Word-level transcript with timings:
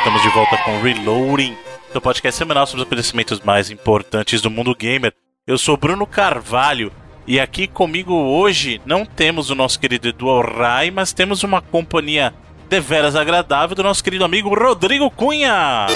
Estamos 0.00 0.22
de 0.22 0.30
volta 0.30 0.56
com 0.56 0.80
Reloading, 0.80 1.54
seu 1.92 2.00
podcast 2.00 2.38
semanal 2.38 2.66
sobre 2.66 2.80
os 2.80 2.86
acontecimentos 2.86 3.38
mais 3.40 3.70
importantes 3.70 4.40
do 4.40 4.50
mundo 4.50 4.74
gamer. 4.74 5.12
Eu 5.46 5.58
sou 5.58 5.76
Bruno 5.76 6.06
Carvalho 6.06 6.90
e 7.26 7.38
aqui 7.38 7.66
comigo 7.66 8.14
hoje 8.14 8.80
não 8.86 9.04
temos 9.04 9.50
o 9.50 9.54
nosso 9.54 9.78
querido 9.78 10.08
Edu 10.08 10.40
Rai, 10.40 10.90
mas 10.90 11.12
temos 11.12 11.42
uma 11.42 11.60
companhia 11.60 12.32
deveras 12.66 13.14
agradável 13.14 13.76
do 13.76 13.82
nosso 13.82 14.02
querido 14.02 14.24
amigo 14.24 14.54
Rodrigo 14.54 15.10
Cunha. 15.10 15.86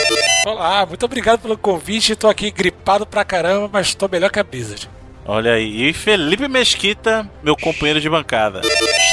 Olá, 0.46 0.84
muito 0.84 1.06
obrigado 1.06 1.40
pelo 1.40 1.56
convite. 1.56 2.12
Estou 2.12 2.28
aqui 2.28 2.50
gripado 2.50 3.06
pra 3.06 3.24
caramba, 3.24 3.70
mas 3.72 3.86
estou 3.86 4.06
melhor 4.06 4.30
que 4.30 4.38
a 4.38 4.44
Blizzard. 4.44 4.86
Olha 5.24 5.54
aí, 5.54 5.88
e 5.88 5.94
Felipe 5.94 6.46
Mesquita, 6.46 7.26
meu 7.42 7.56
companheiro 7.56 8.02
de 8.02 8.10
bancada. 8.10 8.60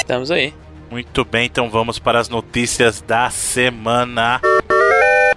Estamos 0.01 0.29
aí. 0.29 0.53
Muito 0.91 1.23
bem, 1.23 1.45
então 1.45 1.69
vamos 1.69 1.97
para 1.97 2.19
as 2.19 2.27
notícias 2.27 2.99
da 2.99 3.29
semana. 3.29 4.41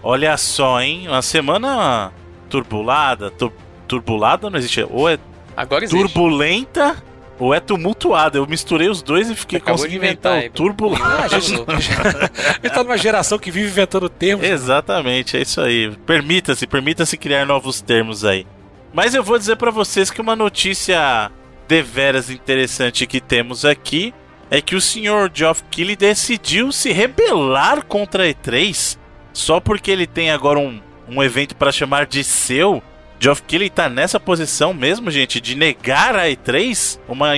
Olha 0.04 0.36
só, 0.36 0.80
hein? 0.82 1.08
Uma 1.08 1.22
semana 1.22 2.12
turbulada. 2.50 3.30
Tur 3.30 3.50
turbulada 3.88 4.50
não 4.50 4.58
existe. 4.58 4.86
Ou 4.90 5.08
é 5.08 5.18
Agora 5.56 5.84
existe. 5.84 5.98
turbulenta 5.98 7.02
ou 7.38 7.54
é 7.54 7.60
tumultuada. 7.60 8.38
Eu 8.38 8.46
misturei 8.46 8.88
os 8.88 9.02
dois 9.02 9.30
e 9.30 9.34
fiquei 9.34 9.58
Acabou 9.58 9.76
conseguindo 9.76 10.00
de 10.00 10.06
inventar, 10.06 10.38
inventar 10.38 10.50
o 10.50 10.54
turbulento. 10.54 11.02
Ah, 11.02 11.24
a 11.24 11.28
gente, 11.28 12.74
tá 12.74 12.84
numa 12.84 12.98
geração 12.98 13.38
que 13.38 13.50
vive 13.50 13.68
inventando 13.68 14.08
termos. 14.08 14.44
Exatamente, 14.46 15.38
é 15.38 15.42
isso 15.42 15.60
aí. 15.60 15.90
Permita-se, 16.06 16.66
permita-se 16.66 17.16
criar 17.16 17.46
novos 17.46 17.80
termos 17.80 18.24
aí. 18.24 18.46
Mas 18.92 19.14
eu 19.14 19.24
vou 19.24 19.38
dizer 19.38 19.56
pra 19.56 19.70
vocês 19.70 20.10
que 20.10 20.20
uma 20.20 20.36
notícia 20.36 21.30
deveras 21.66 22.30
interessante 22.30 23.06
que 23.06 23.20
temos 23.20 23.64
aqui 23.64 24.14
é 24.50 24.60
que 24.60 24.76
o 24.76 24.80
senhor 24.80 25.30
Geoff 25.32 25.64
Keighley 25.70 25.96
decidiu 25.96 26.70
se 26.70 26.92
rebelar 26.92 27.84
contra 27.86 28.24
a 28.24 28.26
E3 28.26 28.98
só 29.34 29.60
porque 29.60 29.90
ele 29.90 30.06
tem 30.06 30.30
agora 30.30 30.58
um, 30.58 30.80
um 31.06 31.22
evento 31.22 31.54
para 31.56 31.72
chamar 31.72 32.06
de 32.06 32.24
seu. 32.24 32.82
Geoff 33.18 33.42
Keighley 33.42 33.68
tá 33.68 33.88
nessa 33.88 34.18
posição 34.18 34.72
mesmo, 34.72 35.10
gente, 35.10 35.40
de 35.40 35.54
negar 35.54 36.16
a 36.16 36.28
E3, 36.28 36.98
uma, 37.08 37.32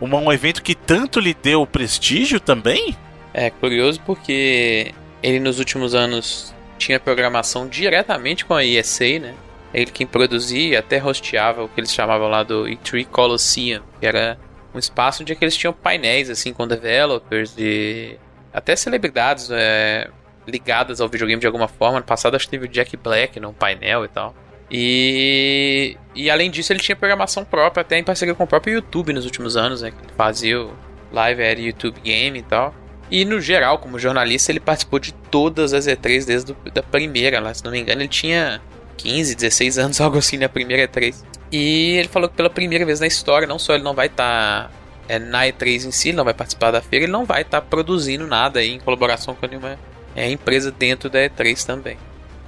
uma, 0.00 0.18
um 0.18 0.32
evento 0.32 0.62
que 0.62 0.74
tanto 0.74 1.20
lhe 1.20 1.34
deu 1.34 1.66
prestígio 1.66 2.40
também? 2.40 2.96
É 3.34 3.50
curioso 3.50 4.00
porque 4.04 4.92
ele 5.22 5.38
nos 5.38 5.58
últimos 5.58 5.94
anos 5.94 6.54
tinha 6.78 6.98
programação 6.98 7.68
diretamente 7.68 8.44
com 8.44 8.54
a 8.54 8.64
ESA, 8.64 9.18
né? 9.20 9.34
Ele 9.72 9.90
quem 9.90 10.06
produzia 10.06 10.80
até 10.80 11.02
hosteava 11.02 11.62
o 11.64 11.68
que 11.68 11.80
eles 11.80 11.92
chamavam 11.92 12.28
lá 12.28 12.42
do 12.42 12.64
E3 12.64 13.06
Colosseum, 13.06 13.82
que 14.00 14.06
era 14.06 14.38
um 14.74 14.78
espaço 14.78 15.22
onde 15.22 15.32
é 15.32 15.36
eles 15.40 15.56
tinham 15.56 15.72
painéis 15.72 16.28
assim 16.28 16.52
com 16.52 16.66
developers 16.66 17.54
e 17.56 18.18
até 18.52 18.76
celebridades 18.76 19.48
é, 19.50 20.10
ligadas 20.46 21.00
ao 21.00 21.08
videogame 21.08 21.40
de 21.40 21.46
alguma 21.46 21.68
forma. 21.68 21.98
No 21.98 22.04
passado 22.04 22.34
acho 22.34 22.46
que 22.46 22.50
teve 22.50 22.66
o 22.66 22.68
Jack 22.68 22.96
Black 22.96 23.38
num 23.40 23.52
painel 23.52 24.04
e 24.04 24.08
tal. 24.08 24.34
E, 24.70 25.96
e 26.14 26.30
além 26.30 26.50
disso 26.50 26.72
ele 26.72 26.80
tinha 26.80 26.96
programação 26.96 27.44
própria, 27.44 27.82
até 27.82 27.98
em 27.98 28.04
parceria 28.04 28.34
com 28.34 28.44
o 28.44 28.46
próprio 28.46 28.74
YouTube 28.74 29.12
nos 29.12 29.26
últimos 29.26 29.56
anos, 29.56 29.82
né? 29.82 29.90
Que 29.90 29.98
ele 29.98 30.12
fazia 30.16 30.60
o 30.60 30.72
Live 31.12 31.42
Air 31.42 31.60
YouTube 31.60 32.00
Game 32.00 32.38
e 32.38 32.42
tal. 32.42 32.74
E 33.10 33.26
no 33.26 33.38
geral, 33.38 33.78
como 33.78 33.98
jornalista, 33.98 34.50
ele 34.50 34.60
participou 34.60 34.98
de 34.98 35.12
todas 35.12 35.74
as 35.74 35.86
E3 35.86 36.24
desde 36.24 36.52
a 36.52 36.70
da 36.70 36.82
primeira, 36.82 37.38
lá, 37.40 37.52
se 37.52 37.62
não 37.62 37.70
me 37.70 37.78
engano, 37.78 38.00
ele 38.00 38.08
tinha 38.08 38.62
15, 38.96 39.34
16 39.34 39.78
anos, 39.78 40.00
algo 40.00 40.16
assim, 40.16 40.38
na 40.38 40.48
primeira 40.48 40.88
E3. 40.88 41.22
E 41.52 41.96
ele 41.98 42.08
falou 42.08 42.30
que 42.30 42.34
pela 42.34 42.48
primeira 42.48 42.86
vez 42.86 43.00
na 43.00 43.06
história, 43.06 43.46
não 43.46 43.58
só 43.58 43.74
ele 43.74 43.84
não 43.84 43.92
vai 43.92 44.06
estar 44.06 44.70
tá, 44.70 44.70
é, 45.06 45.18
na 45.18 45.42
E3 45.42 45.84
em 45.84 45.90
si, 45.90 46.14
não 46.14 46.24
vai 46.24 46.32
participar 46.32 46.70
da 46.70 46.80
feira, 46.80 47.04
ele 47.04 47.12
não 47.12 47.26
vai 47.26 47.42
estar 47.42 47.60
tá 47.60 47.66
produzindo 47.66 48.26
nada 48.26 48.60
aí, 48.60 48.70
em 48.70 48.80
colaboração 48.80 49.34
com 49.34 49.46
nenhuma 49.46 49.78
é, 50.14 50.30
empresa 50.30 50.70
dentro 50.70 51.08
da 51.08 51.18
E3 51.20 51.64
também. 51.64 51.96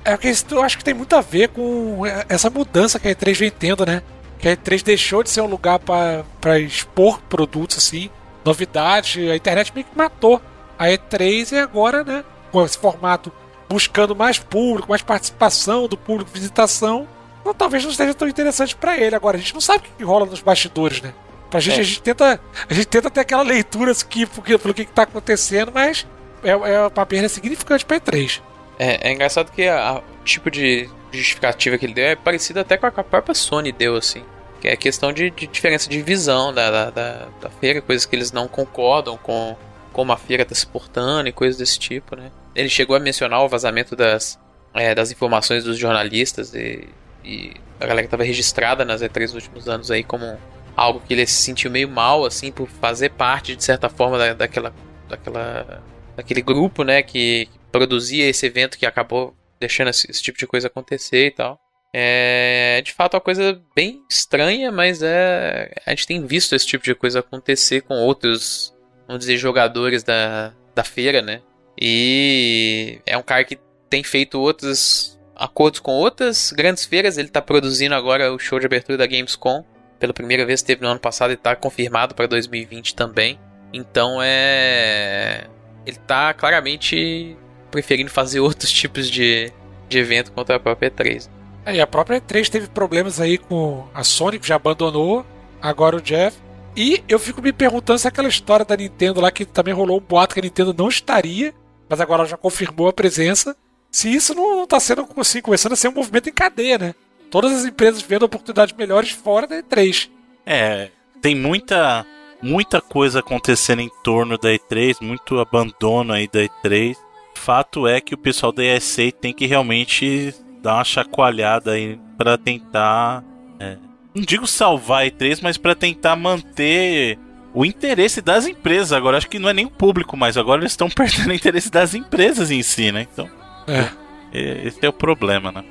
É 0.05 0.17
que 0.17 0.29
isso 0.29 0.45
eu 0.51 0.63
acho 0.63 0.77
que 0.77 0.85
tem 0.85 0.95
muito 0.95 1.17
a 1.17 1.21
ver 1.21 1.49
com 1.49 2.03
essa 2.29 2.51
mudança 2.51 2.99
que 2.99 3.09
a 3.09 3.15
E3 3.15 3.39
vem 3.39 3.51
tendo, 3.51 3.87
né? 3.87 4.03
Que 4.39 4.49
a 4.49 4.57
E3 4.57 4.83
deixou 4.83 5.23
de 5.23 5.31
ser 5.31 5.41
um 5.41 5.47
lugar 5.47 5.79
para 5.79 6.59
expor 6.59 7.21
produtos 7.23 7.79
assim, 7.79 8.11
novidades. 8.45 9.31
A 9.31 9.37
internet 9.37 9.73
meio 9.75 9.87
que 9.87 9.97
matou 9.97 10.41
a 10.79 10.87
E3 10.87 11.53
e 11.53 11.59
agora, 11.59 12.05
né? 12.05 12.25
Com 12.53 12.65
esse 12.65 12.77
formato 12.77 13.33
buscando 13.69 14.15
mais 14.15 14.39
público, 14.39 14.91
mais 14.91 15.03
participação 15.03 15.89
do 15.89 15.97
público, 15.97 16.31
visitação, 16.33 17.09
não, 17.45 17.53
talvez 17.53 17.85
não 17.85 17.93
seja 17.93 18.15
tão 18.15 18.27
interessante 18.27 18.75
para 18.75 18.97
ele. 18.97 19.15
Agora, 19.15 19.37
a 19.37 19.41
gente 19.41 19.53
não 19.53 19.61
sabe 19.61 19.81
o 19.81 19.97
que 19.97 20.05
rola 20.05 20.25
nos 20.25 20.41
bastidores, 20.41 21.03
né? 21.03 21.13
Pra 21.51 21.61
gente, 21.61 21.77
é. 21.77 21.81
a 21.81 21.85
gente 21.85 22.03
tenta. 22.03 22.41
A 22.69 22.75
gente 22.75 22.87
tenta 22.87 23.11
ter 23.11 23.21
aquela 23.21 23.43
leitura 23.43 23.93
aqui 23.93 24.27
porque, 24.27 24.57
pelo 24.59 24.75
que, 24.75 24.85
que 24.85 24.93
tá 24.93 25.03
acontecendo, 25.03 25.71
mas 25.73 26.07
é, 26.45 26.51
é 26.51 26.81
uma 26.81 27.07
perda 27.07 27.29
significante 27.29 27.85
pra 27.85 28.01
E3. 28.01 28.41
É, 28.79 29.09
é 29.09 29.13
engraçado 29.13 29.51
que 29.53 29.69
o 29.69 30.03
tipo 30.25 30.51
de 30.51 30.89
justificativa 31.13 31.79
que 31.79 31.87
ele 31.87 31.95
deu 31.95 32.07
é 32.07 32.17
parecido 32.17 32.61
até 32.61 32.77
com 32.77 32.87
a, 32.87 32.91
com 32.91 33.01
a 33.01 33.05
própria 33.05 33.35
Sony 33.35 33.73
deu, 33.73 33.97
assim. 33.97 34.25
Que 34.61 34.69
é 34.69 34.77
questão 34.77 35.13
de, 35.13 35.31
de 35.31 35.47
diferença 35.47 35.89
de 35.89 36.03
visão 36.03 36.53
da, 36.53 36.71
da, 36.71 36.91
da, 36.91 37.29
da, 37.41 37.51
feira, 37.51 37.81
coisas 37.81 38.07
que 38.07 38.17
eles 38.17 38.33
não 38.33 38.49
concordam 38.49 39.17
com 39.17 39.57
como 39.93 40.13
a 40.13 40.17
feira 40.17 40.43
está 40.43 40.55
se 40.57 40.67
portando 40.67 41.29
e 41.29 41.33
coisas 41.33 41.57
desse 41.57 41.79
tipo, 41.79 42.17
né? 42.17 42.33
Ele 42.53 42.69
chegou 42.69 42.97
a 42.97 43.01
mencionar 43.01 43.45
o 43.45 43.49
vazamento 43.49 43.95
das, 43.95 44.41
é, 44.73 44.93
das 44.93 45.13
informações 45.13 45.63
dos 45.63 45.79
jornalistas 45.79 46.53
e, 46.53 46.89
e 47.25 47.53
a 47.79 47.87
galera 47.87 48.03
que 48.03 48.07
estava 48.07 48.25
registrada 48.25 48.85
nas 48.85 49.03
E3 49.03 49.21
nos 49.21 49.35
últimos 49.35 49.69
anos 49.69 49.93
aí 49.93 50.03
como 50.03 50.37
algo 50.77 51.01
que 51.07 51.15
ele 51.15 51.27
se 51.27 51.43
sentiu 51.43 51.71
meio 51.71 51.89
mal, 51.89 52.25
assim, 52.25 52.51
por 52.51 52.69
fazer 52.69 53.11
parte, 53.11 53.55
de 53.55 53.63
certa 53.63 53.89
forma, 53.89 54.19
da, 54.19 54.35
daquela, 54.35 54.75
daquela, 55.09 55.83
daquele 56.17 56.43
grupo, 56.43 56.85
né, 56.85 57.03
que, 57.03 57.49
produzia 57.73 58.29
esse 58.29 58.47
evento 58.47 58.79
que 58.79 58.87
acabou 58.87 59.37
deixando 59.59 59.89
esse, 59.89 60.09
esse, 60.09 60.23
tipo 60.23 60.39
de 60.39 60.47
coisa 60.47 60.69
acontecer 60.69 61.27
e 61.27 61.31
tal. 61.33 61.59
É 61.93 62.81
de 62.85 62.93
fato 62.93 63.15
uma 63.15 63.21
coisa 63.21 63.61
bem 63.75 64.01
estranha, 64.09 64.71
mas 64.71 65.03
é 65.03 65.75
a 65.85 65.91
gente 65.91 66.07
tem 66.07 66.25
visto 66.25 66.55
esse 66.55 66.67
tipo 66.67 66.85
de 66.85 66.95
coisa 66.95 67.19
acontecer 67.19 67.81
com 67.83 67.95
outros 67.95 68.75
vamos 69.07 69.21
dizer, 69.21 69.37
jogadores 69.37 70.03
da, 70.03 70.53
da 70.75 70.85
feira, 70.85 71.23
né? 71.23 71.41
E 71.81 73.01
é 73.07 73.17
um 73.17 73.23
cara 73.23 73.45
que 73.45 73.59
tem 73.89 74.03
feito 74.03 74.41
outros 74.41 75.19
acordos 75.35 75.81
com 75.81 75.93
outras 75.93 76.53
grandes 76.53 76.85
feiras. 76.85 77.19
Ele 77.19 77.29
está 77.29 77.43
produzindo 77.43 77.95
agora 77.95 78.33
o 78.33 78.39
show 78.39 78.59
de 78.59 78.67
abertura 78.67 78.99
da 78.99 79.07
Gamescom. 79.07 79.65
Pela 79.99 80.13
primeira 80.13 80.45
vez 80.45 80.63
teve 80.63 80.83
no 80.83 80.89
ano 80.89 81.01
passado 81.01 81.31
e 81.31 81.35
está 81.35 81.55
confirmado 81.57 82.15
para 82.15 82.27
2020 82.27 82.95
também. 82.95 83.39
Então 83.73 84.19
é. 84.23 85.47
Ele 85.87 85.97
está 85.97 86.33
claramente 86.35 87.37
preferindo 87.71 88.11
fazer 88.11 88.41
outros 88.41 88.71
tipos 88.71 89.11
de, 89.11 89.53
de 89.89 89.99
evento 89.99 90.33
contra 90.33 90.57
a 90.57 90.61
própria 90.61 90.91
E3. 90.91 91.29
É, 91.67 91.77
e 91.77 91.81
a 91.81 91.87
própria 91.87 92.21
E3 92.21 92.49
teve 92.49 92.69
problemas 92.69 93.21
aí 93.21 93.39
com 93.39 93.87
a 93.95 94.05
Sony, 94.05 94.39
que 94.39 94.47
já 94.47 94.57
abandonou. 94.57 95.25
Agora 95.61 95.97
o 95.97 96.01
Jeff. 96.01 96.37
E 96.77 97.03
eu 97.09 97.19
fico 97.19 97.41
me 97.41 97.53
perguntando 97.53 97.99
se 97.99 98.09
aquela 98.09 98.29
história 98.29 98.65
da 98.65 98.77
Nintendo 98.77 99.21
lá, 99.21 99.31
que 99.31 99.45
também 99.45 99.73
rolou 99.73 99.99
um 99.99 100.03
boato 100.03 100.35
que 100.35 100.41
a 100.41 100.43
Nintendo 100.43 100.75
não 100.77 100.89
estaria, 100.89 101.55
mas 101.89 102.01
agora 102.01 102.23
ela 102.23 102.29
já 102.29 102.37
confirmou 102.37 102.89
a 102.89 102.93
presença, 102.93 103.57
se 103.91 104.13
isso 104.13 104.35
não 104.35 104.65
está 104.65 104.81
sendo 104.81 105.07
assim, 105.17 105.41
começando 105.41 105.73
a 105.73 105.77
ser 105.77 105.89
um 105.89 105.93
movimento 105.93 106.29
em 106.29 106.33
cadeia, 106.33 106.77
né? 106.77 106.95
Todas 107.31 107.53
as 107.53 107.65
empresas 107.65 108.03
vendo 108.03 108.25
oportunidades 108.25 108.77
melhores 108.77 109.11
fora 109.11 109.47
da 109.47 109.63
E3. 109.63 110.11
É, 110.45 110.91
tem 111.23 111.35
muita 111.35 112.05
muita 112.45 112.81
coisa 112.81 113.21
acontecendo 113.21 113.81
em 113.81 113.91
torno 114.03 114.37
da 114.37 114.51
E3, 114.51 114.97
muito 115.01 115.39
abandono 115.39 116.13
aí 116.13 116.29
da 116.29 116.41
E3. 116.41 116.97
Fato 117.35 117.87
é 117.87 118.01
que 118.01 118.15
o 118.15 118.19
pessoal 118.19 118.53
da 118.53 118.63
ESA 118.63 119.11
tem 119.11 119.33
que 119.33 119.47
realmente 119.47 120.35
dar 120.63 120.75
uma 120.75 120.85
chacoalhada 120.85 121.73
aí 121.73 121.99
para 122.17 122.39
tentar 122.39 123.25
é, 123.59 123.77
não 124.15 124.23
digo 124.23 124.47
salvar 124.47 125.03
a 125.03 125.07
E3, 125.07 125.41
mas 125.43 125.59
para 125.59 125.75
tentar 125.75 126.15
manter 126.15 127.19
o 127.53 127.65
interesse 127.65 128.23
das 128.23 128.47
empresas. 128.47 128.93
Agora, 128.93 129.17
acho 129.17 129.29
que 129.29 129.39
não 129.39 129.49
é 129.49 129.53
nem 129.53 129.67
o 129.67 129.71
público, 129.71 130.17
mas 130.17 130.37
agora 130.37 130.61
eles 130.61 130.73
estão 130.73 130.89
perdendo 130.91 131.31
o 131.31 131.35
interesse 131.35 131.71
das 131.71 131.95
empresas 131.95 132.51
em 132.51 132.63
si, 132.63 132.93
né? 132.93 133.07
Então, 133.13 133.29
é. 133.67 134.67
esse 134.67 134.85
é 134.85 134.89
o 134.89 134.93
problema, 134.93 135.51
né? 135.51 135.65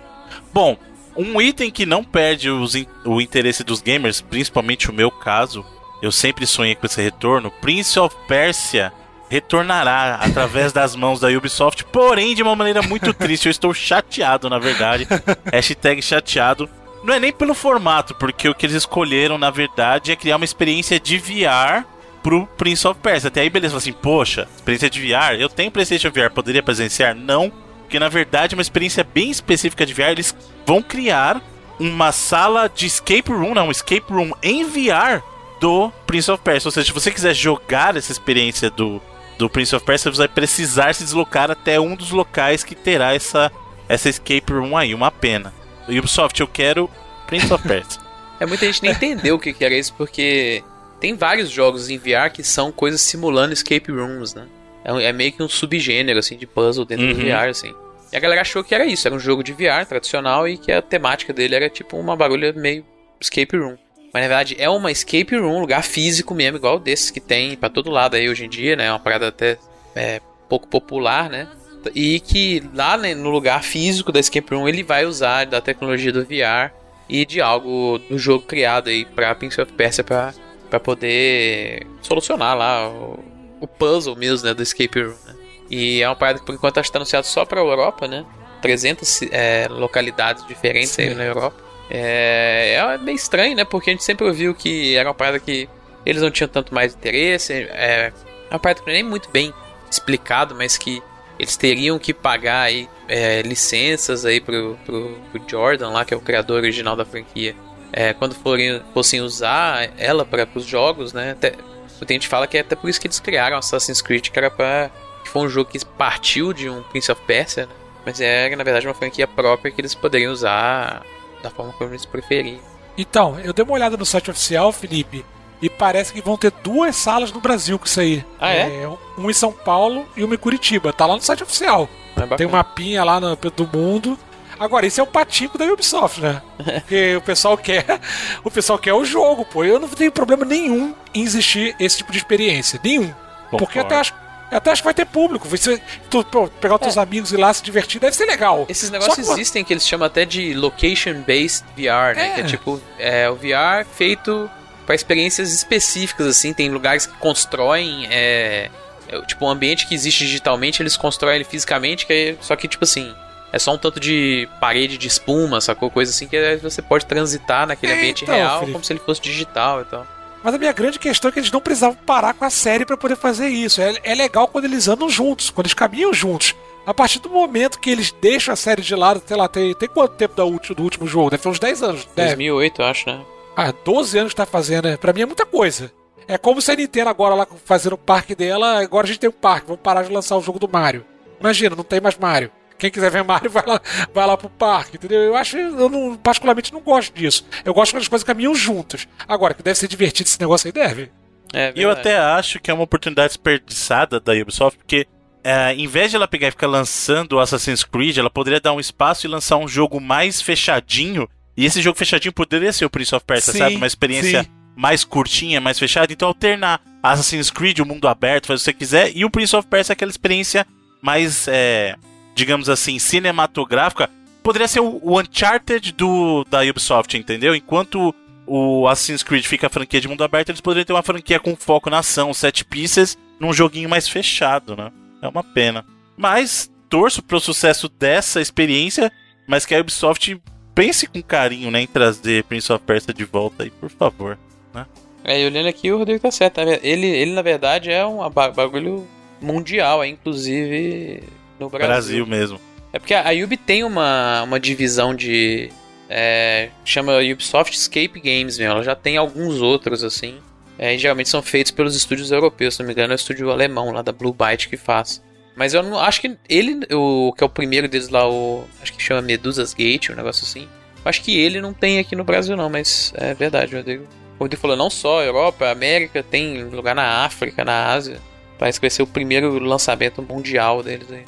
Bom, 0.53 0.77
um 1.15 1.41
item 1.41 1.71
que 1.71 1.85
não 1.85 2.03
perde 2.03 2.49
os, 2.49 2.73
o 3.05 3.21
interesse 3.21 3.63
dos 3.63 3.81
gamers, 3.81 4.19
principalmente 4.19 4.89
o 4.89 4.93
meu 4.93 5.09
caso, 5.09 5.65
eu 6.03 6.11
sempre 6.11 6.45
sonhei 6.45 6.75
com 6.75 6.85
esse 6.85 7.01
retorno. 7.01 7.49
Prince 7.49 7.97
of 7.97 8.13
Persia 8.27 8.91
retornará 9.29 10.15
através 10.15 10.73
das 10.73 10.97
mãos 10.97 11.21
da 11.21 11.29
Ubisoft, 11.29 11.85
porém 11.85 12.35
de 12.35 12.43
uma 12.43 12.57
maneira 12.57 12.81
muito 12.81 13.13
triste. 13.13 13.45
Eu 13.45 13.51
estou 13.51 13.73
chateado, 13.73 14.49
na 14.49 14.59
verdade. 14.59 15.07
Hashtag 15.49 16.01
chateado 16.01 16.69
não 17.05 17.13
é 17.13 17.21
nem 17.21 17.31
pelo 17.31 17.53
formato, 17.53 18.13
porque 18.15 18.49
o 18.49 18.53
que 18.53 18.65
eles 18.65 18.75
escolheram, 18.75 19.37
na 19.37 19.49
verdade, 19.49 20.11
é 20.11 20.15
criar 20.17 20.35
uma 20.35 20.43
experiência 20.43 20.99
de 20.99 21.17
VR 21.17 21.85
pro 22.21 22.45
Prince 22.57 22.85
of 22.85 22.99
Persia. 22.99 23.29
Até 23.29 23.39
aí, 23.39 23.49
beleza, 23.49 23.77
assim, 23.77 23.93
poxa, 23.93 24.45
experiência 24.57 24.89
de 24.89 24.99
VR, 24.99 25.39
eu 25.39 25.47
tenho 25.47 25.71
PlayStation 25.71 26.11
VR, 26.11 26.33
poderia 26.33 26.61
presenciar? 26.61 27.15
Não, 27.15 27.49
porque 27.79 27.97
na 27.97 28.09
verdade 28.09 28.55
é 28.55 28.57
uma 28.57 28.61
experiência 28.61 29.05
bem 29.05 29.31
específica 29.31 29.85
de 29.85 29.93
VR. 29.93 30.11
Eles 30.11 30.35
vão 30.65 30.81
criar 30.81 31.41
uma 31.79 32.11
sala 32.11 32.67
de 32.67 32.87
escape 32.87 33.31
room, 33.31 33.53
não, 33.53 33.67
um 33.67 33.71
escape 33.71 34.11
room 34.11 34.33
em 34.43 34.65
VR 34.65 35.23
do 35.63 35.89
Prince 36.05 36.29
of 36.29 36.43
Persia. 36.43 36.67
Ou 36.67 36.71
seja, 36.73 36.87
se 36.87 36.91
você 36.91 37.09
quiser 37.09 37.33
jogar 37.33 37.95
essa 37.95 38.11
experiência 38.11 38.69
do 38.69 39.01
do 39.37 39.49
Prince 39.49 39.73
of 39.73 39.85
Persia, 39.85 40.11
você 40.11 40.17
vai 40.17 40.27
precisar 40.27 40.93
se 40.93 41.03
deslocar 41.03 41.49
até 41.49 41.79
um 41.79 41.95
dos 41.95 42.11
locais 42.11 42.63
que 42.63 42.75
terá 42.75 43.15
essa, 43.15 43.51
essa 43.87 44.09
escape 44.09 44.51
room 44.51 44.75
aí. 44.77 44.93
Uma 44.93 45.09
pena. 45.09 45.53
Ubisoft, 45.87 46.39
eu 46.39 46.47
quero 46.47 46.89
Prince 47.25 47.51
of 47.51 47.65
Persia. 47.65 48.01
é, 48.39 48.45
muita 48.45 48.65
gente 48.65 48.83
nem 48.83 48.91
entendeu 48.91 49.35
o 49.35 49.39
que, 49.39 49.53
que 49.53 49.63
era 49.63 49.73
isso, 49.73 49.93
porque 49.97 50.61
tem 50.99 51.15
vários 51.15 51.49
jogos 51.49 51.89
em 51.89 51.97
VR 51.97 52.29
que 52.31 52.43
são 52.43 52.69
coisas 52.69 53.01
simulando 53.01 53.53
escape 53.53 53.89
rooms, 53.89 54.35
né? 54.35 54.45
É, 54.83 55.05
é 55.05 55.13
meio 55.13 55.31
que 55.31 55.41
um 55.41 55.49
subgênero, 55.49 56.19
assim, 56.19 56.35
de 56.35 56.45
puzzle 56.45 56.85
dentro 56.85 57.05
uhum. 57.05 57.13
do 57.13 57.21
VR, 57.21 57.49
assim. 57.49 57.73
E 58.11 58.17
a 58.17 58.19
galera 58.19 58.41
achou 58.41 58.63
que 58.63 58.75
era 58.75 58.85
isso, 58.85 59.07
era 59.07 59.15
um 59.15 59.19
jogo 59.19 59.41
de 59.41 59.53
VR 59.53 59.85
tradicional 59.87 60.45
e 60.45 60.57
que 60.57 60.71
a 60.71 60.81
temática 60.81 61.33
dele 61.33 61.55
era 61.55 61.69
tipo 61.69 61.97
uma 61.97 62.15
barulha 62.15 62.51
meio 62.53 62.85
escape 63.19 63.57
room. 63.57 63.77
Mas 64.13 64.21
na 64.21 64.27
verdade 64.27 64.55
é 64.59 64.69
uma 64.69 64.91
escape 64.91 65.35
room, 65.35 65.57
um 65.57 65.59
lugar 65.59 65.83
físico 65.83 66.35
mesmo, 66.35 66.57
igual 66.57 66.79
desses 66.79 67.09
que 67.09 67.19
tem 67.19 67.57
para 67.57 67.69
todo 67.69 67.89
lado 67.89 68.15
aí 68.15 68.29
hoje 68.29 68.45
em 68.45 68.49
dia, 68.49 68.75
né? 68.75 68.85
É 68.85 68.91
uma 68.91 68.99
parada 68.99 69.27
até 69.29 69.57
é, 69.95 70.21
pouco 70.47 70.67
popular, 70.67 71.29
né? 71.29 71.47
E 71.95 72.19
que 72.19 72.63
lá 72.73 72.95
né, 72.95 73.15
no 73.15 73.29
lugar 73.29 73.63
físico 73.63 74.11
da 74.11 74.19
escape 74.19 74.53
room 74.53 74.69
ele 74.69 74.83
vai 74.83 75.05
usar 75.05 75.45
da 75.45 75.59
tecnologia 75.59 76.11
do 76.11 76.23
VR 76.23 76.71
e 77.09 77.25
de 77.25 77.41
algo 77.41 77.99
do 78.09 78.17
jogo 78.17 78.45
criado 78.45 78.89
aí 78.89 79.03
para 79.03 79.35
Prince 79.35 79.59
of 79.59 79.73
Persia 79.73 80.03
para 80.03 80.33
para 80.73 80.79
poder 80.79 81.85
solucionar 82.01 82.57
lá 82.57 82.89
o, 82.89 83.23
o, 83.61 83.67
puzzle 83.67 84.15
mesmo, 84.15 84.47
né, 84.47 84.55
do 84.55 84.63
escape 84.63 85.03
room. 85.03 85.13
Né? 85.23 85.35
E 85.69 86.01
é 86.01 86.09
uma 86.09 86.15
parada 86.15 86.39
que 86.39 86.45
por 86.47 86.55
enquanto 86.55 86.79
está 86.79 86.97
anunciado 86.97 87.27
só 87.27 87.45
para 87.45 87.61
a 87.61 87.63
Europa, 87.63 88.07
né? 88.07 88.25
300 88.59 89.21
é, 89.31 89.67
localidades 89.69 90.43
diferentes 90.47 90.89
Sim. 90.89 91.03
aí 91.03 91.13
na 91.13 91.25
Europa. 91.25 91.61
É, 91.93 92.73
é 92.75 92.97
meio 92.97 93.15
estranho, 93.15 93.55
né? 93.55 93.63
Porque 93.63 93.91
a 93.91 93.93
gente 93.93 94.03
sempre 94.03 94.25
ouviu 94.25 94.55
que 94.55 94.95
era 94.95 95.07
uma 95.07 95.13
parada 95.13 95.39
que 95.39 95.69
eles 96.03 96.21
não 96.21 96.31
tinham 96.31 96.47
tanto 96.47 96.73
mais 96.73 96.95
interesse. 96.95 97.53
É 97.53 98.11
uma 98.49 98.59
parada 98.59 98.81
que 98.81 98.89
é 98.89 98.93
nem 98.93 99.03
muito 99.03 99.29
bem 99.29 99.53
explicado, 99.89 100.55
mas 100.55 100.75
que 100.75 101.01
eles 101.37 101.55
teriam 101.55 101.99
que 101.99 102.13
pagar 102.13 102.61
aí 102.61 102.89
é, 103.07 103.41
licenças 103.43 104.25
aí 104.25 104.41
pro, 104.41 104.77
pro, 104.85 105.17
pro, 105.31 105.41
Jordan 105.47 105.89
lá, 105.89 106.03
que 106.03 106.13
é 106.13 106.17
o 106.17 106.21
criador 106.21 106.57
original 106.57 106.95
da 106.95 107.05
franquia, 107.05 107.55
é, 107.91 108.13
quando 108.13 108.33
forem, 108.33 108.81
fossem 108.93 109.21
usar 109.21 109.91
ela 109.97 110.25
para 110.25 110.47
os 110.55 110.65
jogos, 110.65 111.13
né? 111.13 111.31
Até, 111.31 111.53
muita 111.97 112.13
gente 112.13 112.27
fala 112.27 112.47
que 112.47 112.57
é 112.57 112.61
até 112.61 112.75
por 112.75 112.89
isso 112.89 112.99
que 112.99 113.07
eles 113.07 113.19
criaram 113.19 113.57
Assassin's 113.57 114.01
Creed, 114.01 114.29
que 114.29 114.39
era 114.39 114.49
para 114.49 114.89
que 115.23 115.29
foi 115.29 115.43
um 115.43 115.49
jogo 115.49 115.69
que 115.69 115.83
partiu 115.85 116.51
de 116.53 116.69
um 116.69 116.83
Prince 116.83 117.11
of 117.11 117.21
Persia, 117.25 117.65
né? 117.65 117.73
mas 118.05 118.19
é 118.19 118.53
na 118.55 118.63
verdade 118.63 118.85
uma 118.85 118.93
franquia 118.93 119.25
própria 119.25 119.71
que 119.71 119.79
eles 119.79 119.95
poderiam 119.95 120.33
usar 120.33 121.05
da 121.43 121.49
forma 121.49 121.73
como 121.73 121.91
eles 121.91 122.05
preferirem. 122.05 122.59
Então, 122.97 123.39
eu 123.39 123.53
dei 123.53 123.63
uma 123.63 123.73
olhada 123.73 123.97
no 123.97 124.05
site 124.05 124.31
oficial, 124.31 124.71
Felipe, 124.71 125.25
e 125.61 125.69
parece 125.69 126.13
que 126.13 126.21
vão 126.21 126.37
ter 126.37 126.51
duas 126.63 126.95
salas 126.95 127.31
no 127.31 127.39
Brasil 127.39 127.77
com 127.77 127.85
isso 127.85 127.99
aí. 127.99 128.25
Ah, 128.39 128.51
é? 128.51 128.83
é 128.83 128.89
um 129.17 129.29
em 129.29 129.33
São 129.33 129.51
Paulo 129.51 130.05
e 130.15 130.23
uma 130.23 130.35
em 130.35 130.37
Curitiba. 130.37 130.91
Tá 130.91 131.05
lá 131.05 131.15
no 131.15 131.21
site 131.21 131.43
oficial. 131.43 131.89
É 132.15 132.35
Tem 132.35 132.47
um 132.47 132.51
mapinha 132.51 133.03
lá 133.03 133.19
no, 133.19 133.35
do 133.35 133.67
mundo. 133.67 134.17
Agora, 134.59 134.85
esse 134.85 134.99
é 134.99 135.03
o 135.03 135.07
patico 135.07 135.57
da 135.57 135.65
Ubisoft, 135.65 136.21
né? 136.21 136.41
Porque 136.81 137.15
o 137.15 137.21
pessoal 137.21 137.57
quer. 137.57 137.99
O 138.43 138.51
pessoal 138.51 138.77
quer 138.77 138.93
o 138.93 139.03
jogo, 139.03 139.45
pô. 139.45 139.63
Eu 139.63 139.79
não 139.79 139.87
tenho 139.87 140.11
problema 140.11 140.45
nenhum 140.45 140.93
em 141.13 141.23
existir 141.23 141.75
esse 141.79 141.97
tipo 141.97 142.11
de 142.11 142.19
experiência. 142.19 142.79
Nenhum. 142.83 143.07
Concordo. 143.49 143.57
Porque 143.57 143.79
até 143.79 143.95
acho 143.95 144.13
eu 144.53 144.57
até 144.57 144.71
acho 144.71 144.81
que 144.81 144.85
vai 144.85 144.93
ter 144.93 145.05
público. 145.05 145.47
Você, 145.49 145.81
tu, 146.09 146.23
pô, 146.23 146.47
pegar 146.47 146.75
os 146.75 146.81
teus 146.81 146.97
é. 146.97 146.99
amigos 147.01 147.31
e 147.31 147.37
lá 147.37 147.51
se 147.51 147.63
divertir 147.63 147.99
deve 147.99 148.15
ser 148.15 148.25
legal. 148.25 148.65
Esses 148.69 148.91
negócios 148.91 149.15
que, 149.15 149.33
existem 149.33 149.63
que 149.63 149.73
eles 149.73 149.85
chamam 149.87 150.05
até 150.05 150.25
de 150.25 150.53
location-based 150.53 151.65
VR, 151.75 152.15
né? 152.15 152.29
É. 152.29 152.33
Que 152.35 152.41
é 152.41 152.43
tipo, 152.43 152.79
é 152.99 153.29
o 153.29 153.35
VR 153.35 153.83
feito 153.97 154.49
para 154.85 154.93
experiências 154.93 155.51
específicas, 155.51 156.27
assim. 156.27 156.53
Tem 156.53 156.69
lugares 156.69 157.07
que 157.07 157.17
constroem. 157.17 158.05
É, 158.11 158.69
é, 159.07 159.21
tipo, 159.21 159.43
um 159.43 159.49
ambiente 159.49 159.87
que 159.87 159.95
existe 159.95 160.23
digitalmente, 160.25 160.83
eles 160.83 160.95
constroem 160.95 161.37
ele 161.37 161.45
fisicamente, 161.45 162.05
que 162.05 162.13
é, 162.13 162.35
só 162.39 162.55
que, 162.55 162.67
tipo 162.67 162.83
assim. 162.83 163.13
É 163.51 163.59
só 163.59 163.73
um 163.73 163.77
tanto 163.77 163.99
de 163.99 164.49
parede 164.59 164.97
de 164.97 165.07
espuma, 165.07 165.61
sacou? 165.61 165.89
Coisa 165.91 166.09
assim 166.09 166.27
que 166.27 166.57
você 166.57 166.81
pode 166.81 167.05
transitar 167.05 167.67
naquele 167.67 167.91
é, 167.91 167.95
ambiente 167.95 168.23
então, 168.23 168.33
real 168.33 168.59
Felipe. 168.59 168.71
como 168.71 168.83
se 168.83 168.93
ele 168.93 168.99
fosse 168.99 169.21
digital 169.21 169.81
e 169.81 169.85
tal. 169.85 170.07
Mas 170.43 170.53
a 170.53 170.57
minha 170.57 170.73
grande 170.73 170.99
questão 170.99 171.29
é 171.29 171.31
que 171.31 171.39
eles 171.39 171.51
não 171.51 171.61
precisavam 171.61 171.97
parar 172.05 172.33
com 172.33 172.43
a 172.43 172.49
série 172.49 172.85
para 172.85 172.97
poder 172.97 173.15
fazer 173.15 173.47
isso. 173.47 173.81
É, 173.81 173.95
é 174.03 174.13
legal 174.13 174.47
quando 174.47 174.65
eles 174.65 174.87
andam 174.87 175.09
juntos, 175.09 175.49
quando 175.49 175.67
eles 175.67 175.73
caminham 175.73 176.13
juntos. 176.13 176.53
A 176.85 176.93
partir 176.93 177.19
do 177.19 177.29
momento 177.29 177.79
que 177.79 177.89
eles 177.89 178.11
deixam 178.21 178.53
a 178.53 178.57
série 178.57 178.81
de 178.81 178.93
lado, 178.93 179.23
sei 179.25 179.37
lá, 179.37 179.47
tem, 179.47 179.73
tem 179.73 179.87
quanto 179.87 180.15
tempo 180.15 180.35
da 180.35 180.43
último, 180.43 180.75
do 180.75 180.83
último 180.83 181.07
jogo? 181.07 181.29
Deve 181.29 181.43
ter 181.43 181.49
uns 181.49 181.59
10 181.59 181.83
anos. 181.83 182.07
2008, 182.15 182.81
eu 182.81 182.85
acho, 182.85 183.09
né? 183.09 183.21
Ah, 183.55 183.71
12 183.71 184.17
anos 184.17 184.33
que 184.33 184.37
tá 184.37 184.45
fazendo, 184.45 184.89
né? 184.89 184.97
Pra 184.97 185.13
mim 185.13 185.21
é 185.21 185.25
muita 185.25 185.45
coisa. 185.45 185.91
É 186.27 186.37
como 186.37 186.61
se 186.61 186.71
a 186.71 186.75
Nintendo 186.75 187.09
agora 187.09 187.35
lá 187.35 187.47
fazendo 187.65 187.93
o 187.93 187.97
parque 187.97 188.35
dela, 188.35 188.81
agora 188.81 189.05
a 189.05 189.07
gente 189.07 189.19
tem 189.19 189.29
um 189.29 189.33
parque, 189.33 189.67
vamos 189.67 189.81
parar 189.81 190.03
de 190.03 190.11
lançar 190.11 190.37
o 190.37 190.41
jogo 190.41 190.59
do 190.59 190.67
Mario. 190.67 191.05
Imagina, 191.39 191.75
não 191.75 191.83
tem 191.83 192.01
mais 192.01 192.17
Mario. 192.17 192.51
Quem 192.83 192.91
quiser 192.91 193.09
ver 193.09 193.23
Mario 193.23 193.47
vai 193.49 193.63
lá, 193.65 193.81
vai 194.13 194.27
lá 194.27 194.35
pro 194.35 194.49
parque, 194.49 194.97
entendeu? 194.97 195.21
Eu 195.21 195.37
acho, 195.37 195.55
eu 195.55 195.87
não, 195.87 196.17
particularmente 196.17 196.73
não 196.73 196.81
gosto 196.81 197.13
disso. 197.13 197.45
Eu 197.63 197.73
gosto 197.73 197.93
quando 197.93 198.01
as 198.01 198.09
coisas 198.09 198.25
caminham 198.25 198.53
juntas. 198.53 199.07
Agora, 199.25 199.53
que 199.53 199.63
deve 199.63 199.79
ser 199.79 199.87
divertido 199.87 200.27
esse 200.27 200.37
negócio 200.37 200.67
aí, 200.67 200.73
deve. 200.73 201.09
É, 201.53 201.71
e 201.73 201.81
eu 201.81 201.89
até 201.89 202.17
acho 202.17 202.59
que 202.59 202.69
é 202.69 202.73
uma 202.73 202.83
oportunidade 202.83 203.29
desperdiçada 203.29 204.19
da 204.19 204.33
Ubisoft, 204.33 204.77
porque 204.77 205.07
é, 205.45 205.73
em 205.73 205.87
vez 205.87 206.09
de 206.09 206.17
ela 206.17 206.27
pegar 206.27 206.49
e 206.49 206.51
ficar 206.51 206.67
lançando 206.67 207.33
o 207.33 207.39
Assassin's 207.39 207.85
Creed, 207.85 208.17
ela 208.17 208.29
poderia 208.29 208.59
dar 208.59 208.73
um 208.73 208.81
espaço 208.81 209.25
e 209.25 209.29
lançar 209.29 209.55
um 209.55 209.67
jogo 209.67 210.01
mais 210.01 210.41
fechadinho. 210.41 211.29
E 211.55 211.63
esse 211.65 211.81
jogo 211.81 211.97
fechadinho 211.97 212.33
poderia 212.33 212.73
ser 212.73 212.83
o 212.83 212.89
Prince 212.89 213.15
of 213.15 213.23
Persia, 213.25 213.53
sim, 213.53 213.59
sabe? 213.59 213.75
Uma 213.77 213.87
experiência 213.87 214.43
sim. 214.43 214.49
mais 214.75 215.05
curtinha, 215.05 215.61
mais 215.61 215.79
fechada. 215.79 216.11
Então 216.11 216.27
alternar 216.27 216.81
Assassin's 217.01 217.49
Creed, 217.49 217.79
o 217.79 217.85
mundo 217.85 218.09
aberto, 218.09 218.47
faz 218.47 218.59
o 218.59 218.63
que 218.63 218.65
você 218.65 218.73
quiser, 218.73 219.11
e 219.15 219.23
o 219.23 219.29
Prince 219.29 219.55
of 219.55 219.69
Persia 219.69 219.93
aquela 219.93 220.11
experiência 220.11 220.67
mais 221.01 221.47
é, 221.47 221.95
digamos 222.35 222.69
assim, 222.69 222.99
cinematográfica, 222.99 224.09
poderia 224.41 224.67
ser 224.67 224.81
o, 224.81 225.19
Uncharted 225.19 225.91
do, 225.93 226.43
da 226.45 226.61
Ubisoft, 226.61 227.17
entendeu? 227.17 227.55
Enquanto 227.55 228.13
o 228.45 228.87
Assassin's 228.87 229.23
Creed 229.23 229.45
fica 229.45 229.67
a 229.67 229.69
franquia 229.69 230.01
de 230.01 230.07
mundo 230.07 230.23
aberto, 230.23 230.49
eles 230.49 230.61
poderiam 230.61 230.85
ter 230.85 230.93
uma 230.93 231.03
franquia 231.03 231.39
com 231.39 231.55
foco 231.55 231.89
na 231.89 231.99
ação, 231.99 232.33
sete 232.33 232.65
pieces, 232.65 233.17
num 233.39 233.53
joguinho 233.53 233.89
mais 233.89 234.07
fechado, 234.07 234.75
né? 234.75 234.91
É 235.21 235.27
uma 235.27 235.43
pena. 235.43 235.85
Mas 236.17 236.69
torço 236.89 237.23
pro 237.23 237.39
sucesso 237.39 237.87
dessa 237.87 238.41
experiência, 238.41 239.11
mas 239.47 239.65
que 239.65 239.73
a 239.73 239.79
Ubisoft 239.79 240.39
pense 240.75 241.07
com 241.07 241.21
carinho, 241.21 241.71
né, 241.71 241.81
em 241.81 241.87
trazer 241.87 242.43
Prince 242.43 242.71
of 242.71 242.83
Persia 242.83 243.13
de 243.13 243.23
volta 243.23 243.63
aí, 243.63 243.69
por 243.69 243.89
favor, 243.89 244.37
né? 244.73 244.85
É, 245.23 245.41
e 245.41 245.45
olhando 245.45 245.69
aqui, 245.69 245.91
o 245.91 245.97
Rodrigo 245.97 246.19
tá 246.19 246.31
certo. 246.31 246.63
Né? 246.65 246.79
Ele, 246.83 247.07
ele 247.07 247.31
na 247.31 247.41
verdade, 247.41 247.89
é 247.89 248.05
um 248.05 248.29
bagulho 248.29 249.07
mundial, 249.41 250.03
é, 250.03 250.07
inclusive 250.07 251.23
no 251.63 251.69
Brasil. 251.69 251.87
Brasil 251.87 252.27
mesmo. 252.27 252.59
É 252.91 252.99
porque 252.99 253.13
a 253.13 253.31
Ubi 253.43 253.57
tem 253.57 253.83
uma, 253.83 254.43
uma 254.43 254.59
divisão 254.59 255.15
de. 255.15 255.69
É, 256.09 256.69
chama 256.85 257.17
Ubisoft 257.19 257.75
Escape 257.75 258.19
Games 258.19 258.57
mesmo. 258.57 258.73
Ela 258.73 258.83
já 258.83 258.95
tem 258.95 259.17
alguns 259.17 259.61
outros 259.61 260.03
assim. 260.03 260.35
É, 260.77 260.97
geralmente 260.97 261.29
são 261.29 261.41
feitos 261.41 261.71
pelos 261.71 261.95
estúdios 261.95 262.31
europeus, 262.31 262.75
se 262.75 262.79
não 262.79 262.87
me 262.87 262.93
engano, 262.93 263.13
é 263.13 263.15
o 263.15 263.17
estúdio 263.17 263.51
alemão 263.51 263.91
lá 263.91 264.01
da 264.01 264.11
Blue 264.11 264.33
Byte 264.33 264.69
que 264.69 264.77
faz. 264.77 265.21
Mas 265.55 265.73
eu 265.73 265.83
não 265.83 265.99
acho 265.99 266.19
que 266.19 266.35
ele, 266.49 266.79
o 266.91 267.31
que 267.37 267.43
é 267.43 267.47
o 267.47 267.49
primeiro 267.49 267.87
deles 267.87 268.09
lá, 268.09 268.27
o 268.27 268.65
acho 268.81 268.91
que 268.91 269.01
chama 269.01 269.21
Medusa's 269.21 269.73
Gate, 269.73 270.09
um 270.09 270.15
negócio 270.15 270.45
assim. 270.45 270.67
Acho 271.05 271.21
que 271.21 271.37
ele 271.37 271.61
não 271.61 271.73
tem 271.73 271.99
aqui 271.99 272.15
no 272.15 272.23
Brasil 272.23 272.55
não, 272.55 272.69
mas 272.69 273.13
é 273.15 273.33
verdade, 273.33 273.75
Rodrigo. 273.75 274.05
O 274.39 274.43
Rodrigo 274.43 274.61
falou 274.61 274.75
não 274.75 274.89
só 274.89 275.23
Europa, 275.23 275.69
América, 275.69 276.23
tem 276.23 276.63
lugar 276.63 276.95
na 276.95 277.23
África, 277.23 277.63
na 277.63 277.87
Ásia. 277.87 278.19
Parece 278.57 278.79
que 278.79 278.83
vai 278.83 278.89
ser 278.89 279.03
o 279.03 279.07
primeiro 279.07 279.59
lançamento 279.59 280.21
mundial 280.21 280.81
deles 280.81 281.11
aí. 281.11 281.23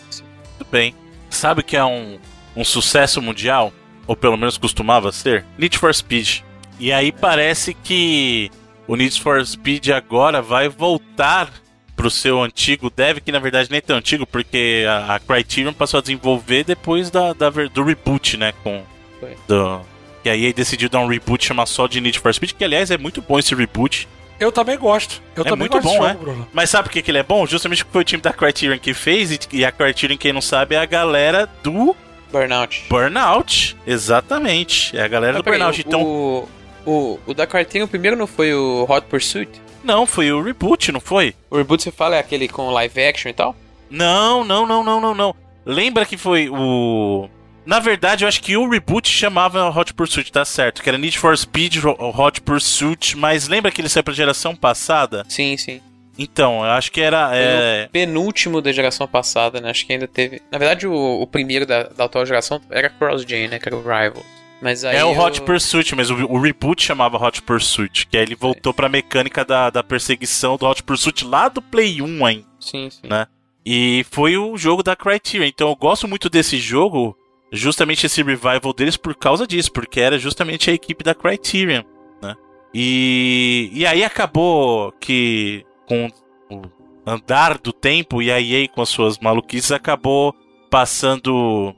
Muito 0.65 0.71
bem. 0.71 0.95
Sabe 1.29 1.63
que 1.63 1.77
é 1.77 1.83
um, 1.83 2.19
um 2.55 2.63
sucesso 2.63 3.21
mundial? 3.21 3.71
Ou 4.07 4.15
pelo 4.15 4.37
menos 4.37 4.57
costumava 4.57 5.11
ser? 5.11 5.45
Need 5.57 5.77
for 5.77 5.93
Speed. 5.93 6.41
E 6.79 6.91
aí 6.91 7.11
parece 7.11 7.73
que 7.73 8.51
o 8.87 8.95
Need 8.95 9.21
for 9.21 9.45
Speed 9.45 9.89
agora 9.89 10.41
vai 10.41 10.69
voltar 10.69 11.51
pro 11.95 12.11
seu 12.11 12.43
antigo 12.43 12.89
dev, 12.89 13.19
que 13.19 13.31
na 13.31 13.39
verdade 13.39 13.69
nem 13.71 13.77
é 13.77 13.81
tão 13.81 13.97
antigo, 13.97 14.27
porque 14.27 14.85
a, 14.87 15.15
a 15.15 15.19
Criterion 15.19 15.73
passou 15.73 15.99
a 15.99 16.01
desenvolver 16.01 16.63
depois 16.65 17.09
da, 17.09 17.33
da 17.33 17.49
do 17.49 17.83
reboot, 17.83 18.37
né? 18.37 18.53
Com. 18.63 18.83
Do, 19.47 19.81
e 20.23 20.29
aí 20.29 20.53
decidiu 20.53 20.89
dar 20.89 20.99
um 20.99 21.07
reboot 21.07 21.45
chamar 21.45 21.65
só 21.65 21.87
de 21.87 22.01
Need 22.01 22.19
for 22.19 22.33
Speed, 22.33 22.51
que 22.53 22.63
aliás 22.63 22.91
é 22.91 22.97
muito 22.97 23.21
bom 23.21 23.39
esse 23.39 23.55
reboot. 23.55 24.07
Eu 24.39 24.51
também 24.51 24.77
gosto. 24.77 25.21
Eu 25.35 25.43
é 25.43 25.49
também 25.49 25.69
muito 25.69 25.73
gosto 25.73 25.85
bom, 25.85 25.93
jogo, 25.93 26.07
é? 26.07 26.13
Bruno. 26.13 26.47
Mas 26.53 26.69
sabe 26.69 26.89
por 26.89 26.93
que, 26.93 27.01
que 27.01 27.11
ele 27.11 27.19
é 27.19 27.23
bom? 27.23 27.45
Justamente 27.45 27.83
porque 27.83 27.93
foi 27.93 28.01
o 28.01 28.05
time 28.05 28.21
da 28.21 28.33
Criterion 28.33 28.77
que 28.77 28.93
fez, 28.93 29.39
e 29.51 29.65
a 29.65 29.71
Criterion, 29.71 30.17
quem 30.17 30.33
não 30.33 30.41
sabe, 30.41 30.75
é 30.75 30.79
a 30.79 30.85
galera 30.85 31.49
do. 31.63 31.95
Burnout. 32.31 32.85
Burnout, 32.89 33.77
exatamente. 33.87 34.95
É 34.97 35.03
a 35.03 35.07
galera 35.07 35.37
do 35.37 35.43
Burnout. 35.43 35.79
então. 35.79 36.03
O, 36.03 36.49
o, 36.85 37.19
o 37.25 37.33
da 37.33 37.47
Criterion 37.47 37.87
primeiro 37.87 38.17
não 38.17 38.27
foi 38.27 38.53
o 38.53 38.85
Hot 38.89 39.07
Pursuit? 39.07 39.61
Não, 39.83 40.05
foi 40.05 40.31
o 40.31 40.41
reboot, 40.41 40.91
não 40.91 40.99
foi? 40.99 41.35
O 41.49 41.57
reboot 41.57 41.83
você 41.83 41.91
fala 41.91 42.15
é 42.15 42.19
aquele 42.19 42.47
com 42.47 42.71
live 42.71 43.03
action 43.03 43.29
e 43.29 43.33
tal? 43.33 43.55
Não, 43.89 44.43
não, 44.43 44.65
não, 44.65 44.83
não, 44.83 44.99
não, 44.99 45.13
não. 45.13 45.35
Lembra 45.65 46.05
que 46.05 46.17
foi 46.17 46.49
o. 46.49 47.29
Na 47.65 47.79
verdade, 47.79 48.23
eu 48.23 48.27
acho 48.27 48.41
que 48.41 48.55
o 48.55 48.69
reboot 48.69 49.09
chamava 49.09 49.69
Hot 49.69 49.93
Pursuit, 49.93 50.31
tá 50.31 50.45
certo? 50.45 50.83
Que 50.83 50.89
era 50.89 50.97
Need 50.97 51.17
for 51.17 51.35
Speed 51.37 51.77
Hot 51.83 52.41
Pursuit, 52.41 53.17
mas 53.17 53.47
lembra 53.47 53.71
que 53.71 53.81
ele 53.81 53.89
saiu 53.89 54.03
pra 54.03 54.13
geração 54.13 54.55
passada? 54.55 55.23
Sim, 55.27 55.57
sim. 55.57 55.81
Então, 56.17 56.63
eu 56.63 56.71
acho 56.71 56.91
que 56.91 57.01
era. 57.01 57.31
É... 57.33 57.89
penúltimo 57.91 58.61
da 58.61 58.71
geração 58.71 59.07
passada, 59.07 59.59
né? 59.59 59.69
Acho 59.69 59.85
que 59.85 59.93
ainda 59.93 60.07
teve. 60.07 60.41
Na 60.51 60.57
verdade, 60.57 60.87
o, 60.87 61.21
o 61.21 61.27
primeiro 61.27 61.65
da, 61.65 61.83
da 61.83 62.05
atual 62.05 62.25
geração 62.25 62.61
era 62.69 62.89
Cross-Gen, 62.89 63.49
né? 63.49 63.59
Que 63.59 63.67
era 63.67 63.75
o 63.75 63.81
Rivals. 63.81 64.25
Mas 64.61 64.85
aí 64.85 64.95
é 64.95 65.03
o 65.03 65.13
eu... 65.13 65.19
Hot 65.19 65.41
Pursuit, 65.41 65.93
mas 65.95 66.09
o, 66.09 66.15
o, 66.25 66.39
reboot 66.39 66.81
chamava 66.81 67.21
Hot 67.21 67.41
Pursuit, 67.41 68.07
que 68.07 68.17
aí 68.17 68.23
ele 68.23 68.35
voltou 68.35 68.71
é. 68.71 68.73
pra 68.73 68.87
mecânica 68.87 69.43
da, 69.43 69.69
da 69.69 69.83
perseguição 69.83 70.55
do 70.57 70.65
Hot 70.65 70.81
Pursuit 70.81 71.25
lá 71.25 71.49
do 71.49 71.61
Play 71.61 72.01
1 72.01 72.25
ainda. 72.25 72.45
Sim, 72.59 72.89
sim. 72.89 73.07
Né? 73.07 73.27
E 73.65 74.05
foi 74.09 74.37
o 74.37 74.57
jogo 74.57 74.81
da 74.81 74.95
Criterion. 74.95 75.45
Então 75.45 75.69
eu 75.69 75.75
gosto 75.75 76.07
muito 76.07 76.29
desse 76.29 76.57
jogo, 76.57 77.15
justamente 77.55 78.05
esse 78.05 78.21
revival 78.21 78.73
deles 78.73 78.97
por 78.97 79.15
causa 79.15 79.47
disso, 79.47 79.71
porque 79.71 79.99
era 79.99 80.17
justamente 80.17 80.69
a 80.69 80.73
equipe 80.73 81.03
da 81.03 81.15
Criterion, 81.15 81.83
né? 82.21 82.35
E, 82.73 83.69
e 83.73 83.85
aí 83.85 84.03
acabou 84.03 84.91
que 84.93 85.65
com 85.87 86.09
o 86.49 86.61
andar 87.05 87.57
do 87.57 87.71
tempo 87.71 88.21
e 88.21 88.31
a 88.31 88.41
EA 88.41 88.67
com 88.67 88.81
as 88.81 88.89
suas 88.89 89.19
maluquices 89.19 89.71
acabou 89.71 90.33
passando 90.69 91.73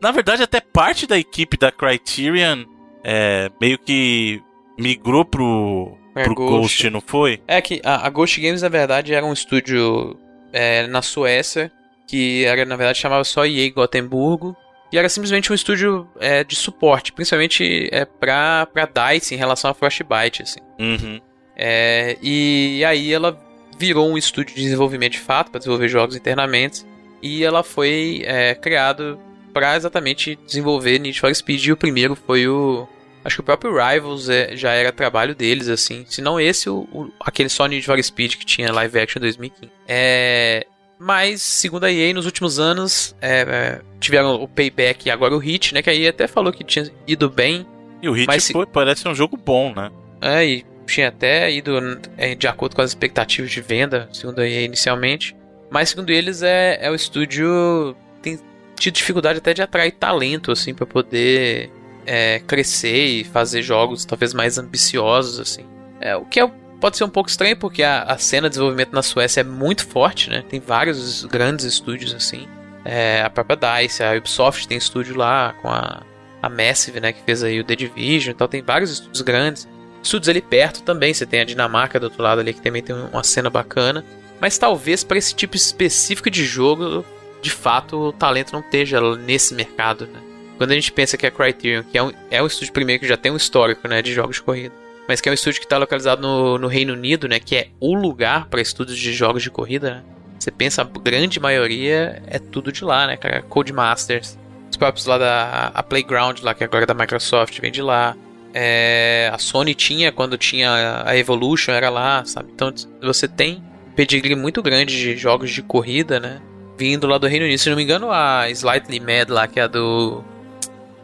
na 0.00 0.12
verdade 0.12 0.42
até 0.42 0.60
parte 0.60 1.06
da 1.06 1.18
equipe 1.18 1.56
da 1.56 1.72
Criterion 1.72 2.64
é, 3.02 3.50
meio 3.60 3.78
que 3.78 4.42
migrou 4.78 5.24
pro, 5.24 5.96
é, 6.14 6.24
pro 6.24 6.34
Ghost. 6.34 6.58
Ghost. 6.58 6.90
não 6.90 7.00
foi? 7.00 7.40
É 7.48 7.60
que 7.62 7.80
a, 7.82 8.06
a, 8.06 8.10
Ghost 8.10 8.38
Games 8.40 8.60
na 8.60 8.68
verdade 8.68 9.14
era 9.14 9.24
um 9.24 9.32
estúdio 9.32 10.18
é, 10.52 10.86
na 10.86 11.00
Suécia 11.00 11.72
que 12.06 12.44
era 12.44 12.64
na 12.64 12.76
verdade 12.76 12.98
chamava 12.98 13.24
só 13.24 13.46
EA 13.46 13.72
Gotemburgo 13.72 14.54
e 14.92 14.98
era 14.98 15.08
simplesmente 15.08 15.52
um 15.52 15.54
estúdio 15.54 16.08
é, 16.18 16.42
de 16.42 16.56
suporte, 16.56 17.12
principalmente 17.12 17.88
é, 17.92 18.04
pra, 18.04 18.66
pra 18.66 18.86
DICE 18.86 19.34
em 19.34 19.38
relação 19.38 19.70
a 19.70 19.74
Frostbite, 19.74 20.42
assim. 20.42 20.60
Uhum. 20.78 21.20
É, 21.56 22.16
e 22.20 22.84
aí 22.84 23.12
ela 23.12 23.38
virou 23.78 24.10
um 24.10 24.18
estúdio 24.18 24.54
de 24.54 24.62
desenvolvimento 24.62 25.12
de 25.12 25.20
fato, 25.20 25.50
para 25.50 25.58
desenvolver 25.58 25.88
jogos 25.88 26.16
internamente, 26.16 26.84
e 27.22 27.44
ela 27.44 27.62
foi 27.62 28.22
é, 28.24 28.54
criada 28.54 29.18
para 29.52 29.76
exatamente 29.76 30.38
desenvolver 30.46 30.98
Need 30.98 31.20
for 31.20 31.34
Speed, 31.34 31.66
e 31.66 31.72
o 31.72 31.76
primeiro 31.76 32.16
foi 32.16 32.48
o... 32.48 32.88
Acho 33.22 33.36
que 33.36 33.40
o 33.40 33.44
próprio 33.44 33.72
Rivals 33.72 34.30
é, 34.30 34.56
já 34.56 34.72
era 34.72 34.90
trabalho 34.90 35.34
deles, 35.34 35.68
assim. 35.68 36.06
Se 36.08 36.22
não 36.22 36.40
esse, 36.40 36.70
o, 36.70 36.88
o, 36.90 37.12
aquele 37.20 37.50
só 37.50 37.66
Need 37.66 37.84
for 37.84 38.02
Speed 38.02 38.36
que 38.36 38.46
tinha 38.46 38.72
live 38.72 38.98
action 38.98 39.18
em 39.18 39.22
2015. 39.22 39.72
É, 39.86 40.66
mas, 41.02 41.40
segundo 41.40 41.84
a 41.84 41.90
EA, 41.90 42.12
nos 42.12 42.26
últimos 42.26 42.58
anos 42.58 43.16
é, 43.22 43.40
é, 43.40 43.80
tiveram 43.98 44.34
o 44.34 44.46
Payback 44.46 45.08
e 45.08 45.10
agora 45.10 45.34
o 45.34 45.38
Hit, 45.38 45.72
né? 45.72 45.80
Que 45.80 45.88
a 45.88 45.94
EA 45.94 46.10
até 46.10 46.28
falou 46.28 46.52
que 46.52 46.62
tinha 46.62 46.90
ido 47.06 47.30
bem. 47.30 47.66
E 48.02 48.08
o 48.08 48.12
Hit 48.12 48.26
mas, 48.26 48.50
foi, 48.50 48.66
parece 48.66 49.08
um 49.08 49.14
jogo 49.14 49.34
bom, 49.34 49.72
né? 49.74 49.90
É, 50.20 50.44
e 50.44 50.66
tinha 50.86 51.08
até 51.08 51.50
ido 51.50 51.72
é, 52.18 52.34
de 52.34 52.46
acordo 52.46 52.76
com 52.76 52.82
as 52.82 52.90
expectativas 52.90 53.50
de 53.50 53.62
venda, 53.62 54.10
segundo 54.12 54.40
a 54.40 54.46
EA 54.46 54.60
inicialmente. 54.60 55.34
Mas 55.70 55.88
segundo 55.88 56.10
eles 56.10 56.42
é, 56.42 56.78
é 56.82 56.90
o 56.90 56.94
estúdio 56.94 57.96
tem 58.20 58.38
tido 58.76 58.94
dificuldade 58.94 59.38
até 59.38 59.54
de 59.54 59.62
atrair 59.62 59.92
talento 59.92 60.52
assim 60.52 60.74
para 60.74 60.84
poder 60.84 61.70
é, 62.04 62.40
crescer 62.40 63.06
e 63.06 63.24
fazer 63.24 63.62
jogos 63.62 64.04
talvez 64.04 64.34
mais 64.34 64.58
ambiciosos 64.58 65.40
assim. 65.40 65.64
É, 65.98 66.14
o 66.14 66.26
que 66.26 66.40
é, 66.40 66.50
pode 66.80 66.96
ser 66.96 67.04
um 67.04 67.10
pouco 67.10 67.28
estranho 67.28 67.56
porque 67.56 67.82
a, 67.82 68.02
a, 68.02 68.18
cena 68.18 68.48
de 68.48 68.54
desenvolvimento 68.54 68.92
na 68.92 69.02
Suécia 69.02 69.42
é 69.42 69.44
muito 69.44 69.86
forte, 69.86 70.30
né? 70.30 70.42
Tem 70.48 70.58
vários 70.58 71.24
grandes 71.24 71.64
estúdios 71.64 72.14
assim. 72.14 72.48
É, 72.84 73.22
a 73.22 73.30
própria 73.30 73.82
DICE, 73.82 74.02
a 74.02 74.16
Ubisoft 74.16 74.66
tem 74.66 74.78
estúdio 74.78 75.16
lá 75.16 75.54
com 75.60 75.68
a, 75.68 76.02
a 76.42 76.48
Massive, 76.48 76.98
né, 76.98 77.12
que 77.12 77.22
fez 77.22 77.44
aí 77.44 77.60
o 77.60 77.64
The 77.64 77.76
Division, 77.76 78.32
então 78.34 78.48
tem 78.48 78.62
vários 78.62 78.90
estúdios 78.90 79.20
grandes. 79.20 79.68
Estúdios 80.02 80.30
ali 80.30 80.40
perto 80.40 80.82
também, 80.82 81.12
você 81.12 81.26
tem 81.26 81.40
a 81.40 81.44
Dinamarca 81.44 82.00
do 82.00 82.04
outro 82.04 82.22
lado 82.22 82.40
ali 82.40 82.54
que 82.54 82.62
também 82.62 82.82
tem 82.82 82.96
uma 82.96 83.22
cena 83.22 83.50
bacana. 83.50 84.02
Mas 84.40 84.56
talvez 84.56 85.04
para 85.04 85.18
esse 85.18 85.34
tipo 85.34 85.54
específico 85.54 86.30
de 86.30 86.44
jogo, 86.44 87.04
de 87.42 87.50
fato, 87.50 88.08
o 88.08 88.12
talento 88.12 88.54
não 88.54 88.60
esteja 88.60 88.98
nesse 89.16 89.54
mercado, 89.54 90.06
né? 90.06 90.20
Quando 90.56 90.72
a 90.72 90.74
gente 90.74 90.92
pensa 90.92 91.16
que 91.16 91.26
a 91.26 91.30
Criterion, 91.30 91.82
que 91.82 91.96
é 91.96 92.02
um, 92.02 92.12
é 92.30 92.42
um 92.42 92.46
estúdio 92.46 92.72
primeiro 92.72 93.00
que 93.00 93.08
já 93.08 93.16
tem 93.16 93.32
um 93.32 93.36
histórico 93.36 93.86
né, 93.88 94.02
de 94.02 94.12
jogos 94.12 94.36
de 94.36 94.42
corrida, 94.42 94.74
mas 95.10 95.20
que 95.20 95.28
é 95.28 95.32
um 95.32 95.34
estúdio 95.34 95.58
que 95.58 95.66
está 95.66 95.76
localizado 95.76 96.22
no, 96.22 96.56
no, 96.56 96.68
Reino 96.68 96.92
Unido, 96.92 97.26
né, 97.26 97.40
que 97.40 97.56
é 97.56 97.68
o 97.80 97.96
lugar 97.96 98.46
para 98.46 98.60
estudos 98.60 98.96
de 98.96 99.12
jogos 99.12 99.42
de 99.42 99.50
corrida, 99.50 99.94
né? 99.94 100.02
Você 100.38 100.52
pensa, 100.52 100.82
a 100.82 100.84
grande 100.84 101.40
maioria 101.40 102.22
é 102.28 102.38
tudo 102.38 102.70
de 102.70 102.84
lá, 102.84 103.08
né, 103.08 103.16
cara? 103.16 103.42
Codemasters, 103.42 104.38
os 104.70 104.76
próprios 104.76 105.06
lá 105.06 105.18
da 105.18 105.82
Playground, 105.82 106.38
lá 106.42 106.54
que 106.54 106.62
agora 106.62 106.84
é 106.84 106.86
da 106.86 106.94
Microsoft, 106.94 107.60
vem 107.60 107.72
de 107.72 107.82
lá. 107.82 108.16
É, 108.54 109.28
a 109.34 109.36
Sony 109.36 109.74
tinha 109.74 110.12
quando 110.12 110.38
tinha 110.38 111.02
a 111.04 111.16
Evolution, 111.16 111.72
era 111.72 111.90
lá, 111.90 112.24
sabe? 112.24 112.52
Então 112.54 112.72
você 113.02 113.26
tem 113.26 113.60
pedigree 113.96 114.36
muito 114.36 114.62
grande 114.62 114.96
de 114.96 115.16
jogos 115.16 115.50
de 115.50 115.60
corrida, 115.60 116.20
né? 116.20 116.40
Vindo 116.78 117.08
lá 117.08 117.18
do 117.18 117.26
Reino 117.26 117.46
Unido. 117.46 117.58
Se 117.58 117.68
não 117.68 117.76
me 117.76 117.82
engano, 117.82 118.12
a 118.12 118.48
Slightly 118.48 119.00
Mad 119.00 119.28
lá, 119.28 119.48
que 119.48 119.58
é 119.58 119.64
a 119.64 119.66
do. 119.66 120.22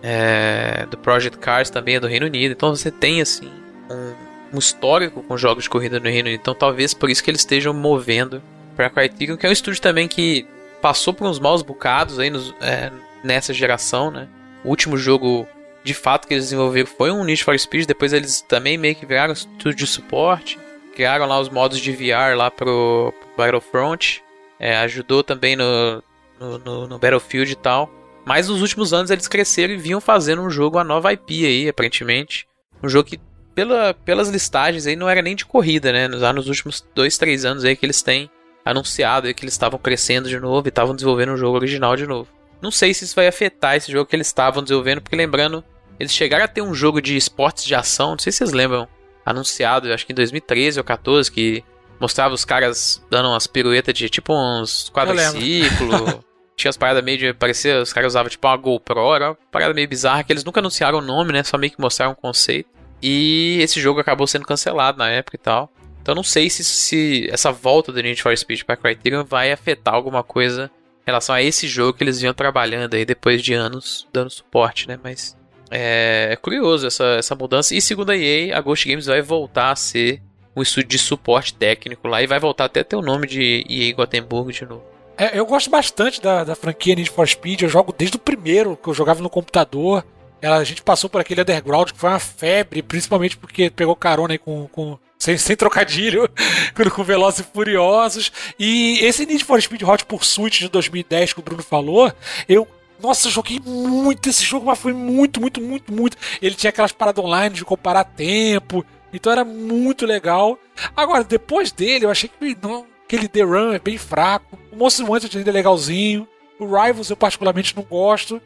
É, 0.01 0.87
do 0.89 0.97
Project 0.97 1.39
Cars 1.39 1.71
também 1.71 1.97
é 1.97 2.01
do 2.01 2.07
Reino 2.07 2.27
Unido. 2.27 2.53
Então 2.53 2.75
você 2.75 2.93
tem, 2.93 3.21
assim, 3.21 3.51
um, 3.91 4.57
um 4.57 4.59
histórico 4.59 5.23
com 5.23 5.37
jogos 5.37 5.65
de 5.65 5.71
corrida 5.71 5.99
no 5.99 6.07
Reino 6.07 6.29
Unido. 6.29 6.41
Então 6.41 6.55
talvez 6.55 6.95
por 6.95 7.11
isso 7.11 7.23
que 7.23 7.31
eles 7.31 7.41
estejam 7.41 7.73
movendo 7.73 8.43
para 8.75 8.91
Criterion, 8.91 9.37
que 9.37 9.47
é 9.47 9.49
um 9.49 9.53
estúdio 9.53 9.81
também 9.81 10.07
que 10.07 10.47
passou 10.81 11.13
por 11.13 11.27
uns 11.27 11.39
maus 11.39 11.63
bocados 11.63 12.19
aí 12.19 12.31
nos, 12.31 12.55
é, 12.61 12.93
nessa 13.25 13.53
geração, 13.53 14.11
né? 14.11 14.29
O 14.65 14.69
último 14.69 14.97
jogo 14.97 15.47
de 15.83 15.95
fato 15.95 16.27
que 16.27 16.35
eles 16.35 16.45
desenvolveram 16.47 16.87
foi 16.87 17.11
um 17.11 17.25
Need 17.25 17.45
for 17.45 17.59
Speed, 17.59 17.87
depois 17.87 18.13
eles 18.13 18.41
também 18.43 18.77
meio 18.77 18.95
que 18.95 19.07
viraram 19.07 19.33
estúdio 19.33 19.75
de 19.75 19.87
suporte, 19.87 20.59
criaram 20.95 21.27
lá 21.27 21.39
os 21.39 21.49
modos 21.49 21.79
de 21.79 21.93
VR 21.93 22.37
lá 22.37 22.51
pro, 22.51 23.15
pro 23.21 23.29
Battlefront, 23.37 24.23
é, 24.59 24.77
ajudou 24.79 25.23
também 25.23 25.55
no, 25.55 26.03
no, 26.41 26.59
no, 26.59 26.89
no, 26.89 26.99
Battlefield 26.99 27.53
e 27.53 27.57
tal. 27.57 27.91
Mas 28.25 28.49
nos 28.49 28.61
últimos 28.61 28.93
anos 28.93 29.11
eles 29.11 29.29
cresceram 29.29 29.75
e 29.75 29.77
vinham 29.77 30.01
fazendo 30.01 30.43
um 30.43 30.51
jogo, 30.51 30.79
a 30.79 30.85
nova 30.85 31.13
IP 31.13 31.47
aí, 31.47 31.69
aparentemente. 31.69 32.49
Um 32.83 32.89
jogo 32.89 33.09
que, 33.09 33.21
pela, 33.57 33.95
pelas 33.95 34.29
listagens 34.29 34.87
aí, 34.87 34.95
não 34.95 35.09
era 35.09 35.23
nem 35.23 35.35
de 35.35 35.47
corrida, 35.47 35.91
né? 35.91 36.07
Nos, 36.07 36.21
nos 36.21 36.47
últimos 36.47 36.87
dois, 36.95 37.17
três 37.17 37.47
anos 37.47 37.65
aí 37.65 37.75
que 37.75 37.87
eles 37.87 38.03
têm 38.03 38.31
anunciado 38.63 39.27
aí 39.27 39.35
que 39.35 39.45
eles 39.45 39.55
estavam 39.55 39.79
crescendo 39.79 40.29
de 40.29 40.39
novo 40.39 40.67
e 40.67 40.71
estavam 40.71 40.95
desenvolvendo 40.95 41.33
um 41.33 41.37
jogo 41.39 41.57
original 41.57 41.97
de 41.97 42.07
novo. 42.07 42.29
Não 42.61 42.71
sei 42.71 42.93
se 42.93 43.05
isso 43.05 43.17
vai 43.17 43.27
afetar 43.27 43.75
esse 43.75 43.91
jogo 43.91 44.05
que 44.05 44.15
eles 44.15 44.27
estavam 44.27 44.63
desenvolvendo, 44.63 45.01
porque 45.01 45.17
lembrando, 45.17 45.65
eles 45.99 46.13
chegaram 46.13 46.45
a 46.45 46.49
ter 46.49 46.61
um 46.61 46.75
jogo 46.75 47.01
de 47.01 47.17
esportes 47.17 47.65
de 47.65 47.75
ação, 47.75 48.11
não 48.11 48.19
sei 48.19 48.31
se 48.31 48.39
vocês 48.39 48.53
lembram, 48.53 48.87
anunciado, 49.25 49.91
acho 49.91 50.05
que 50.05 50.13
em 50.13 50.17
2013 50.17 50.79
ou 50.79 50.85
14, 50.85 51.33
que 51.33 51.65
mostrava 51.99 52.35
os 52.35 52.45
caras 52.45 53.03
dando 53.11 53.31
umas 53.31 53.47
piruetas 53.47 53.95
de 53.95 54.11
tipo 54.11 54.35
uns 54.35 54.91
quadriciclo. 54.91 56.23
Tinha 56.57 56.71
as 56.71 56.77
paradas 56.77 57.05
meio 57.05 57.19
de. 57.19 57.33
Parecia, 57.35 57.83
os 57.83 57.93
caras 57.93 58.13
usavam 58.13 58.31
tipo 58.31 58.47
uma 58.47 58.57
GoPro, 58.57 59.15
era 59.15 59.31
uma 59.31 59.39
parada 59.51 59.75
meio 59.75 59.87
bizarra 59.87 60.25
que 60.25 60.33
eles 60.33 60.43
nunca 60.43 60.61
anunciaram 60.61 60.99
o 60.99 61.03
nome, 61.03 61.31
né? 61.31 61.43
Só 61.43 61.59
meio 61.59 61.71
que 61.71 61.81
mostraram 61.81 62.13
o 62.13 62.17
conceito. 62.17 62.76
E 63.03 63.59
esse 63.61 63.81
jogo 63.81 64.01
acabou 64.01 64.27
sendo 64.27 64.47
cancelado 64.47 64.99
na 64.99 65.09
época 65.09 65.37
e 65.37 65.39
tal. 65.39 65.71
Então 66.01 66.15
não 66.15 66.23
sei 66.23 66.49
se, 66.49 66.65
se 66.65 67.29
essa 67.31 67.51
volta 67.51 67.93
do 67.93 68.01
Need 68.01 68.23
for 68.23 68.37
Speed 68.37 68.63
para 68.63 68.77
Criterion 68.77 69.25
vai 69.25 69.51
afetar 69.51 69.95
alguma 69.95 70.23
coisa 70.23 70.71
em 71.03 71.07
relação 71.07 71.35
a 71.35 71.43
esse 71.43 71.67
jogo 71.67 71.97
que 71.97 72.05
eles 72.05 72.21
vinham 72.21 72.35
trabalhando 72.35 72.95
aí 72.95 73.05
depois 73.05 73.43
de 73.43 73.55
anos 73.55 74.07
dando 74.13 74.31
suporte, 74.31 74.89
né? 74.89 74.99
Mas 75.03 75.37
é, 75.71 76.29
é 76.33 76.37
curioso 76.37 76.87
essa, 76.87 77.05
essa 77.19 77.35
mudança. 77.35 77.75
E 77.75 77.81
segundo 77.81 78.11
a 78.11 78.17
EA, 78.17 78.57
a 78.57 78.61
Ghost 78.61 78.89
Games 78.89 79.07
vai 79.07 79.21
voltar 79.21 79.73
a 79.73 79.77
ser 79.77 80.23
um 80.55 80.63
estúdio 80.63 80.91
de 80.91 80.99
suporte 80.99 81.55
técnico 81.55 82.09
lá 82.09 82.23
e 82.23 82.27
vai 82.27 82.39
voltar 82.39 82.65
até 82.65 82.83
ter 82.83 82.97
o 82.97 83.03
nome 83.03 83.27
de 83.27 83.65
EA 83.69 83.95
Gothenburg 83.95 84.53
de 84.53 84.65
novo. 84.65 84.85
É, 85.19 85.39
eu 85.39 85.47
gosto 85.47 85.71
bastante 85.71 86.21
da, 86.21 86.45
da 86.45 86.55
franquia 86.55 86.95
Need 86.95 87.11
for 87.11 87.27
Speed. 87.27 87.63
Eu 87.63 87.69
jogo 87.69 87.95
desde 87.97 88.17
o 88.17 88.21
primeiro 88.21 88.77
que 88.77 88.89
eu 88.89 88.95
jogava 88.95 89.23
no 89.23 89.31
computador. 89.31 90.05
Ela, 90.41 90.57
a 90.57 90.65
gente 90.65 90.83
passou 90.83 91.09
por 91.09 91.21
aquele 91.21 91.41
underground 91.41 91.91
que 91.91 91.99
foi 91.99 92.11
uma 92.11 92.19
febre, 92.19 92.83
principalmente 92.83 93.37
porque 93.37 93.71
pegou 93.71 93.97
carona 93.97 94.35
aí 94.35 94.39
com, 94.39 94.69
com 94.69 94.99
sem, 95.19 95.37
sem 95.39 95.57
trocadilho, 95.57 96.29
com 96.95 97.05
Velozes 97.05 97.41
e 97.41 97.43
Furiosos. 97.43 98.31
E 98.59 98.99
esse 99.01 99.25
Need 99.25 99.45
for 99.45 99.61
Speed 99.61 99.83
Hot 99.83 100.05
Pursuit 100.05 100.61
de 100.61 100.69
2010 100.69 101.33
que 101.33 101.41
o 101.41 101.43
Bruno 101.43 101.63
falou, 101.63 102.13
eu 102.49 102.69
nossa, 103.01 103.29
joguei 103.29 103.61
muito 103.65 104.29
esse 104.29 104.43
jogo, 104.43 104.67
mas 104.67 104.79
foi 104.79 104.93
muito, 104.93 105.41
muito, 105.41 105.61
muito, 105.61 105.93
muito. 105.93 106.17
Ele 106.41 106.55
tinha 106.55 106.71
aquelas 106.71 106.93
paradas 106.93 107.23
online 107.23 107.55
de 107.55 107.65
comparar 107.65 108.05
tempo, 108.05 108.85
então 109.13 109.33
era 109.33 109.45
muito 109.45 110.07
legal. 110.07 110.59
Agora, 110.97 111.23
depois 111.23 111.73
dele, 111.73 112.07
eu 112.07 112.11
achei 112.11 112.29
que 112.29 112.57
não, 112.63 112.87
aquele 113.05 113.29
The 113.29 113.43
Run 113.43 113.73
é 113.73 113.79
bem 113.79 113.99
fraco. 113.99 114.59
O 114.73 114.77
Monster 114.77 115.11
Hunter 115.11 115.31
ainda 115.35 115.51
é 115.51 115.53
legalzinho. 115.53 116.27
O 116.59 116.65
Rivals 116.65 117.11
eu 117.11 117.17
particularmente 117.17 117.77
não 117.77 117.83
gosto. 117.83 118.41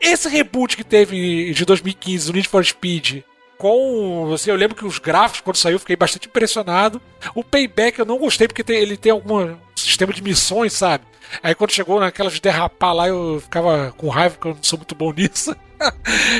Esse 0.00 0.28
reboot 0.28 0.76
que 0.76 0.84
teve 0.84 1.52
de 1.52 1.64
2015 1.64 2.26
do 2.26 2.32
Need 2.34 2.48
for 2.48 2.64
Speed, 2.64 3.22
com. 3.56 4.32
Assim, 4.34 4.50
eu 4.50 4.56
lembro 4.56 4.76
que 4.76 4.84
os 4.84 4.98
gráficos, 4.98 5.40
quando 5.40 5.56
saiu, 5.56 5.78
fiquei 5.78 5.94
bastante 5.96 6.26
impressionado. 6.26 7.00
O 7.34 7.44
Payback 7.44 7.98
eu 7.98 8.04
não 8.04 8.18
gostei 8.18 8.48
porque 8.48 8.64
tem, 8.64 8.76
ele 8.78 8.96
tem 8.96 9.12
algum 9.12 9.54
sistema 9.76 10.12
de 10.12 10.22
missões, 10.22 10.72
sabe? 10.72 11.04
Aí 11.42 11.54
quando 11.54 11.70
chegou 11.70 12.00
naquelas 12.00 12.32
de 12.34 12.40
derrapar 12.40 12.94
lá, 12.94 13.08
eu 13.08 13.40
ficava 13.40 13.94
com 13.96 14.08
raiva, 14.08 14.34
porque 14.34 14.48
eu 14.48 14.54
não 14.54 14.62
sou 14.62 14.78
muito 14.78 14.94
bom 14.94 15.12
nisso. 15.16 15.54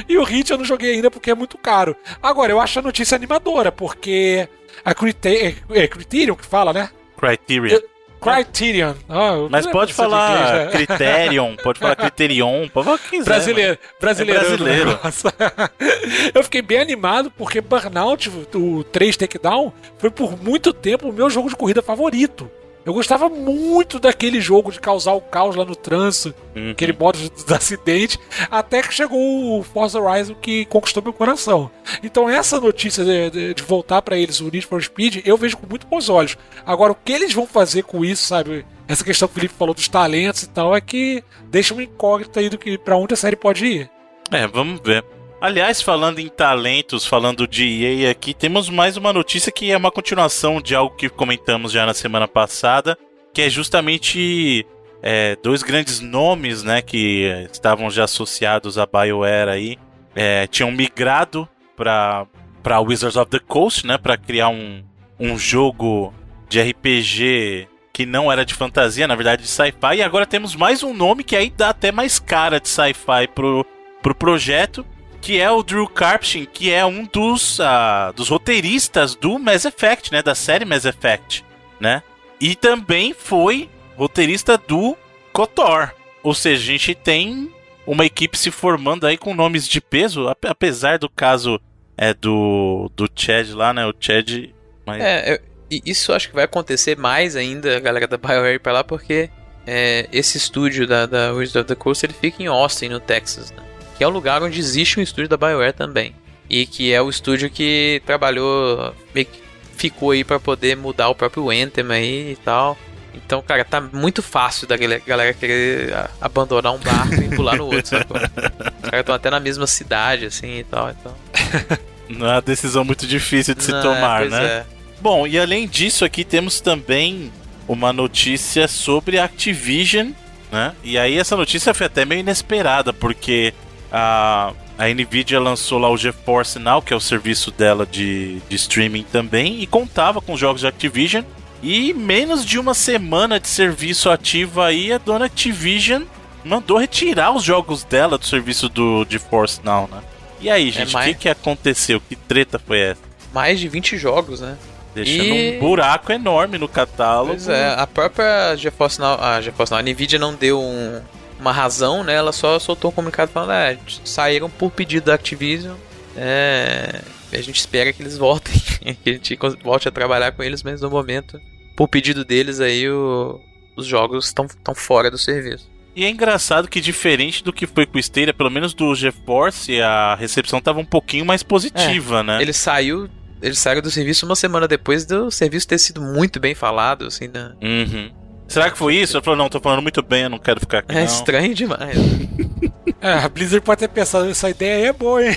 e 0.09 0.19
o 0.19 0.25
Hit 0.25 0.51
eu 0.51 0.59
não 0.59 0.65
joguei 0.65 0.93
ainda 0.95 1.11
porque 1.11 1.31
é 1.31 1.35
muito 1.35 1.57
caro. 1.57 1.97
Agora, 2.23 2.53
eu 2.53 2.61
acho 2.61 2.79
a 2.79 2.83
notícia 2.83 3.15
animadora, 3.15 3.71
porque 3.73 4.49
a 4.85 4.91
é, 4.91 5.55
é 5.85 5.89
Criterion 5.89 6.35
que 6.35 6.45
fala, 6.45 6.73
né? 6.73 6.91
Criterion. 7.17 7.77
Eu- 7.77 7.92
Criterion. 8.23 8.95
Ah, 9.09 9.47
Mas 9.51 9.65
não 9.67 9.73
pode 9.73 9.93
falar 9.93 10.31
inglês, 10.31 10.53
né? 10.53 10.71
Criterion, 10.73 11.57
pode 11.57 11.79
falar 11.79 11.97
Criterion, 11.97 12.69
pode 12.73 12.85
falar 12.85 12.97
o 12.97 12.99
que 12.99 13.11
quiser. 13.11 13.25
Brasileiro, 13.25 13.79
brasileiro. 14.01 14.41
É 14.41 14.45
brasileiro. 14.45 15.01
Eu 16.35 16.43
fiquei 16.45 16.63
bem 16.63 16.79
animado 16.79 17.31
porque 17.31 17.61
Burnout, 17.61 18.31
o 18.55 18.85
3 18.85 19.17
Takedown, 19.17 19.73
foi 19.99 20.11
por 20.11 20.43
muito 20.43 20.73
tempo 20.73 21.09
o 21.09 21.13
meu 21.13 21.29
jogo 21.29 21.49
de 21.49 21.57
corrida 21.57 21.83
favorito. 21.83 22.51
Eu 22.85 22.93
gostava 22.93 23.29
muito 23.29 23.99
daquele 24.01 24.41
jogo 24.41 24.73
de 24.73 24.81
causar 24.81 25.13
o 25.13 25.21
caos 25.21 25.55
lá 25.55 25.65
no 25.65 25.77
trânsito, 25.77 26.35
Uhum. 26.57 26.73
aquele 26.73 26.93
modo 26.93 27.17
de- 27.19 27.31
do 27.45 27.55
acidente, 27.55 28.19
até 28.51 28.83
que 28.83 28.93
chegou 28.93 29.59
o 29.59 29.63
Forza 29.63 30.01
Horizon 30.01 30.35
que 30.35 30.65
conquistou 30.67 31.03
meu 31.03 31.13
coração. 31.13 31.71
Então 32.03 32.29
essa 32.29 32.61
notícia 32.61 33.05
de, 33.05 33.31
de- 33.31 33.55
de 33.55 33.63
voltar 33.63 34.03
pra 34.03 34.17
eles 34.17 34.41
o 34.41 34.45
Need 34.45 34.67
for 34.67 34.83
Speed, 34.83 35.23
eu 35.25 35.37
vejo 35.37 35.57
com 35.57 35.67
muito 35.67 35.87
bons 35.87 36.09
olhos. 36.09 36.37
Agora 36.67 36.93
o 36.93 36.97
que 36.97 37.13
eles 37.13 37.33
vão 37.33 37.47
fazer 37.47 37.83
com 37.85 38.05
isso, 38.05 38.25
sabe? 38.27 38.67
Essa 38.89 39.05
questão 39.05 39.29
que 39.29 39.33
o 39.33 39.35
Felipe 39.37 39.55
falou 39.57 39.75
dos 39.75 39.89
talentos 39.89 40.43
e 40.43 40.49
tal, 40.49 40.75
é 40.75 40.81
que 40.81 41.23
deixa 41.51 41.73
uma 41.73 41.83
incógnita 41.85 42.41
aí 42.41 42.49
do 42.49 42.59
que 42.59 42.77
para 42.77 42.97
onde 42.97 43.15
a 43.15 43.17
série 43.17 43.37
pode 43.37 43.65
ir. 43.65 43.91
É, 44.31 44.47
vamos 44.47 44.81
ver. 44.85 45.05
Aliás, 45.43 45.83
falando 45.83 46.21
em 46.21 46.29
talentos, 46.29 47.05
falando 47.05 47.49
de 47.49 47.65
EA 47.85 48.13
aqui, 48.13 48.33
temos 48.33 48.71
mais 48.71 48.97
uma 48.97 49.13
notícia 49.13 49.51
que 49.51 49.73
é 49.73 49.77
uma 49.77 49.91
continuação 49.91 50.61
de 50.61 50.73
algo 50.73 50.95
que 50.95 51.09
comentamos 51.09 51.73
já 51.73 51.85
na 51.85 51.93
semana 51.93 52.29
passada, 52.29 52.97
que 53.35 53.43
é 53.43 53.51
justamente 53.51 54.65
é, 55.03 55.37
dois 55.43 55.65
grandes 55.65 55.99
nomes, 55.99 56.63
né, 56.63 56.81
que 56.81 57.25
é, 57.25 57.49
estavam 57.51 57.91
já 57.91 58.05
associados 58.05 58.79
à 58.79 58.87
BioWare 58.87 59.49
aí, 59.49 59.79
é, 60.15 60.47
tinham 60.47 60.71
migrado 60.71 61.49
para 61.77 62.25
para 62.63 62.79
Wizards 62.79 63.17
of 63.17 63.29
the 63.29 63.41
Coast, 63.41 63.85
né, 63.85 63.99
para 63.99 64.17
criar 64.17 64.49
um, 64.49 64.85
um 65.19 65.37
jogo 65.37 66.15
de 66.49 66.63
RPG 66.63 67.67
que 67.93 68.07
não 68.07 68.31
era 68.31 68.45
de 68.45 68.55
fantasia, 68.55 69.09
na 69.09 69.17
verdade 69.17 69.43
de 69.43 69.49
sci-fi, 69.49 69.97
e 69.97 70.03
agora 70.03 70.25
temos 70.25 70.55
mais 70.55 70.85
um 70.85 70.95
nome 70.95 71.25
que 71.25 71.35
aí 71.35 71.51
dá 71.51 71.71
até 71.71 71.91
mais 71.91 72.21
cara 72.21 72.61
de 72.61 72.69
sci-fi 72.69 73.27
pro, 73.35 73.67
pro 74.01 74.15
projeto, 74.15 74.87
que 75.23 75.41
é 75.41 75.51
o 75.51 75.63
Drew 75.63 75.89
Karpyshyn, 75.89 76.45
que 76.53 76.71
é 76.71 76.85
um 76.85 77.05
dos, 77.07 77.59
ah, 77.61 78.13
dos 78.15 78.29
roteiristas 78.29 79.15
do 79.15 79.39
Mass 79.39 79.65
Effect, 79.65 80.13
né, 80.13 80.21
da 80.23 80.35
série 80.35 80.65
Mass 80.67 80.85
Effect, 80.85 81.45
né? 81.81 82.03
E 82.41 82.55
também 82.57 83.15
foi 83.15 83.71
roteirista 83.97 84.59
do 84.59 84.97
KOTOR. 85.33 85.93
Ou 86.23 86.35
seja, 86.35 86.61
a 86.61 86.67
gente 86.67 86.95
tem 86.95 87.51
uma 87.87 88.05
equipe 88.05 88.37
se 88.37 88.51
formando 88.51 89.07
aí 89.07 89.17
com 89.17 89.33
nomes 89.35 89.67
de 89.69 89.81
peso, 89.81 90.29
ape- 90.29 90.49
apesar 90.49 90.99
do 90.99 91.09
caso 91.09 91.61
é 91.97 92.13
do 92.13 92.91
do 92.97 93.09
Chad 93.15 93.51
lá, 93.55 93.73
né? 93.73 93.87
O 93.87 93.95
Chad, 93.99 94.51
mas 94.85 95.03
É, 95.03 95.35
eu- 95.35 95.41
isso 95.87 96.13
acho 96.13 96.29
que 96.29 96.35
vai 96.35 96.45
acontecer 96.45 96.97
mais 96.99 97.35
ainda, 97.37 97.77
a 97.77 97.81
galera 97.81 98.07
da 98.07 98.17
BioWare 98.19 98.59
pra 98.61 98.73
lá, 98.73 98.85
porque 98.85 99.31
é, 99.67 100.09
esse 100.13 100.37
estúdio 100.37 100.87
da, 100.87 101.07
da 101.07 101.33
Wizards 101.33 101.57
of 101.57 101.65
the 101.69 101.75
Coast 101.77 102.05
ele 102.05 102.13
fica 102.13 102.43
em 102.43 102.47
Austin, 102.47 102.89
no 102.89 102.99
Texas, 103.01 103.51
né? 103.53 103.63
Que 104.03 104.05
é 104.05 104.09
o 104.09 104.11
lugar 104.11 104.43
onde 104.43 104.59
existe 104.59 104.99
um 104.99 105.03
estúdio 105.03 105.29
da 105.29 105.37
BioWare 105.37 105.73
também. 105.73 106.13
E 106.51 106.67
que 106.67 106.93
é 106.93 107.01
o 107.01 107.09
estúdio 107.09 107.49
que 107.49 108.03
trabalhou, 108.05 108.93
meio 109.15 109.27
que 109.27 109.41
ficou 109.77 110.11
aí 110.11 110.25
pra 110.25 110.41
poder 110.41 110.77
mudar 110.77 111.09
o 111.09 111.15
próprio 111.15 111.51
Anthem 111.51 111.85
aí 111.89 112.33
e 112.33 112.37
tal. 112.45 112.77
Então, 113.15 113.41
cara, 113.41 113.65
tá 113.65 113.81
muito 113.81 114.21
fácil 114.21 114.67
da 114.67 114.77
galera, 114.77 115.33
querer 115.33 115.95
abandonar 116.21 116.75
um 116.75 116.79
barco 116.79 117.15
e 117.15 117.29
pular 117.37 117.57
no 117.57 117.67
outro, 117.67 117.87
sabe? 117.87 118.07
Os 118.07 118.91
caras 118.91 119.01
estão 119.01 119.15
até 119.15 119.31
na 119.31 119.39
mesma 119.39 119.69
cidade, 119.69 120.27
assim 120.27 120.59
e 120.59 120.65
tal. 120.65 120.91
Então, 120.91 121.15
não 122.11 122.27
é 122.27 122.33
uma 122.33 122.43
decisão 122.43 122.85
muito 122.85 123.07
difícil 123.07 123.55
de 123.55 123.63
se 123.63 123.71
Não, 123.71 123.79
é, 123.79 123.83
tomar, 123.83 124.19
pois 124.23 124.33
né? 124.33 124.45
é. 124.45 124.67
Bom, 125.01 125.29
e 125.29 125.39
além 125.39 125.69
disso, 125.69 126.05
aqui 126.05 126.25
temos 126.25 126.61
também 126.61 127.31
uma 127.69 127.93
notícia 127.93 128.67
sobre 128.67 129.17
a 129.17 129.27
Activision, 129.27 130.11
né? 130.51 130.75
E 130.83 130.99
aí 130.99 131.17
essa 131.17 131.37
notícia 131.37 131.73
foi 131.73 131.87
até 131.87 132.05
meio 132.05 132.19
inesperada, 132.19 132.93
porque 132.93 133.55
a, 133.93 134.53
a 134.79 134.89
Nvidia 134.89 135.39
lançou 135.39 135.79
lá 135.79 135.91
o 135.91 135.97
GeForce 135.97 136.59
Now, 136.59 136.81
que 136.81 136.93
é 136.93 136.97
o 136.97 137.01
serviço 137.01 137.51
dela 137.51 137.85
de, 137.87 138.41
de 138.49 138.57
streaming 138.57 139.05
também, 139.05 139.61
e 139.63 139.67
contava 139.67 140.21
com 140.21 140.33
os 140.33 140.41
jogos 140.41 140.63
de 140.63 140.67
Activision. 140.67 141.23
E 141.63 141.93
menos 141.95 142.45
de 142.45 142.59
uma 142.59 142.75
semana 142.75 143.39
de 143.39 143.47
serviço 143.47 144.11
ativo 144.11 144.61
aí, 144.61 144.93
a 144.93 144.99
dona 144.99 145.27
Activision 145.27 146.03
mandou 146.45 146.77
retirar 146.79 147.31
os 147.33 147.45
jogos 147.45 147.85
dela 147.85 148.19
do 148.19 148.27
serviço 148.27 148.69
do 148.69 149.07
GeForce 149.09 149.61
Now, 149.63 149.89
né? 149.93 150.01
E 150.41 150.51
aí, 150.51 150.73
gente, 150.73 150.91
o 150.91 150.93
mais- 150.95 151.07
que, 151.15 151.23
que 151.23 151.29
aconteceu? 151.29 152.01
Que 152.09 152.17
treta 152.17 152.59
foi 152.59 152.81
essa? 152.81 153.01
Mais 153.33 153.61
de 153.61 153.69
20 153.69 153.97
jogos, 153.97 154.41
né? 154.41 154.57
Deixando 154.93 155.23
E- 155.25 155.57
um 155.57 155.61
buraco 155.61 156.11
enorme 156.13 156.59
no 156.59 156.67
catálogo. 156.67 157.29
Pois 157.31 157.49
é, 157.49 157.75
a 157.79 157.87
própria 157.87 158.57
GeForce 158.57 159.01
Now, 159.01 159.21
a 159.21 159.41
GeForce 159.41 159.71
Now, 159.73 159.79
a 159.79 159.83
Nvidia 159.85 160.19
não 160.19 160.35
deu 160.35 160.61
um- 160.61 161.01
uma 161.43 161.53
razão, 161.53 162.03
né? 162.03 162.15
Ela 162.15 162.33
só 162.33 162.59
soltou 162.59 162.91
um 162.91 162.95
comunicado 162.95 163.31
falando, 163.33 163.53
é, 163.53 163.77
saíram 164.05 164.49
por 164.49 164.71
pedido 164.71 165.07
da 165.07 165.15
Activision. 165.15 165.77
É, 166.17 167.01
a 167.33 167.37
gente 167.43 167.57
espera 167.59 167.93
que 167.93 168.03
eles 168.03 168.17
voltem, 168.17 168.55
que 169.03 169.11
a 169.11 169.13
gente 169.13 169.39
volte 169.63 169.89
a 169.89 169.91
trabalhar 169.93 170.33
com 170.33 170.43
eles, 170.43 170.63
mas 170.63 170.81
no 170.81 170.89
momento, 170.91 171.39
por 171.77 171.89
pedido 171.89 172.25
deles 172.25 172.61
aí, 172.61 172.89
o- 172.89 173.41
os 173.77 173.87
jogos 173.87 174.27
estão 174.27 174.47
tão 174.63 174.75
fora 174.75 175.11
do 175.11 175.19
serviço. 175.19 175.71
E 175.97 176.05
é 176.05 176.09
engraçado 176.09 176.69
que, 176.69 176.81
diferente 176.81 177.43
do 177.45 177.53
que 177.53 177.67
foi 177.67 177.85
com 177.85 177.97
o 177.97 178.01
Stadia, 178.01 178.33
pelo 178.33 178.51
menos 178.51 178.73
do 178.73 178.95
GeForce, 178.95 179.81
a 179.83 180.15
recepção 180.15 180.61
tava 180.61 180.79
um 180.81 180.85
pouquinho 180.87 181.25
mais 181.27 181.43
positiva, 181.43 182.23
né? 182.23 182.41
Ele 182.41 182.53
saiu, 182.53 183.11
ele 183.43 183.55
saiu 183.55 183.83
do 183.83 183.91
serviço 183.91 184.25
uma 184.25 184.35
semana 184.37 184.67
depois 184.67 185.05
do 185.05 185.31
serviço 185.31 185.69
ter 185.69 185.79
sido 185.79 186.01
muito 186.01 186.41
bem 186.41 186.55
falado, 186.55 187.07
assim, 187.07 187.29
né? 187.29 187.53
Uhum. 187.61 188.11
Será 188.49 188.71
que 188.71 188.77
foi 188.79 188.97
isso? 188.97 189.17
Ele 189.17 189.25
falou, 189.25 189.39
não, 189.39 189.49
tô 189.49 189.61
falando 189.61 189.83
muito 189.83 190.03
bem, 190.03 190.25
eu 190.25 190.31
não 190.31 190.39
quero 190.39 190.61
ficar 190.61 190.79
aqui, 190.79 190.93
É 190.93 191.01
não. 191.01 191.05
estranho 191.05 191.55
demais. 191.55 191.97
É, 193.01 193.15
a 193.15 193.29
Blizzard 193.29 193.65
pode 193.65 193.81
ter 193.81 193.89
pensado, 193.89 194.31
essa 194.31 194.49
ideia 194.49 194.77
aí 194.77 194.85
é 194.85 194.93
boa, 194.93 195.25
hein? 195.27 195.37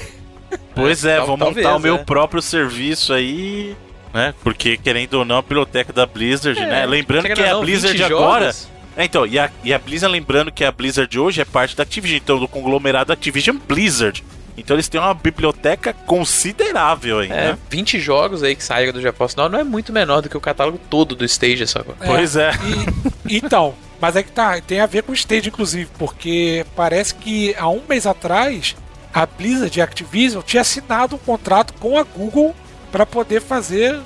Pois 0.76 1.04
é, 1.04 1.18
Tal- 1.18 1.26
vou 1.26 1.38
talvez, 1.38 1.66
montar 1.66 1.78
o 1.78 1.80
meu 1.80 1.96
é. 1.96 2.04
próprio 2.04 2.40
serviço 2.40 3.12
aí, 3.12 3.76
né? 4.14 4.36
Porque, 4.44 4.78
querendo 4.78 5.16
ou 5.16 5.26
não, 5.26 5.38
a 5.38 5.42
biblioteca 5.42 5.92
da 5.92 6.06
Blizzard, 6.06 6.60
né? 6.60 6.86
Lembrando 6.86 7.24
Querendo 7.24 7.44
que 7.44 7.52
ou 7.52 7.58
a 7.58 7.62
Blizzard 7.62 7.98
20 7.98 8.06
agora... 8.06 8.52
É, 8.96 9.04
então, 9.06 9.26
e 9.26 9.40
a, 9.40 9.50
e 9.64 9.74
a 9.74 9.80
Blizzard, 9.80 10.12
lembrando 10.14 10.52
que 10.52 10.64
a 10.64 10.72
Blizzard 10.72 11.20
hoje 11.20 11.42
é 11.42 11.46
parte 11.46 11.76
da 11.76 11.82
Activision, 11.82 12.20
então 12.24 12.38
do 12.40 12.48
conglomerado 12.48 13.12
Activision 13.12 13.58
Blizzard. 13.68 14.24
Então 14.58 14.76
eles 14.76 14.88
têm 14.88 15.00
uma 15.02 15.14
biblioteca 15.14 15.94
considerável 16.06 17.20
aí, 17.20 17.28
É, 17.28 17.52
né? 17.52 17.58
20 17.70 18.00
jogos 18.00 18.42
aí 18.44 18.56
que 18.56 18.64
saíram 18.64 18.94
do 18.94 19.02
GeForce 19.02 19.36
Now 19.38 19.50
não 19.50 19.60
é 19.60 19.64
muito 19.64 19.92
menor 19.92 20.22
do 20.22 20.30
que 20.30 20.38
o 20.38 20.42
catálogo 20.42 20.80
todo 20.90 21.16
do 21.16 21.26
Stadia, 21.26 21.68
sacou? 21.68 21.96
Pois 22.06 22.36
é. 22.36 22.52
E- 23.28 23.38
então, 23.38 23.74
mas 24.00 24.16
é 24.16 24.24
que 24.24 24.32
tá, 24.32 24.60
tem 24.62 24.80
a 24.80 24.86
ver 24.86 25.04
com 25.04 25.12
o 25.12 25.16
Stage, 25.16 25.50
inclusive, 25.50 25.90
porque 25.98 26.66
parece 26.76 27.16
que 27.16 27.54
há 27.58 27.68
um 27.70 27.82
mês 27.88 28.06
atrás 28.06 28.76
a 29.14 29.26
Blizzard 29.26 29.78
e 29.78 29.82
a 29.82 29.86
Activision 29.86 30.42
tinha 30.42 30.62
assinado 30.62 31.16
um 31.16 31.20
contrato 31.20 31.74
com 31.80 31.98
a 31.98 32.04
Google 32.04 32.56
para 32.92 33.06
poder 33.06 33.42
fazer, 33.42 34.00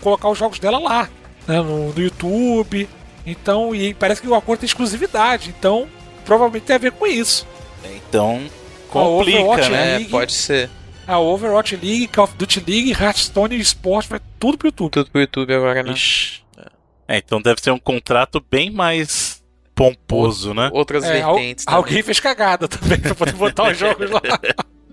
colocar 0.00 0.28
os 0.28 0.38
jogos 0.38 0.58
dela 0.58 0.78
lá, 0.78 1.08
né, 1.46 1.60
no, 1.60 1.92
no 1.92 2.00
YouTube. 2.00 2.88
Então, 3.26 3.74
e 3.74 3.94
parece 3.94 4.20
que 4.22 4.28
o 4.28 4.34
acordo 4.34 4.60
tem 4.60 4.66
exclusividade, 4.66 5.54
então 5.56 5.86
provavelmente 6.24 6.64
tem 6.64 6.76
a 6.76 6.78
ver 6.80 6.92
com 6.92 7.06
isso. 7.06 7.46
Então, 7.84 8.42
complica, 8.88 9.68
né? 9.68 9.94
É, 9.94 9.96
League. 9.98 10.10
pode 10.10 10.32
ser. 10.32 10.68
A 11.06 11.18
Overwatch 11.18 11.76
League, 11.76 12.06
Call 12.08 12.24
of 12.24 12.34
Duty 12.36 12.60
League, 12.66 12.92
Hearthstone 12.92 13.56
Sport, 13.60 14.08
vai 14.08 14.20
tudo 14.38 14.58
pro 14.58 14.68
YouTube. 14.68 14.90
Tudo 14.90 15.10
pro 15.10 15.20
YouTube 15.20 15.54
agora, 15.54 15.82
né? 15.82 15.92
Ixi. 15.92 16.42
É, 17.06 17.16
então 17.18 17.40
deve 17.40 17.60
ser 17.62 17.70
um 17.70 17.78
contrato 17.78 18.44
bem 18.50 18.70
mais 18.70 19.42
pomposo, 19.74 20.52
né? 20.52 20.68
Outras 20.72 21.04
É, 21.04 21.22
al- 21.22 21.34
vertentes. 21.36 21.64
também. 21.64 21.76
alguém 21.78 22.02
fez 22.02 22.20
cagada 22.20 22.68
também 22.68 22.98
pra 23.00 23.14
poder 23.14 23.32
botar 23.32 23.70
os 23.70 23.78
jogos 23.78 24.10
lá. 24.10 24.20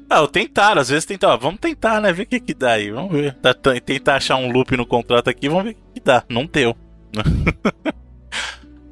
Ah, 0.08 0.20
eu 0.20 0.28
tentaram, 0.28 0.80
às 0.80 0.90
vezes 0.90 1.04
tentar, 1.04 1.34
ó, 1.34 1.38
vamos 1.38 1.60
tentar, 1.60 2.00
né? 2.00 2.14
Ver 2.14 2.24
o 2.24 2.26
que 2.28 2.40
que 2.40 2.54
dá 2.54 2.74
aí, 2.74 2.92
vamos 2.92 3.12
ver. 3.12 3.34
Tá- 3.42 3.56
Tentar 3.56 4.18
achar 4.18 4.36
um 4.36 4.52
loop 4.52 4.78
no 4.78 4.86
contrato 4.86 5.32
aqui, 5.32 5.50
vamos 5.50 5.64
ver 5.64 5.72
o 5.72 5.74
que 5.74 5.82
que 5.96 6.00
dá. 6.00 6.24
Não 6.30 6.46
deu. 6.46 6.78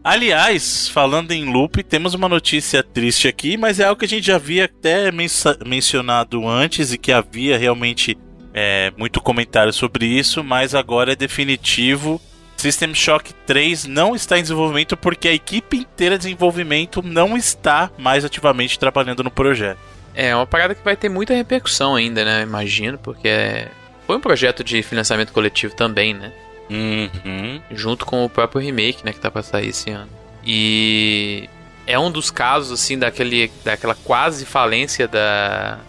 Aliás, 0.04 0.90
falando 0.90 1.32
em 1.32 1.46
loop, 1.46 1.82
temos 1.82 2.14
uma 2.14 2.28
notícia 2.28 2.84
triste 2.84 3.28
aqui, 3.28 3.56
mas 3.56 3.80
é 3.80 3.86
algo 3.86 3.98
que 3.98 4.06
a 4.06 4.10
gente 4.10 4.28
já 4.28 4.36
havia 4.36 4.66
até 4.66 5.10
mensa- 5.12 5.58
mencionado 5.66 6.46
antes 6.48 6.92
e 6.92 6.98
que 6.98 7.12
havia 7.12 7.58
realmente 7.58 8.18
é, 8.54 8.92
muito 8.98 9.22
comentário 9.22 9.72
sobre 9.72 10.06
isso, 10.06 10.44
mas 10.44 10.76
agora 10.76 11.14
é 11.14 11.16
definitivo. 11.16 12.22
System 12.58 12.94
Shock 12.94 13.34
3 13.46 13.86
não 13.86 14.14
está 14.14 14.38
em 14.38 14.42
desenvolvimento 14.42 14.96
porque 14.98 15.30
a 15.30 15.34
equipe 15.34 15.78
inteira 15.78 16.18
de 16.18 16.26
desenvolvimento 16.26 17.02
não 17.02 17.38
está 17.38 17.90
mais 17.98 18.26
ativamente 18.26 18.78
trabalhando 18.78 19.24
no 19.24 19.32
projeto. 19.32 19.80
É 20.14 20.36
uma 20.36 20.46
parada 20.46 20.76
que 20.76 20.84
vai 20.84 20.96
ter 20.98 21.10
muita 21.10 21.34
repercussão 21.34 21.96
ainda, 21.96 22.24
né? 22.24 22.44
Imagino, 22.44 22.98
porque 22.98 23.28
é... 23.28 23.70
foi 24.06 24.18
um 24.18 24.22
projeto 24.22 24.64
de 24.64 24.84
financiamento 24.84 25.32
coletivo 25.34 25.76
também, 25.76 26.14
né? 26.14 26.32
Uhum. 26.70 27.62
Junto 27.72 28.06
com 28.06 28.26
o 28.26 28.30
próprio 28.30 28.62
remake, 28.62 29.06
né? 29.06 29.14
Que 29.14 29.20
tá 29.20 29.30
pra 29.30 29.44
sair 29.44 29.70
esse 29.70 29.90
ano. 29.90 30.10
E 30.46 31.50
é 31.86 31.98
um 31.98 32.12
dos 32.12 32.32
casos, 32.32 32.72
assim, 32.72 32.98
daquele, 32.98 33.52
daquela 33.64 33.96
quase 33.96 34.46
falência 34.46 35.08
da. 35.08 35.80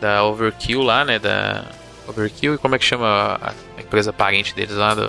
Da 0.00 0.22
Overkill 0.24 0.82
lá, 0.82 1.04
né? 1.04 1.18
Da. 1.18 1.64
Overkill 2.06 2.54
e 2.54 2.58
como 2.58 2.74
é 2.74 2.78
que 2.78 2.84
chama 2.84 3.38
a, 3.40 3.80
empresa 3.80 4.12
parente 4.12 4.54
deles 4.54 4.76
lá? 4.76 4.94
Do, 4.94 5.08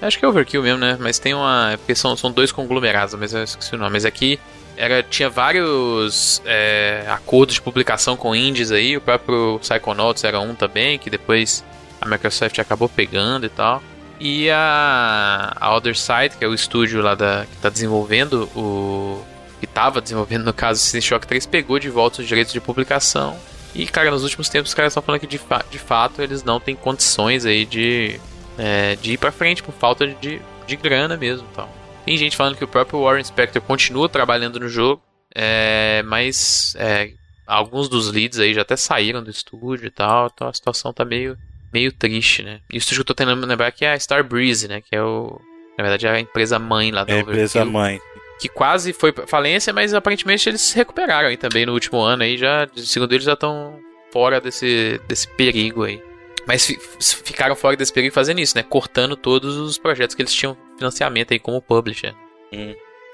Acho 0.00 0.18
que 0.18 0.24
é 0.24 0.28
Overkill 0.28 0.62
mesmo, 0.62 0.78
né? 0.78 0.96
Mas 1.00 1.18
tem 1.18 1.34
uma. 1.34 1.72
É 1.72 1.76
porque 1.76 1.94
são, 1.94 2.16
são 2.16 2.30
dois 2.30 2.52
conglomerados, 2.52 3.14
mas 3.14 3.32
eu 3.32 3.42
esqueci 3.42 3.74
o 3.74 3.78
nome. 3.78 3.92
Mas 3.92 4.04
aqui 4.04 4.38
era, 4.76 5.02
tinha 5.02 5.30
vários 5.30 6.42
é, 6.44 7.04
acordos 7.08 7.54
de 7.54 7.62
publicação 7.62 8.16
com 8.16 8.34
indies 8.34 8.70
aí. 8.70 8.96
O 8.96 9.00
próprio 9.00 9.58
Psychonauts 9.60 10.22
era 10.22 10.38
um 10.38 10.54
também, 10.54 10.98
que 10.98 11.08
depois 11.08 11.64
a 12.00 12.06
Microsoft 12.06 12.58
acabou 12.58 12.88
pegando 12.88 13.46
e 13.46 13.48
tal. 13.48 13.82
E 14.18 14.50
a, 14.50 15.56
a 15.60 15.76
Other 15.76 15.96
Side, 15.96 16.36
que 16.38 16.44
é 16.44 16.48
o 16.48 16.54
estúdio 16.54 17.02
lá 17.02 17.14
da, 17.14 17.44
que 17.46 17.56
está 17.56 17.68
desenvolvendo 17.68 18.44
o. 18.56 19.22
que 19.60 19.66
estava 19.66 20.00
desenvolvendo, 20.00 20.44
no 20.44 20.54
caso, 20.54 20.80
System 20.80 21.00
Shock 21.00 21.26
3, 21.26 21.46
pegou 21.46 21.78
de 21.78 21.90
volta 21.90 22.22
os 22.22 22.28
direitos 22.28 22.52
de 22.52 22.60
publicação. 22.60 23.38
E, 23.74 23.86
cara, 23.86 24.10
nos 24.10 24.22
últimos 24.22 24.48
tempos 24.48 24.70
os 24.70 24.74
caras 24.74 24.92
estão 24.92 25.02
falando 25.02 25.20
que 25.20 25.26
de, 25.26 25.36
fa 25.36 25.62
de 25.70 25.78
fato 25.78 26.22
eles 26.22 26.42
não 26.42 26.58
têm 26.58 26.74
condições 26.74 27.44
aí 27.44 27.66
de, 27.66 28.18
é, 28.56 28.96
de 28.96 29.12
ir 29.12 29.18
pra 29.18 29.30
frente 29.30 29.62
por 29.62 29.72
falta 29.72 30.06
de, 30.06 30.40
de 30.66 30.76
grana 30.76 31.14
mesmo 31.14 31.46
tal. 31.54 31.70
Tem 32.06 32.16
gente 32.16 32.36
falando 32.36 32.56
que 32.56 32.64
o 32.64 32.68
próprio 32.68 33.02
Warren 33.02 33.22
Spector 33.22 33.60
continua 33.60 34.08
trabalhando 34.08 34.58
no 34.60 34.68
jogo, 34.68 35.02
é, 35.34 36.02
mas 36.06 36.74
é, 36.78 37.10
alguns 37.46 37.88
dos 37.88 38.10
leads 38.10 38.38
aí 38.38 38.54
já 38.54 38.62
até 38.62 38.76
saíram 38.76 39.22
do 39.22 39.30
estúdio 39.30 39.86
e 39.86 39.90
tal, 39.90 40.30
então 40.32 40.48
a 40.48 40.52
situação 40.54 40.92
tá 40.92 41.04
meio, 41.04 41.36
meio 41.76 41.92
triste, 41.92 42.42
né? 42.42 42.60
E 42.72 42.76
o 42.76 42.78
estúdio 42.78 42.96
que 43.04 43.10
eu 43.10 43.14
tô 43.14 43.14
tentando 43.14 43.46
lembrar 43.46 43.70
que 43.72 43.84
é 43.84 43.92
a 43.92 43.98
Star 43.98 44.24
Breeze, 44.24 44.66
né? 44.66 44.80
Que 44.80 44.96
é 44.96 45.02
o. 45.02 45.38
Na 45.76 45.84
verdade, 45.84 46.06
é 46.06 46.10
a 46.10 46.20
empresa 46.20 46.58
mãe 46.58 46.90
lá 46.90 47.04
da 47.04 47.12
É 47.12 47.16
a 47.16 47.20
empresa 47.20 47.64
mãe. 47.66 48.00
Que 48.40 48.48
quase 48.48 48.92
foi 48.92 49.12
pra 49.12 49.26
falência, 49.26 49.72
mas 49.72 49.92
aparentemente 49.94 50.48
eles 50.48 50.60
se 50.62 50.74
recuperaram 50.76 51.28
aí 51.28 51.36
também 51.36 51.66
no 51.66 51.72
último 51.72 52.00
ano 52.00 52.22
aí, 52.22 52.36
já, 52.38 52.66
segundo 52.76 53.12
eles, 53.12 53.24
já 53.24 53.32
estão 53.34 53.78
fora 54.12 54.40
desse, 54.40 55.00
desse 55.08 55.26
perigo 55.28 55.84
aí. 55.84 56.02
Mas 56.46 56.66
fi- 56.66 56.78
ficaram 57.00 57.56
fora 57.56 57.76
desse 57.76 57.92
perigo 57.92 58.14
fazendo 58.14 58.40
isso, 58.40 58.56
né? 58.56 58.62
Cortando 58.62 59.16
todos 59.16 59.56
os 59.56 59.76
projetos 59.78 60.14
que 60.14 60.22
eles 60.22 60.32
tinham 60.34 60.56
financiamento 60.78 61.32
aí 61.32 61.38
como 61.38 61.60
publisher. 61.60 62.14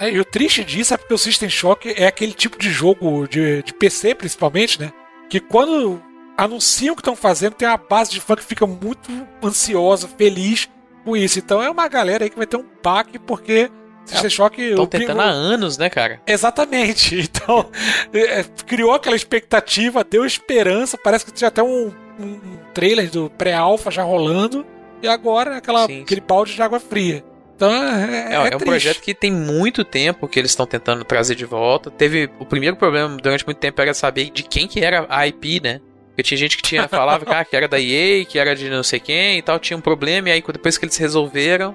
É, 0.01 0.11
e 0.11 0.21
o 0.21 0.25
triste 0.25 0.65
disso 0.65 0.93
é 0.95 0.97
porque 0.97 1.15
o 1.15 1.19
System 1.19 1.49
Shock 1.49 1.89
é 1.97 2.07
aquele 2.07 2.33
tipo 2.33 2.59
de 2.59 2.71
jogo 2.71 3.27
de, 3.29 3.63
de 3.63 3.73
PC, 3.75 4.15
principalmente, 4.15 4.81
né? 4.81 4.93
Que 5.31 5.39
quando 5.41 6.03
anunciam 6.37 6.93
o 6.93 6.97
que 6.97 7.01
estão 7.01 7.17
fazendo, 7.17 7.55
tem 7.55 7.67
uma 7.69 7.77
base 7.77 8.11
de 8.11 8.21
fã 8.21 8.35
que 8.37 8.45
fica 8.45 8.67
muito 8.67 9.11
ansiosa, 9.43 10.09
feliz 10.09 10.69
com 11.05 11.17
isso. 11.17 11.39
Então 11.39 11.63
é 11.63 11.69
uma 11.71 11.89
galera 11.89 12.25
aí 12.25 12.31
que 12.31 12.37
vai 12.37 12.47
ter 12.47 12.57
um 12.57 12.65
baque 12.83 13.19
porque 13.19 13.71
System 14.05 14.31
Shock. 14.31 14.61
Estão 14.61 14.85
o 14.85 14.89
pri- 14.89 15.01
tentando 15.01 15.21
há 15.21 15.27
anos, 15.27 15.79
né, 15.79 15.89
cara? 15.89 16.21
Exatamente. 16.27 17.15
Então, 17.33 17.71
é, 18.13 18.45
criou 18.67 18.93
aquela 18.93 19.15
expectativa, 19.17 20.03
deu 20.05 20.25
esperança. 20.27 20.99
Parece 20.99 21.25
que 21.25 21.33
tinha 21.33 21.49
até 21.49 21.63
um, 21.63 21.93
um- 22.19 22.25
um 22.25 22.59
trailer 22.75 23.09
do 23.11 23.31
pré-alpha 23.31 23.91
já 23.91 24.03
rolando. 24.03 24.67
E 25.03 25.09
agora 25.09 25.57
aquela, 25.57 25.87
Sim, 25.87 25.97
sim. 25.99 26.03
aquele 26.03 26.21
balde 26.21 26.55
de 26.55 26.63
água 26.63 26.79
fria. 26.81 27.25
Então 27.57 27.71
é, 27.73 28.33
É, 28.33 28.35
é, 28.35 28.53
é 28.53 28.57
um 28.57 28.59
projeto 28.61 29.01
que 29.01 29.15
tem 29.15 29.31
muito 29.31 29.85
tempo 29.85 30.27
que 30.27 30.39
eles 30.39 30.51
estão 30.51 30.67
tentando 30.67 31.05
trazer 31.05 31.35
de 31.37 31.45
volta. 31.45 31.91
Teve 31.91 32.29
o 32.41 32.45
primeiro 32.45 32.77
problema 32.77 33.17
durante 33.17 33.45
muito 33.47 33.59
tempo 33.59 33.81
era 33.81 33.95
saber 33.95 34.31
de 34.31 34.43
quem 34.43 34.67
que 34.67 34.81
era 34.81 35.07
a 35.09 35.27
IP, 35.29 35.61
né? 35.63 35.81
Porque 36.13 36.23
tinha 36.23 36.39
gente 36.39 36.57
que 36.59 36.63
tinha 36.63 36.87
falava 36.89 37.25
que, 37.25 37.33
ah, 37.33 37.47
era 37.53 37.67
da 37.67 37.81
EA, 37.81 38.25
que 38.25 38.39
era 38.39 38.55
de 38.55 38.69
não 38.69 38.83
sei 38.83 39.01
quem 39.01 39.39
e 39.39 39.43
tal, 39.43 39.59
tinha 39.59 39.77
um 39.77 39.81
problema 39.81 40.29
e 40.29 40.33
aí 40.33 40.45
depois 40.53 40.77
que 40.77 40.85
eles 40.85 40.97
resolveram, 40.99 41.75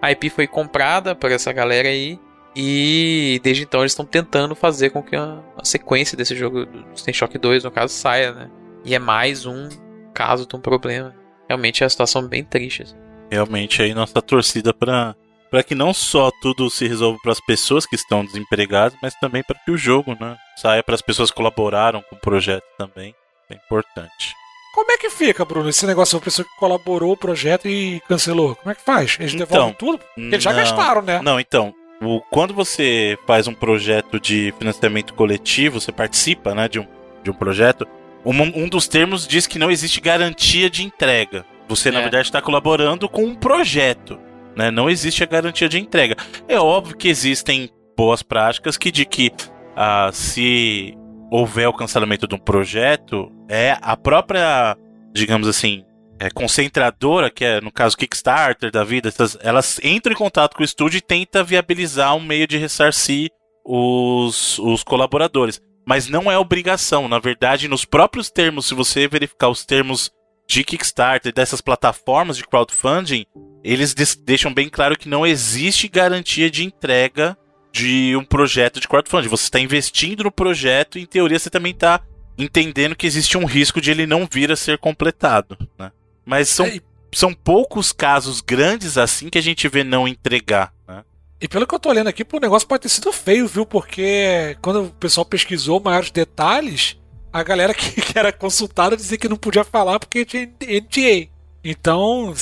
a 0.00 0.12
IP 0.12 0.30
foi 0.30 0.46
comprada 0.46 1.14
por 1.14 1.30
essa 1.32 1.52
galera 1.52 1.88
aí. 1.88 2.18
E 2.54 3.40
desde 3.42 3.62
então 3.62 3.80
eles 3.80 3.92
estão 3.92 4.04
tentando 4.04 4.54
fazer 4.54 4.90
com 4.90 5.02
que 5.02 5.16
a, 5.16 5.40
a 5.56 5.64
sequência 5.64 6.16
desse 6.16 6.36
jogo 6.36 6.66
do 6.66 6.84
System 6.94 7.14
Shock 7.14 7.38
2, 7.38 7.64
no 7.64 7.70
caso, 7.70 7.94
saia, 7.94 8.32
né? 8.32 8.50
E 8.84 8.94
é 8.94 8.98
mais 8.98 9.46
um 9.46 9.68
caso 10.12 10.46
de 10.46 10.54
um 10.54 10.60
problema. 10.60 11.14
Realmente 11.48 11.82
é 11.82 11.86
uma 11.86 11.90
situação 11.90 12.26
bem 12.28 12.44
triste. 12.44 12.82
assim. 12.82 12.96
Realmente 13.30 13.82
aí 13.82 13.94
nossa 13.94 14.20
torcida 14.20 14.74
para 14.74 15.16
para 15.50 15.62
que 15.62 15.74
não 15.74 15.92
só 15.92 16.30
tudo 16.40 16.70
se 16.70 16.88
resolva 16.88 17.18
para 17.22 17.32
as 17.32 17.40
pessoas 17.40 17.84
que 17.84 17.94
estão 17.94 18.24
desempregadas, 18.24 18.96
mas 19.02 19.14
também 19.16 19.42
para 19.42 19.58
que 19.62 19.70
o 19.70 19.76
jogo, 19.76 20.16
né, 20.18 20.34
saia 20.56 20.82
para 20.82 20.94
as 20.94 21.02
pessoas 21.02 21.30
que 21.30 21.36
colaboraram 21.36 22.00
com 22.08 22.16
o 22.16 22.18
projeto 22.18 22.64
também. 22.78 23.14
É 23.52 23.56
importante. 23.66 24.34
Como 24.74 24.90
é 24.90 24.96
que 24.96 25.10
fica, 25.10 25.44
Bruno, 25.44 25.68
esse 25.68 25.86
negócio 25.86 26.18
da 26.18 26.24
pessoa 26.24 26.46
que 26.46 26.56
colaborou 26.58 27.12
o 27.12 27.16
projeto 27.16 27.68
e 27.68 28.00
cancelou? 28.08 28.56
Como 28.56 28.70
é 28.70 28.74
que 28.74 28.80
faz? 28.82 29.16
Eles 29.20 29.34
Então, 29.34 29.46
devolvem 29.46 29.74
tudo? 29.78 29.98
Porque 29.98 30.20
eles 30.20 30.42
já 30.42 30.50
não. 30.50 30.58
gastaram, 30.58 31.02
né? 31.02 31.20
Não, 31.22 31.38
então, 31.38 31.74
o- 32.02 32.20
quando 32.30 32.54
você 32.54 33.18
faz 33.26 33.46
um 33.46 33.52
projeto 33.54 34.18
de 34.18 34.54
financiamento 34.58 35.12
coletivo, 35.12 35.78
você 35.78 35.92
participa, 35.92 36.54
né, 36.54 36.68
de 36.68 36.80
um, 36.80 36.86
de 37.22 37.30
um 37.30 37.34
projeto, 37.34 37.86
um, 38.24 38.32
um 38.64 38.66
dos 38.68 38.88
termos 38.88 39.26
diz 39.28 39.46
que 39.46 39.58
não 39.58 39.70
existe 39.70 40.00
garantia 40.00 40.70
de 40.70 40.82
entrega. 40.84 41.44
Você, 41.68 41.90
na 41.90 41.98
É. 41.98 42.02
verdade, 42.02 42.28
está 42.28 42.40
colaborando 42.40 43.08
com 43.10 43.24
um 43.24 43.34
projeto, 43.34 44.18
né? 44.56 44.70
Não 44.70 44.88
existe 44.88 45.22
a 45.22 45.26
garantia 45.26 45.68
de 45.68 45.78
entrega. 45.78 46.16
É 46.48 46.58
óbvio 46.58 46.96
que 46.96 47.08
existem 47.08 47.68
boas 47.96 48.22
práticas 48.22 48.78
que 48.78 48.90
de 48.90 49.04
que 49.04 49.30
ah, 49.76 50.10
se 50.12 50.94
houver 51.32 51.66
o 51.66 51.72
cancelamento 51.72 52.28
de 52.28 52.34
um 52.34 52.38
projeto, 52.38 53.32
é 53.48 53.78
a 53.80 53.96
própria, 53.96 54.76
digamos 55.14 55.48
assim, 55.48 55.82
é, 56.18 56.28
concentradora, 56.30 57.30
que 57.30 57.42
é 57.42 57.58
no 57.58 57.72
caso 57.72 57.96
Kickstarter 57.96 58.70
da 58.70 58.84
vida, 58.84 59.08
essas, 59.08 59.38
elas 59.40 59.80
entram 59.82 60.12
em 60.12 60.16
contato 60.16 60.54
com 60.54 60.62
o 60.62 60.64
estúdio 60.64 60.98
e 60.98 61.00
tenta 61.00 61.42
viabilizar 61.42 62.14
um 62.14 62.20
meio 62.20 62.46
de 62.46 62.58
ressarcir 62.58 63.30
os, 63.64 64.58
os 64.58 64.84
colaboradores. 64.84 65.58
Mas 65.86 66.06
não 66.06 66.30
é 66.30 66.38
obrigação. 66.38 67.08
Na 67.08 67.18
verdade, 67.18 67.66
nos 67.66 67.84
próprios 67.84 68.30
termos, 68.30 68.66
se 68.66 68.74
você 68.74 69.08
verificar 69.08 69.48
os 69.48 69.64
termos 69.64 70.12
de 70.46 70.62
Kickstarter, 70.62 71.32
dessas 71.32 71.62
plataformas 71.62 72.36
de 72.36 72.46
crowdfunding, 72.46 73.24
eles 73.64 73.94
deixam 73.94 74.52
bem 74.52 74.68
claro 74.68 74.98
que 74.98 75.08
não 75.08 75.26
existe 75.26 75.88
garantia 75.88 76.50
de 76.50 76.62
entrega 76.62 77.36
de 77.72 78.14
um 78.16 78.24
projeto 78.24 78.78
de 78.78 78.86
crowdfunding. 78.86 79.28
Você 79.28 79.44
está 79.44 79.58
investindo 79.58 80.24
no 80.24 80.30
projeto 80.30 80.98
e, 80.98 81.02
em 81.02 81.06
teoria, 81.06 81.38
você 81.38 81.48
também 81.50 81.72
está 81.72 82.00
entendendo 82.36 82.94
que 82.94 83.06
existe 83.06 83.36
um 83.38 83.44
risco 83.44 83.80
de 83.80 83.90
ele 83.90 84.06
não 84.06 84.28
vir 84.30 84.52
a 84.52 84.56
ser 84.56 84.78
completado. 84.78 85.56
Né? 85.78 85.90
Mas 86.24 86.48
são, 86.48 86.66
É, 86.66 86.80
são 87.12 87.32
poucos 87.32 87.92
casos 87.92 88.40
grandes 88.40 88.98
assim 88.98 89.28
que 89.28 89.38
a 89.38 89.42
gente 89.42 89.66
vê 89.68 89.82
não 89.82 90.06
entregar. 90.06 90.72
Né? 90.86 91.02
E 91.40 91.48
pelo 91.48 91.66
que 91.66 91.74
eu 91.74 91.80
tô 91.80 91.90
lendo 91.90 92.08
aqui, 92.08 92.24
o 92.30 92.40
negócio 92.40 92.68
pode 92.68 92.82
ter 92.82 92.88
sido 92.88 93.12
feio, 93.12 93.48
viu? 93.48 93.66
Porque 93.66 94.56
quando 94.62 94.84
o 94.84 94.90
pessoal 94.90 95.24
pesquisou 95.24 95.80
maiores 95.80 96.10
detalhes, 96.10 96.98
a 97.32 97.42
galera 97.42 97.72
que, 97.74 98.00
que 98.00 98.18
era 98.18 98.32
consultada 98.32 98.96
dizia 98.96 99.18
que 99.18 99.28
não 99.28 99.36
podia 99.36 99.64
falar 99.64 99.98
porque 99.98 100.24
tinha 100.24 100.46
NDA. 100.46 101.30
Então, 101.64 102.34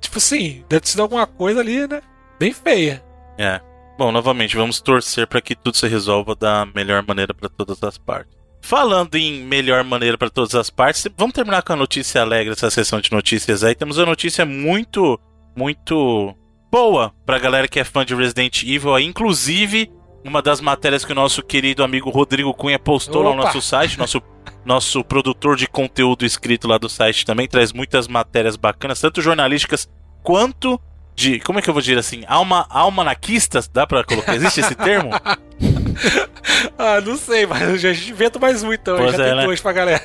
tipo 0.00 0.18
assim, 0.18 0.64
deve 0.68 0.80
ter 0.80 0.88
sido 0.88 1.02
alguma 1.02 1.26
coisa 1.26 1.60
ali, 1.60 1.86
né? 1.86 2.00
Bem 2.38 2.52
feia. 2.52 3.02
É. 3.36 3.60
Bom, 3.98 4.12
novamente, 4.12 4.56
vamos 4.56 4.80
torcer 4.80 5.26
para 5.26 5.40
que 5.40 5.56
tudo 5.56 5.76
se 5.76 5.88
resolva 5.88 6.36
da 6.36 6.64
melhor 6.72 7.04
maneira 7.04 7.34
para 7.34 7.48
todas 7.48 7.82
as 7.82 7.98
partes. 7.98 8.32
Falando 8.62 9.16
em 9.16 9.42
melhor 9.42 9.82
maneira 9.82 10.16
para 10.16 10.30
todas 10.30 10.54
as 10.54 10.70
partes, 10.70 11.08
vamos 11.16 11.34
terminar 11.34 11.62
com 11.62 11.72
a 11.72 11.76
notícia 11.76 12.20
alegre, 12.20 12.52
essa 12.52 12.70
sessão 12.70 13.00
de 13.00 13.10
notícias 13.10 13.64
aí. 13.64 13.74
Temos 13.74 13.98
uma 13.98 14.06
notícia 14.06 14.46
muito, 14.46 15.18
muito 15.56 16.32
boa 16.70 17.12
pra 17.26 17.40
galera 17.40 17.66
que 17.66 17.80
é 17.80 17.82
fã 17.82 18.04
de 18.04 18.14
Resident 18.14 18.62
Evil 18.62 18.94
aí. 18.94 19.04
Inclusive, 19.04 19.90
uma 20.24 20.40
das 20.40 20.60
matérias 20.60 21.04
que 21.04 21.10
o 21.10 21.16
nosso 21.16 21.42
querido 21.42 21.82
amigo 21.82 22.08
Rodrigo 22.08 22.54
Cunha 22.54 22.78
postou 22.78 23.24
lá 23.24 23.30
no 23.30 23.40
Opa! 23.40 23.46
nosso 23.46 23.60
site, 23.60 23.98
nosso, 23.98 24.22
nosso 24.64 25.02
produtor 25.02 25.56
de 25.56 25.66
conteúdo 25.66 26.24
escrito 26.24 26.68
lá 26.68 26.78
do 26.78 26.88
site 26.88 27.26
também, 27.26 27.48
traz 27.48 27.72
muitas 27.72 28.06
matérias 28.06 28.54
bacanas, 28.54 29.00
tanto 29.00 29.20
jornalísticas 29.20 29.90
quanto 30.22 30.80
de. 31.18 31.40
Como 31.40 31.58
é 31.58 31.62
que 31.62 31.68
eu 31.68 31.74
vou 31.74 31.82
dizer 31.82 31.98
assim? 31.98 32.22
Alma, 32.26 32.64
almanaquistas? 32.70 33.68
Dá 33.68 33.86
pra 33.86 34.04
colocar? 34.04 34.36
Existe 34.36 34.60
esse 34.60 34.74
termo? 34.74 35.10
ah, 36.78 37.00
não 37.00 37.16
sei, 37.16 37.44
mas 37.44 37.60
eu 37.62 37.76
já 37.76 37.90
invento 37.90 38.40
mais 38.40 38.62
um 38.62 38.72
então. 38.72 38.96
Pois 38.96 39.16
já 39.16 39.24
é, 39.24 39.28
tem 39.28 39.36
né? 39.36 39.44
dois 39.44 39.60
pra 39.60 39.72
galera. 39.72 40.02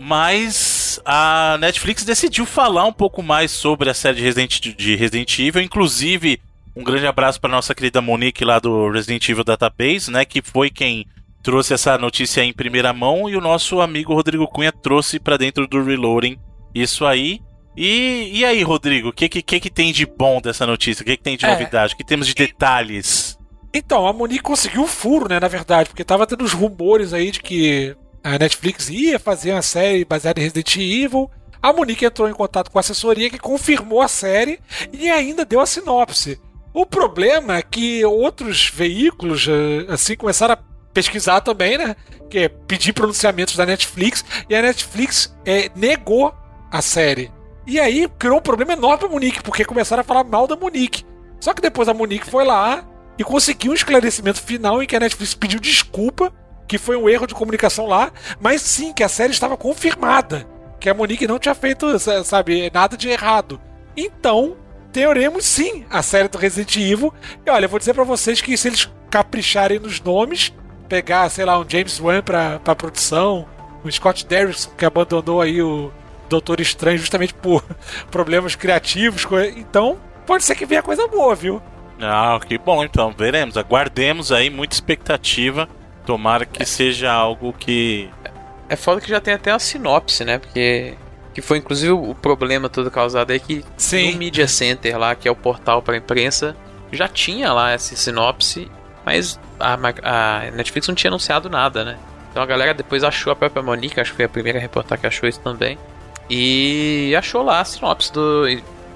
Mas 0.00 1.00
a 1.04 1.56
Netflix 1.60 2.04
decidiu 2.04 2.44
falar 2.44 2.84
um 2.84 2.92
pouco 2.92 3.22
mais 3.22 3.50
sobre 3.50 3.88
a 3.88 3.94
série 3.94 4.16
de 4.16 4.22
Resident, 4.22 4.60
de 4.60 4.96
Resident 4.96 5.38
Evil. 5.38 5.62
Inclusive, 5.62 6.40
um 6.74 6.82
grande 6.82 7.06
abraço 7.06 7.40
para 7.40 7.50
nossa 7.50 7.74
querida 7.74 8.00
Monique 8.00 8.44
lá 8.44 8.58
do 8.58 8.90
Resident 8.90 9.28
Evil 9.28 9.44
Database, 9.44 10.10
né? 10.10 10.24
Que 10.24 10.42
foi 10.42 10.70
quem 10.70 11.06
trouxe 11.42 11.72
essa 11.72 11.96
notícia 11.96 12.42
em 12.42 12.52
primeira 12.52 12.92
mão. 12.92 13.28
E 13.28 13.36
o 13.36 13.40
nosso 13.40 13.80
amigo 13.80 14.12
Rodrigo 14.12 14.46
Cunha 14.48 14.72
trouxe 14.72 15.20
para 15.20 15.36
dentro 15.36 15.66
do 15.66 15.82
Reloading 15.82 16.36
isso 16.74 17.06
aí. 17.06 17.40
E, 17.80 18.40
e 18.40 18.44
aí, 18.44 18.60
Rodrigo, 18.64 19.10
o 19.10 19.12
que, 19.12 19.28
que, 19.28 19.40
que, 19.40 19.70
tem 19.70 19.92
de 19.92 20.04
bom 20.04 20.40
dessa 20.40 20.66
notícia? 20.66 21.00
O 21.00 21.06
que, 21.06 21.16
que 21.16 21.22
tem 21.22 21.36
de 21.36 21.46
É. 21.46 21.52
novidade? 21.52 21.94
O 21.94 21.96
que 21.96 22.04
temos 22.04 22.26
de 22.26 22.34
detalhes? 22.34 23.38
Então, 23.72 24.04
a 24.04 24.12
Monique 24.12 24.42
conseguiu 24.42 24.82
o 24.82 24.86
furo, 24.88 25.28
né, 25.28 25.38
na 25.38 25.46
verdade, 25.46 25.88
porque 25.88 26.02
tava 26.02 26.26
tendo 26.26 26.42
os 26.42 26.52
rumores 26.52 27.12
aí 27.12 27.30
de 27.30 27.40
que 27.40 27.94
a 28.24 28.36
Netflix 28.36 28.88
ia 28.88 29.20
fazer 29.20 29.52
uma 29.52 29.62
série 29.62 30.04
baseada 30.04 30.40
em 30.40 30.42
Resident 30.42 30.74
Evil. 30.76 31.30
A 31.62 31.72
Monique 31.72 32.04
entrou 32.04 32.28
em 32.28 32.34
contato 32.34 32.68
com 32.68 32.78
a 32.78 32.80
assessoria 32.80 33.30
que 33.30 33.38
confirmou 33.38 34.02
a 34.02 34.08
série 34.08 34.58
e 34.92 35.08
ainda 35.08 35.44
deu 35.44 35.60
a 35.60 35.66
sinopse. 35.66 36.40
O 36.74 36.84
problema 36.84 37.58
é 37.58 37.62
que 37.62 38.04
outros 38.04 38.68
veículos, 38.74 39.46
eh, 39.46 39.86
assim, 39.88 40.16
começaram 40.16 40.54
a 40.54 40.58
pesquisar 40.92 41.42
também, 41.42 41.78
né? 41.78 41.94
Que 42.28 42.38
é 42.40 42.48
pedir 42.48 42.92
pronunciamentos 42.92 43.54
da 43.54 43.64
Netflix 43.64 44.24
e 44.50 44.56
a 44.56 44.62
Netflix 44.62 45.32
eh, 45.46 45.70
negou 45.76 46.34
a 46.72 46.82
série. 46.82 47.37
E 47.68 47.78
aí 47.78 48.08
criou 48.18 48.38
um 48.38 48.40
problema 48.40 48.72
enorme 48.72 48.96
pra 48.96 49.08
Monique, 49.10 49.42
porque 49.42 49.62
começaram 49.62 50.00
a 50.00 50.04
falar 50.04 50.24
mal 50.24 50.46
da 50.46 50.56
Monique. 50.56 51.04
Só 51.38 51.52
que 51.52 51.60
depois 51.60 51.86
a 51.86 51.92
Monique 51.92 52.30
foi 52.30 52.42
lá 52.42 52.82
e 53.18 53.22
conseguiu 53.22 53.72
um 53.72 53.74
esclarecimento 53.74 54.40
final 54.40 54.82
em 54.82 54.86
que 54.86 54.96
a 54.96 55.00
Netflix 55.00 55.34
pediu 55.34 55.60
desculpa, 55.60 56.32
que 56.66 56.78
foi 56.78 56.96
um 56.96 57.06
erro 57.10 57.26
de 57.26 57.34
comunicação 57.34 57.86
lá, 57.86 58.10
mas 58.40 58.62
sim, 58.62 58.94
que 58.94 59.04
a 59.04 59.08
série 59.08 59.32
estava 59.32 59.54
confirmada. 59.54 60.48
Que 60.80 60.88
a 60.88 60.94
Monique 60.94 61.26
não 61.26 61.38
tinha 61.38 61.54
feito, 61.54 61.86
sabe, 62.24 62.70
nada 62.72 62.96
de 62.96 63.10
errado. 63.10 63.60
Então, 63.94 64.56
teremos 64.90 65.44
sim 65.44 65.84
a 65.90 66.00
série 66.00 66.28
do 66.28 66.38
Resident 66.38 66.74
Evil. 66.74 67.12
E 67.44 67.50
olha, 67.50 67.66
eu 67.66 67.68
vou 67.68 67.78
dizer 67.78 67.92
para 67.92 68.04
vocês 68.04 68.40
que 68.40 68.56
se 68.56 68.68
eles 68.68 68.90
capricharem 69.10 69.78
nos 69.78 70.00
nomes, 70.00 70.54
pegar, 70.88 71.28
sei 71.28 71.44
lá, 71.44 71.58
um 71.58 71.68
James 71.68 72.00
Wan 72.00 72.22
pra, 72.22 72.60
pra 72.60 72.74
produção, 72.74 73.46
o 73.84 73.92
Scott 73.92 74.24
Derrickson, 74.24 74.70
que 74.70 74.86
abandonou 74.86 75.42
aí 75.42 75.60
o 75.60 75.92
Doutor 76.28 76.60
Estranho 76.60 76.98
justamente 76.98 77.34
por 77.34 77.64
problemas 78.10 78.54
criativos. 78.54 79.26
Então, 79.56 79.98
pode 80.26 80.44
ser 80.44 80.54
que 80.54 80.66
venha 80.66 80.82
coisa 80.82 81.06
boa, 81.06 81.34
viu? 81.34 81.62
Ah, 82.00 82.38
que 82.46 82.56
bom, 82.58 82.84
então, 82.84 83.12
veremos. 83.16 83.56
Aguardemos 83.56 84.30
aí, 84.30 84.50
muita 84.50 84.74
expectativa. 84.74 85.68
Tomara 86.06 86.46
que 86.46 86.62
é. 86.62 86.66
seja 86.66 87.12
algo 87.12 87.52
que. 87.52 88.08
É 88.68 88.76
foda 88.76 89.00
que 89.00 89.08
já 89.08 89.20
tem 89.20 89.34
até 89.34 89.50
a 89.50 89.58
sinopse, 89.58 90.24
né? 90.24 90.38
Porque. 90.38 90.94
Que 91.34 91.42
foi 91.42 91.58
inclusive 91.58 91.92
o 91.92 92.14
problema 92.14 92.68
todo 92.68 92.90
causado 92.90 93.30
aí 93.30 93.38
que 93.38 93.64
Sim. 93.76 94.12
no 94.12 94.18
Media 94.18 94.48
Center 94.48 94.98
lá, 94.98 95.14
que 95.14 95.28
é 95.28 95.30
o 95.30 95.36
portal 95.36 95.80
para 95.80 95.96
imprensa, 95.96 96.56
já 96.90 97.06
tinha 97.06 97.52
lá 97.52 97.70
essa 97.70 97.94
sinopse, 97.94 98.68
mas 99.04 99.38
a, 99.60 99.78
a 100.02 100.50
Netflix 100.50 100.88
não 100.88 100.96
tinha 100.96 101.10
anunciado 101.10 101.48
nada, 101.48 101.84
né? 101.84 101.96
Então 102.30 102.42
a 102.42 102.46
galera 102.46 102.74
depois 102.74 103.04
achou 103.04 103.32
a 103.32 103.36
própria 103.36 103.62
Monique, 103.62 104.00
acho 104.00 104.10
que 104.10 104.16
foi 104.16 104.24
a 104.24 104.28
primeira 104.28 104.58
reportar 104.58 104.98
que 104.98 105.06
achou 105.06 105.28
isso 105.28 105.40
também. 105.40 105.78
E 106.28 107.14
achou 107.16 107.42
lá 107.42 107.60
a 107.60 107.64
sinopse 107.64 108.12
do, 108.12 108.46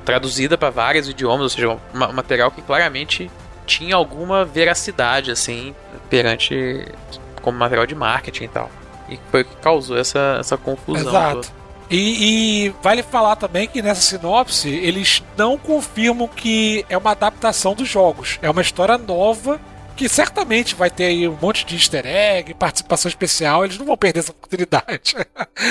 traduzida 0.05 0.59
para 0.59 0.71
vários 0.71 1.09
idiomas, 1.09 1.43
ou 1.43 1.49
seja, 1.49 1.69
um, 1.69 1.79
material 2.13 2.51
que 2.51 2.63
claramente 2.63 3.31
tinha 3.67 3.95
alguma 3.95 4.45
veracidade, 4.45 5.31
assim, 5.31 5.75
perante 6.11 6.87
como 7.41 7.59
material 7.59 7.87
de 7.87 7.95
marketing 7.95 8.45
e 8.45 8.49
tal. 8.49 8.71
E 9.09 9.19
foi 9.31 9.43
o 9.43 9.45
que 9.45 9.57
causou 9.57 9.97
essa, 9.97 10.37
essa 10.39 10.57
confusão. 10.57 11.09
Exato. 11.09 11.53
E, 11.91 12.67
e, 12.67 12.75
vale 12.83 13.03
falar 13.03 13.37
também 13.37 13.69
que 13.69 13.83
nessa 13.83 14.01
sinopse 14.01 14.69
eles 14.69 15.23
não 15.37 15.59
confirmam 15.59 16.27
que 16.27 16.87
é 16.89 16.97
uma 16.97 17.11
adaptação 17.11 17.75
dos 17.75 17.89
jogos. 17.89 18.39
É 18.41 18.49
uma 18.49 18.63
história 18.63 18.97
nova 18.97 19.61
que 20.03 20.09
certamente 20.09 20.75
vai 20.75 20.91
ter 20.91 21.05
aí 21.05 21.29
um 21.29 21.39
monte 21.41 21.65
de 21.65 21.77
easter 21.77 22.05
egg, 22.05 22.55
participação 22.55 23.09
especial, 23.09 23.65
eles 23.65 23.79
não 23.79 23.87
vão 23.87 23.97
perder 23.97 24.19
essa 24.19 24.33
oportunidade. 24.33 25.15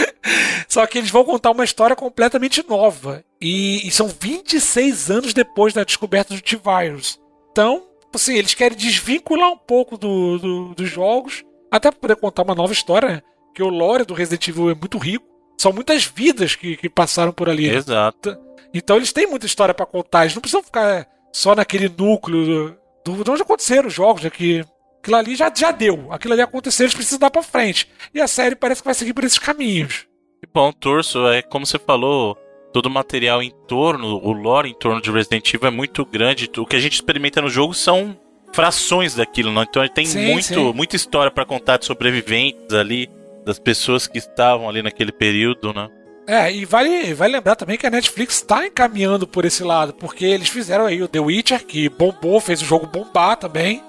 Só 0.70 0.88
que 0.88 0.98
eles 0.98 1.10
vão 1.10 1.26
contar 1.26 1.52
uma 1.52 1.66
história 1.66 1.98
completamente 1.98 2.66
nova. 2.66 3.26
E, 3.42 3.86
e 3.86 3.92
são 3.92 4.08
26 4.08 5.12
anos 5.12 5.34
depois 5.34 5.74
da 5.74 5.84
descoberta 5.84 6.34
do 6.34 6.42
T-Virus. 6.42 7.20
Então, 7.52 7.84
assim, 8.14 8.36
eles 8.36 8.54
querem 8.54 8.78
desvincular 8.78 9.52
um 9.52 9.58
pouco 9.58 9.98
do, 9.98 10.38
do, 10.38 10.76
dos 10.76 10.90
jogos, 10.90 11.44
até 11.70 11.92
para 11.92 12.00
poder 12.00 12.16
contar 12.16 12.44
uma 12.44 12.56
nova 12.56 12.72
história, 12.72 13.10
né? 13.10 13.22
que 13.54 13.62
o 13.62 13.68
lore 13.68 14.06
do 14.06 14.14
Resident 14.14 14.48
Evil 14.48 14.70
é 14.70 14.76
muito 14.76 14.98
rico. 14.98 15.26
São 15.58 15.74
muitas 15.74 16.06
vidas 16.06 16.56
que, 16.56 16.78
que 16.78 16.90
passaram 16.90 17.34
por 17.34 17.50
ali. 17.50 17.70
Exato. 17.70 18.38
Então 18.74 18.96
eles 18.96 19.12
têm 19.12 19.28
muita 19.28 19.46
história 19.46 19.74
para 19.74 19.86
contar. 19.86 20.22
Eles 20.22 20.36
não 20.36 20.42
precisam 20.42 20.64
ficar 20.64 21.06
só 21.34 21.54
naquele 21.54 21.90
núcleo 21.90 22.78
do, 23.06 23.24
de 23.24 23.32
onde 23.32 23.42
aconteceram 23.42 23.88
os 23.88 23.94
jogos, 23.94 24.26
aqui. 24.26 24.64
Aquilo 25.00 25.18
ali 25.18 25.36
já, 25.36 25.52
já 25.54 25.72
deu. 25.72 26.08
Aquilo 26.12 26.34
ali 26.34 26.42
aconteceu, 26.42 26.86
eles 26.86 26.94
precisam 26.94 27.20
dar 27.20 27.32
pra 27.32 27.42
frente. 27.42 27.90
E 28.14 28.22
a 28.22 28.28
série 28.28 28.56
parece 28.56 28.82
que 28.82 28.86
vai 28.86 28.94
seguir 28.94 29.14
por 29.14 29.24
esses 29.24 29.40
caminhos. 29.40 30.06
Bom, 30.54 30.72
Torso, 30.72 31.28
é 31.28 31.42
como 31.42 31.66
você 31.66 31.80
falou, 31.80 32.38
todo 32.72 32.86
o 32.86 32.90
material 32.90 33.42
em 33.42 33.52
torno, 33.68 34.18
o 34.24 34.32
lore 34.32 34.70
em 34.70 34.74
torno 34.74 35.02
de 35.02 35.12
Resident 35.12 35.54
Evil 35.54 35.68
é 35.68 35.72
muito 35.72 36.06
grande. 36.06 36.50
O 36.58 36.66
que 36.66 36.76
a 36.76 36.80
gente 36.80 36.94
experimenta 36.94 37.42
no 37.42 37.50
jogo 37.50 37.74
são 37.74 38.18
frações 38.54 39.16
daquilo, 39.16 39.52
não? 39.52 39.64
Então 39.64 39.88
tem 39.88 40.06
sim, 40.06 40.26
muito, 40.26 40.44
sim. 40.44 40.74
muita 40.74 40.96
história 40.96 41.32
para 41.32 41.46
contar 41.46 41.78
de 41.78 41.86
sobreviventes 41.86 42.74
ali, 42.74 43.10
das 43.46 43.58
pessoas 43.58 44.08
que 44.08 44.18
estavam 44.18 44.70
ali 44.70 44.82
naquele 44.82 45.12
período, 45.12 45.74
né? 45.74 45.90
É, 46.32 46.50
e 46.50 46.64
vale, 46.64 47.14
vale 47.14 47.34
lembrar 47.34 47.58
também 47.58 47.78
que 47.78 47.86
a 47.86 47.90
Netflix 47.90 48.36
está 48.36 48.66
encaminhando 48.66 49.28
por 49.28 49.44
esse 49.44 49.66
lado, 49.66 49.92
porque 49.92 50.24
eles 50.24 50.48
fizeram 50.48 50.86
aí 50.86 51.04
o 51.04 51.08
The 51.10 51.20
Witcher, 51.20 51.66
que 51.66 51.90
bombou, 51.90 52.40
fez 52.40 52.62
o 52.62 52.66
jogo 52.66 52.88
bombar 52.88 53.36
também. 53.36 53.84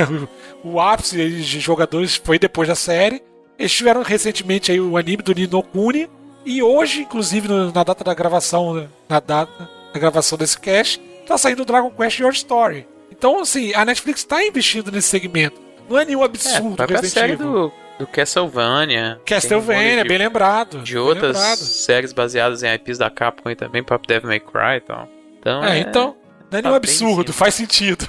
o 0.62 0.78
ápice 0.78 1.16
de 1.16 1.58
jogadores 1.58 2.14
foi 2.14 2.38
depois 2.38 2.68
da 2.68 2.74
série. 2.74 3.22
Eles 3.58 3.72
tiveram 3.72 4.02
recentemente 4.02 4.70
aí 4.70 4.78
o 4.78 4.98
anime 4.98 5.22
do 5.22 5.32
Nino 5.32 5.62
Kuni. 5.62 6.06
E 6.44 6.62
hoje, 6.62 7.00
inclusive, 7.00 7.48
na 7.48 7.82
data 7.82 8.04
da 8.04 8.12
gravação, 8.12 8.86
na 9.08 9.18
data 9.18 9.66
da 9.90 9.98
gravação 9.98 10.36
desse 10.36 10.60
cast, 10.60 11.00
tá 11.26 11.38
saindo 11.38 11.62
o 11.62 11.64
Dragon 11.64 11.90
Quest 11.90 12.18
Your 12.18 12.32
Story. 12.32 12.86
Então, 13.10 13.40
assim, 13.40 13.72
a 13.72 13.86
Netflix 13.86 14.20
está 14.20 14.44
investindo 14.44 14.92
nesse 14.92 15.08
segmento. 15.08 15.58
Não 15.88 15.98
é 15.98 16.04
nenhum 16.04 16.22
absurdo 16.22 16.82
é, 16.82 16.86
Resident 16.86 17.12
série. 17.14 17.36
Do, 17.36 17.72
do 17.98 18.06
Castlevania. 18.06 19.20
Castlevania, 19.24 20.02
um 20.02 20.08
bem 20.08 20.18
lembrado. 20.18 20.80
De 20.82 20.98
outras 20.98 21.36
lembrado. 21.36 21.58
séries 21.58 22.12
baseadas 22.12 22.62
em 22.62 22.72
IPs 22.74 22.98
da 22.98 23.10
Capcom 23.10 23.50
e 23.50 23.56
também 23.56 23.82
Pop 23.82 24.06
Devil 24.06 24.28
May 24.28 24.40
Cry 24.40 24.76
e 24.76 24.80
tal. 24.80 25.08
Então, 25.38 25.64
é, 25.64 25.78
é 25.78 25.80
então 25.80 26.16
não 26.50 26.58
é 26.58 26.62
nenhum 26.62 26.72
tá 26.72 26.76
absurdo, 26.76 27.32
faz 27.32 27.54
sentido. 27.54 28.06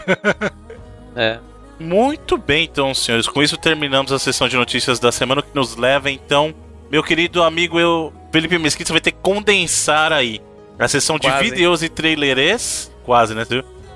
é. 1.15 1.39
Muito 1.79 2.37
bem, 2.37 2.65
então, 2.65 2.93
senhores. 2.93 3.27
Com 3.27 3.41
isso 3.41 3.55
terminamos 3.57 4.11
a 4.11 4.19
sessão 4.19 4.47
de 4.47 4.55
notícias 4.55 4.99
da 4.99 5.11
semana, 5.11 5.41
que 5.41 5.53
nos 5.53 5.75
leva, 5.75 6.09
então, 6.09 6.53
meu 6.89 7.03
querido 7.03 7.43
amigo 7.43 7.79
eu, 7.79 8.11
Felipe 8.31 8.57
Mesquita, 8.57 8.91
vai 8.91 9.01
ter 9.01 9.11
que 9.11 9.19
condensar 9.21 10.11
aí 10.11 10.41
a 10.79 10.87
sessão 10.87 11.19
Quase. 11.19 11.43
de 11.43 11.49
vídeos 11.49 11.83
e 11.83 11.89
trailerês. 11.89 12.91
Quase, 13.03 13.35
né? 13.35 13.45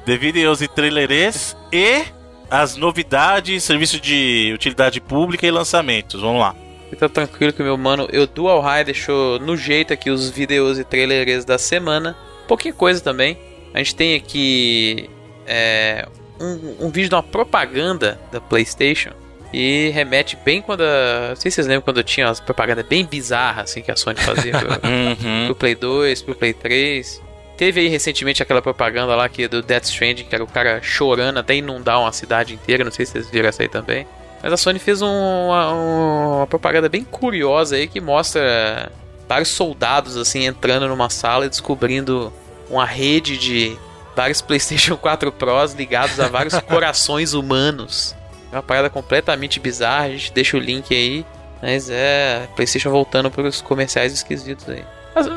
De 0.06 0.17
vídeos 0.17 0.62
e 0.62 0.67
trailerês 0.67 1.56
e 1.71 2.04
as 2.52 2.76
novidades, 2.76 3.64
serviço 3.64 3.98
de 3.98 4.52
utilidade 4.54 5.00
pública 5.00 5.48
e 5.48 5.52
lançamentos. 5.52 6.20
Vamos 6.20 6.42
lá. 6.42 6.54
Fica 6.90 7.08
tranquilo 7.08 7.54
que 7.54 7.64
meu 7.64 7.78
mano, 7.78 8.10
eu 8.12 8.28
Dual 8.28 8.60
High 8.60 8.84
deixou 8.84 9.40
no 9.40 9.56
jeito 9.56 9.94
aqui 9.94 10.10
os 10.10 10.30
vídeos 10.30 10.78
e 10.78 10.84
trailers 10.84 11.46
da 11.46 11.58
semana. 11.58 12.18
Pouquinha 12.50 12.74
coisa 12.74 13.00
também. 13.00 13.38
A 13.74 13.78
gente 13.78 13.96
tem 13.96 14.16
aqui 14.16 15.10
é, 15.48 16.06
um, 16.42 16.88
um, 16.88 16.90
vídeo 16.90 17.08
de 17.08 17.16
uma 17.16 17.24
propaganda 17.24 18.20
da 18.30 18.42
PlayStation. 18.42 19.12
E 19.54 19.90
remete 19.94 20.38
bem 20.44 20.62
quando. 20.62 20.82
A, 20.82 21.30
não 21.30 21.36
sei 21.38 21.50
se 21.50 21.56
vocês 21.56 21.68
lembram 21.68 21.84
quando 21.84 22.04
tinha 22.04 22.28
umas 22.28 22.42
propagandas 22.42 22.86
bem 22.86 23.06
bizarras 23.06 23.72
assim 23.72 23.82
que 23.82 23.92
a 23.92 23.96
Sony 23.96 24.20
fazia 24.20 24.52
pro, 24.58 24.70
uhum. 24.90 25.46
pro 25.46 25.56
Play 25.56 25.76
2, 25.76 26.22
pro 26.22 26.36
Play 26.36 26.54
3. 26.54 27.22
Teve 27.58 27.82
aí 27.82 27.88
recentemente 27.88 28.42
aquela 28.42 28.62
propaganda 28.62 29.16
lá 29.16 29.30
que 29.30 29.48
do 29.48 29.62
Death 29.62 29.86
Stranding, 29.86 30.24
que 30.24 30.34
era 30.34 30.44
o 30.44 30.48
cara 30.48 30.82
chorando 30.82 31.38
até 31.38 31.56
inundar 31.56 32.00
uma 32.00 32.12
cidade 32.12 32.54
inteira. 32.54 32.84
Não 32.84 32.92
sei 32.92 33.06
se 33.06 33.14
vocês 33.14 33.30
viram 33.30 33.50
essa 33.50 33.62
aí 33.62 33.70
também. 33.70 34.08
Mas 34.42 34.52
a 34.52 34.58
Sony 34.58 34.80
fez 34.80 35.02
um, 35.02 35.08
uma, 35.08 35.72
uma, 35.72 36.48
propaganda 36.48 36.90
bem 36.90 37.04
curiosa 37.04 37.76
aí 37.76 37.88
que 37.88 38.02
mostra 38.02 38.92
vários 39.28 39.50
soldados 39.50 40.18
assim 40.18 40.46
entrando 40.46 40.88
numa 40.88 41.10
sala 41.10 41.46
e 41.46 41.50
descobrindo 41.50 42.34
uma 42.68 42.86
rede 42.86 43.38
de 43.38 43.78
vários 44.16 44.42
PlayStation 44.42 44.98
4 44.98 45.32
Pros 45.32 45.74
ligados 45.74 46.20
a 46.20 46.28
vários 46.28 46.58
corações 46.68 47.34
humanos. 47.34 48.16
É 48.52 48.56
uma 48.56 48.64
parada 48.64 48.90
completamente 48.90 49.60
bizarra. 49.60 50.06
A 50.06 50.12
gente 50.12 50.34
deixa 50.34 50.58
o 50.58 50.60
link 50.60 50.94
aí. 50.94 51.26
Mas 51.62 51.90
é 51.92 52.48
PlayStation 52.56 52.90
voltando 52.90 53.30
para 53.30 53.44
os 53.44 53.62
comerciais 53.62 54.12
esquisitos 54.12 54.68
aí. 54.68 54.84
Mas, 55.14 55.28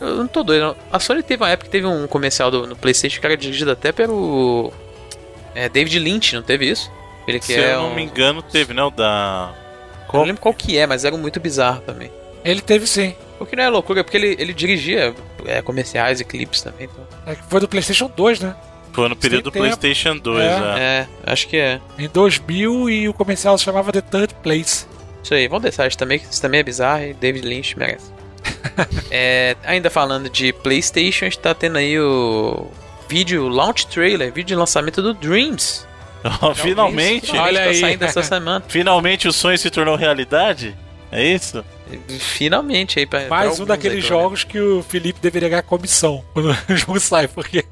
eu 0.00 0.16
não 0.16 0.26
tô 0.26 0.42
doido. 0.42 0.76
A 0.92 0.98
Sony 0.98 1.22
teve 1.22 1.42
uma 1.42 1.50
época 1.50 1.66
que 1.66 1.72
teve 1.72 1.86
um 1.86 2.06
comercial 2.06 2.50
do, 2.50 2.66
no 2.66 2.76
PlayStation 2.76 3.20
que 3.20 3.26
era 3.26 3.36
dirigido 3.36 3.70
até 3.70 3.92
pelo. 3.92 4.72
É, 5.54 5.68
David 5.68 5.98
Lynch, 5.98 6.34
não 6.34 6.42
teve 6.42 6.68
isso? 6.68 6.90
Ele 7.26 7.38
que 7.38 7.46
Se 7.46 7.54
é 7.54 7.74
eu 7.74 7.82
não 7.82 7.92
um... 7.92 7.94
me 7.94 8.02
engano, 8.02 8.42
teve, 8.42 8.74
não? 8.74 8.90
Da. 8.90 9.54
Qual? 10.08 10.22
Eu 10.22 10.26
não 10.26 10.26
lembro 10.26 10.42
qual 10.42 10.54
que 10.54 10.76
é, 10.76 10.86
mas 10.86 11.04
era 11.04 11.16
muito 11.16 11.40
bizarro 11.40 11.80
também. 11.82 12.10
Ele 12.44 12.60
teve 12.60 12.86
sim. 12.86 13.14
O 13.40 13.46
que 13.46 13.56
não 13.56 13.64
é 13.64 13.68
loucura, 13.68 14.04
porque 14.04 14.16
ele, 14.16 14.36
ele 14.38 14.52
dirigia 14.52 15.14
é, 15.46 15.62
comerciais 15.62 16.20
e 16.20 16.24
clipes 16.24 16.62
também. 16.62 16.88
Então. 16.92 17.06
É 17.26 17.34
que 17.34 17.42
foi 17.44 17.60
do 17.60 17.68
PlayStation 17.68 18.10
2, 18.14 18.40
né? 18.40 18.54
Foi 18.92 19.08
no 19.08 19.16
período 19.16 19.44
do 19.44 19.52
PlayStation 19.52 20.16
2, 20.16 20.40
é. 20.40 20.46
é. 20.46 20.80
é. 20.80 21.08
acho 21.24 21.48
que 21.48 21.56
é. 21.56 21.80
Em 21.98 22.08
2000 22.08 22.90
e 22.90 23.08
o 23.08 23.14
comercial 23.14 23.58
se 23.58 23.64
chamava 23.64 23.90
The 23.90 24.00
Third 24.02 24.34
Place. 24.42 24.86
Isso 25.22 25.34
aí, 25.34 25.48
vamos 25.48 25.62
deixar 25.62 25.86
isso 25.86 25.98
também, 25.98 26.18
que 26.18 26.26
isso 26.30 26.40
também 26.40 26.60
é 26.60 26.62
bizarro 26.62 27.02
e 27.02 27.14
David 27.14 27.46
Lynch 27.46 27.76
merece. 27.78 28.13
É, 29.10 29.56
ainda 29.64 29.90
falando 29.90 30.28
de 30.28 30.52
PlayStation, 30.52 31.26
a 31.26 31.28
gente 31.28 31.38
tá 31.38 31.54
tendo 31.54 31.78
aí 31.78 31.98
o 31.98 32.70
vídeo 33.08 33.48
launch 33.48 33.86
trailer, 33.86 34.32
vídeo 34.32 34.48
de 34.48 34.54
lançamento 34.56 35.02
do 35.02 35.14
Dreams. 35.14 35.86
Oh, 36.40 36.54
finalmente! 36.54 37.26
finalmente! 37.26 37.36
Olha 37.36 37.60
tá 37.64 37.68
aí. 37.68 37.80
saindo 37.80 38.02
essa 38.02 38.22
semana. 38.24 38.64
Finalmente 38.66 39.28
o 39.28 39.32
sonho 39.32 39.58
se 39.58 39.70
tornou 39.70 39.94
realidade? 39.94 40.74
É 41.12 41.22
isso? 41.22 41.62
Finalmente 42.18 42.98
aí 42.98 43.04
pra, 43.04 43.28
Mais 43.28 43.54
pra 43.54 43.62
um 43.62 43.66
daqueles 43.66 44.02
jogos 44.02 44.42
que 44.42 44.58
o 44.58 44.82
Felipe 44.82 45.20
deveria 45.20 45.50
ganhar 45.50 45.62
comissão 45.62 46.24
quando 46.32 46.56
o 46.68 46.76
jogo 46.76 46.98
sai, 46.98 47.28
porque 47.28 47.62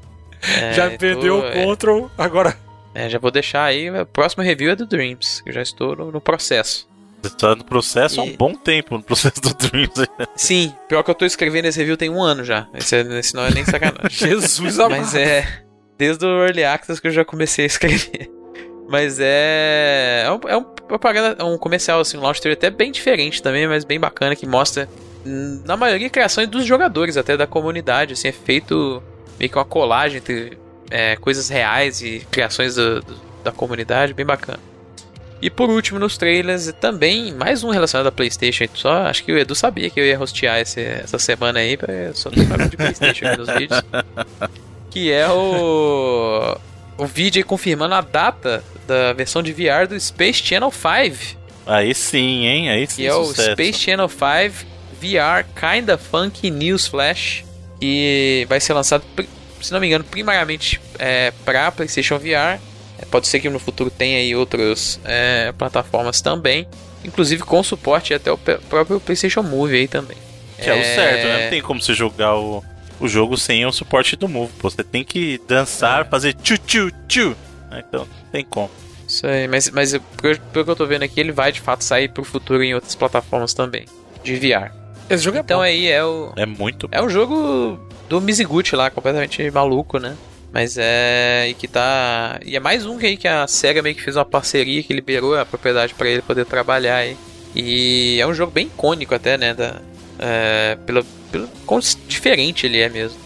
é, 0.61 0.73
já 0.73 0.91
perdeu 0.91 1.39
o 1.39 1.47
é. 1.47 1.65
Control, 1.65 2.11
agora. 2.15 2.55
É, 2.93 3.09
já 3.09 3.17
vou 3.17 3.31
deixar 3.31 3.63
aí. 3.63 3.89
O 3.89 4.05
próximo 4.05 4.43
review 4.43 4.69
é 4.69 4.75
do 4.75 4.85
Dreams, 4.85 5.41
que 5.41 5.49
eu 5.49 5.53
já 5.53 5.61
estou 5.61 5.95
no, 5.95 6.11
no 6.11 6.21
processo. 6.21 6.87
Você 7.23 7.29
tá 7.37 7.55
no 7.55 7.63
processo 7.63 8.19
há 8.19 8.23
um 8.23 8.27
E- 8.27 8.37
bom 8.37 8.53
tempo, 8.53 8.97
no 8.97 9.03
processo 9.03 9.39
do 9.41 9.53
Dreams. 9.53 9.93
Sim, 10.35 10.73
pior 10.89 11.01
que 11.03 11.09
eu 11.09 11.15
tô 11.15 11.25
escrevendo 11.25 11.65
esse 11.65 11.79
review 11.79 11.95
tem 11.95 12.09
um 12.09 12.21
ano 12.21 12.43
já. 12.43 12.67
Esse, 12.73 12.97
esse 12.97 13.33
não 13.33 13.45
é 13.45 13.51
nem 13.51 13.63
sacanagem. 13.63 14.09
Jesus 14.11 14.77
amado. 14.79 14.99
Mas 14.99 15.15
é. 15.15 15.47
Desde 15.97 16.25
o 16.25 16.43
Early 16.45 16.63
Access 16.65 17.01
que 17.01 17.07
eu 17.07 17.11
já 17.11 17.23
comecei 17.23 17.63
a 17.63 17.67
escrever. 17.67 18.29
Mas 18.89 19.17
é. 19.21 20.23
É 20.25 20.31
um, 20.31 20.39
é 20.49 20.57
um 20.57 20.63
propaganda, 20.63 21.35
é 21.39 21.43
um 21.43 21.57
comercial, 21.57 22.01
assim, 22.01 22.17
um 22.17 22.21
launch 22.21 22.41
trailer 22.41 22.57
até 22.57 22.69
bem 22.69 22.91
diferente 22.91 23.41
também, 23.41 23.65
mas 23.65 23.85
bem 23.85 23.97
bacana, 23.99 24.35
que 24.35 24.45
mostra, 24.45 24.89
hum, 25.25 25.61
na 25.65 25.77
maioria, 25.77 26.09
criações 26.09 26.47
dos 26.49 26.65
jogadores, 26.65 27.15
até 27.15 27.37
da 27.37 27.47
comunidade. 27.47 28.13
Assim, 28.13 28.27
é 28.27 28.31
feito 28.33 29.01
meio 29.39 29.49
que 29.49 29.57
uma 29.57 29.63
colagem 29.65 30.17
entre 30.17 30.57
é, 30.91 31.15
coisas 31.15 31.47
reais 31.47 32.01
e 32.01 32.27
criações 32.29 32.75
do- 32.75 33.01
do- 33.01 33.21
da 33.43 33.51
comunidade, 33.53 34.13
bem 34.13 34.25
bacana. 34.25 34.59
E 35.45 35.49
por 35.49 35.69
último, 35.69 35.99
nos 35.99 36.17
trailers, 36.17 36.71
também 36.79 37.33
mais 37.33 37.65
um 37.65 37.69
relacionado 37.69 38.07
a 38.07 38.11
PlayStation. 38.13 38.63
Só 38.73 39.03
acho 39.07 39.25
que 39.25 39.31
o 39.33 39.37
Edu 39.37 39.53
sabia 39.53 39.89
que 39.89 39.99
eu 39.99 40.05
ia 40.05 40.17
hostear 40.17 40.59
esse- 40.61 40.79
essa 40.81 41.19
semana 41.19 41.59
aí, 41.59 41.77
só 42.13 42.31
falando 42.31 42.69
de 42.69 42.77
PlayStation 42.77 43.27
aqui 43.27 43.37
nos 43.37 43.49
vídeos 43.49 43.81
que 44.89 45.11
é 45.11 45.27
o 45.29 46.57
o 46.97 47.05
vídeo 47.05 47.39
aí 47.39 47.43
confirmando 47.43 47.93
a 47.93 47.99
data 48.01 48.63
da 48.87 49.11
versão 49.11 49.43
de 49.43 49.51
VR 49.51 49.85
do 49.89 49.99
Space 49.99 50.41
Channel 50.41 50.71
5, 50.71 51.37
Aí 51.65 51.93
sim, 51.93 52.45
hein? 52.45 52.69
Aí 52.69 52.87
sim, 52.87 53.01
que 53.01 53.07
é 53.07 53.13
o 53.13 53.25
sucesso. 53.25 53.51
Space 53.51 53.79
Channel 53.79 54.07
5 54.07 54.65
VR 55.01 55.45
Kinda 55.59 55.97
Funky 55.97 56.49
News 56.51 56.87
Flash, 56.87 57.43
que 57.81 58.45
vai 58.47 58.59
ser 58.61 58.71
lançado, 58.73 59.03
se 59.61 59.73
não 59.73 59.79
me 59.81 59.87
engano, 59.87 60.03
primariamente 60.05 60.79
é, 60.99 61.31
para 61.43 61.69
PlayStation 61.71 62.17
VR. 62.17 62.59
É, 63.03 63.05
Pode 63.05 63.27
ser 63.27 63.39
que 63.39 63.49
no 63.49 63.59
futuro 63.59 63.89
tenha 63.91 64.17
aí 64.17 64.35
outras 64.35 64.99
é, 65.03 65.51
plataformas 65.57 66.21
também, 66.21 66.67
inclusive 67.03 67.43
com 67.43 67.61
suporte 67.61 68.13
até 68.13 68.31
o 68.31 68.37
próprio 68.37 68.99
PlayStation 68.99 69.43
Move 69.43 69.75
aí 69.75 69.87
também. 69.87 70.17
Que 70.57 70.69
é 70.69 70.73
o 70.73 70.83
certo, 70.83 71.25
né? 71.27 71.43
Não 71.43 71.49
tem 71.49 71.61
como 71.61 71.81
você 71.81 71.93
jogar 71.93 72.35
o, 72.37 72.63
o 72.99 73.07
jogo 73.07 73.37
sem 73.37 73.65
o 73.65 73.71
suporte 73.71 74.15
do 74.15 74.27
Move. 74.29 74.51
pô. 74.59 74.69
Você 74.69 74.83
tem 74.83 75.03
que 75.03 75.39
dançar, 75.47 76.07
fazer 76.07 76.33
tchu 76.33 76.57
tchu 76.57 76.91
tchu. 77.07 77.35
né? 77.69 77.83
Então, 77.87 78.01
não 78.01 78.29
tem 78.31 78.45
como. 78.45 78.69
Isso 79.05 79.27
aí, 79.27 79.47
mas, 79.47 79.69
mas 79.71 79.91
pelo 80.21 80.39
pelo 80.39 80.65
que 80.65 80.71
eu 80.71 80.75
tô 80.75 80.85
vendo 80.85 81.03
aqui, 81.03 81.19
ele 81.19 81.31
vai 81.33 81.51
de 81.51 81.59
fato 81.59 81.83
sair 81.83 82.07
pro 82.09 82.23
futuro 82.23 82.63
em 82.63 82.73
outras 82.73 82.95
plataformas 82.95 83.53
também, 83.53 83.85
de 84.23 84.35
VR. 84.35 84.71
Esse 85.09 85.23
jogo 85.23 85.37
é 85.37 85.41
Então 85.41 85.57
bom. 85.57 85.63
aí 85.63 85.87
é 85.87 86.03
o. 86.03 86.31
É 86.37 86.45
muito 86.45 86.87
É 86.89 87.01
um 87.01 87.09
jogo 87.09 87.77
do 88.07 88.21
Mizuguchi 88.21 88.75
lá, 88.77 88.89
completamente 88.89 89.51
maluco, 89.51 89.99
né? 89.99 90.15
Mas 90.53 90.77
é. 90.77 91.47
E 91.49 91.53
que 91.55 91.67
tá. 91.67 92.39
E 92.45 92.55
é 92.55 92.59
mais 92.59 92.85
um 92.85 92.97
que 92.99 93.07
aí 93.07 93.17
que 93.17 93.27
a 93.27 93.47
SEGA 93.47 93.81
meio 93.81 93.95
que 93.95 94.01
fez 94.03 94.15
uma 94.15 94.23
parceria 94.23 94.83
que 94.83 94.93
liberou 94.93 95.35
a 95.37 95.45
propriedade 95.45 95.93
pra 95.95 96.07
ele 96.07 96.21
poder 96.21 96.45
trabalhar 96.45 96.97
aí. 96.97 97.17
E 97.55 98.17
é 98.21 98.27
um 98.27 98.33
jogo 98.33 98.51
bem 98.51 98.67
icônico 98.67 99.15
até, 99.15 99.37
né? 99.37 99.53
Da, 99.53 99.81
é, 100.19 100.77
pelo, 100.85 101.03
pelo 101.31 101.47
quão 101.65 101.79
diferente 102.07 102.65
ele 102.67 102.79
é 102.79 102.87
mesmo. 102.87 103.17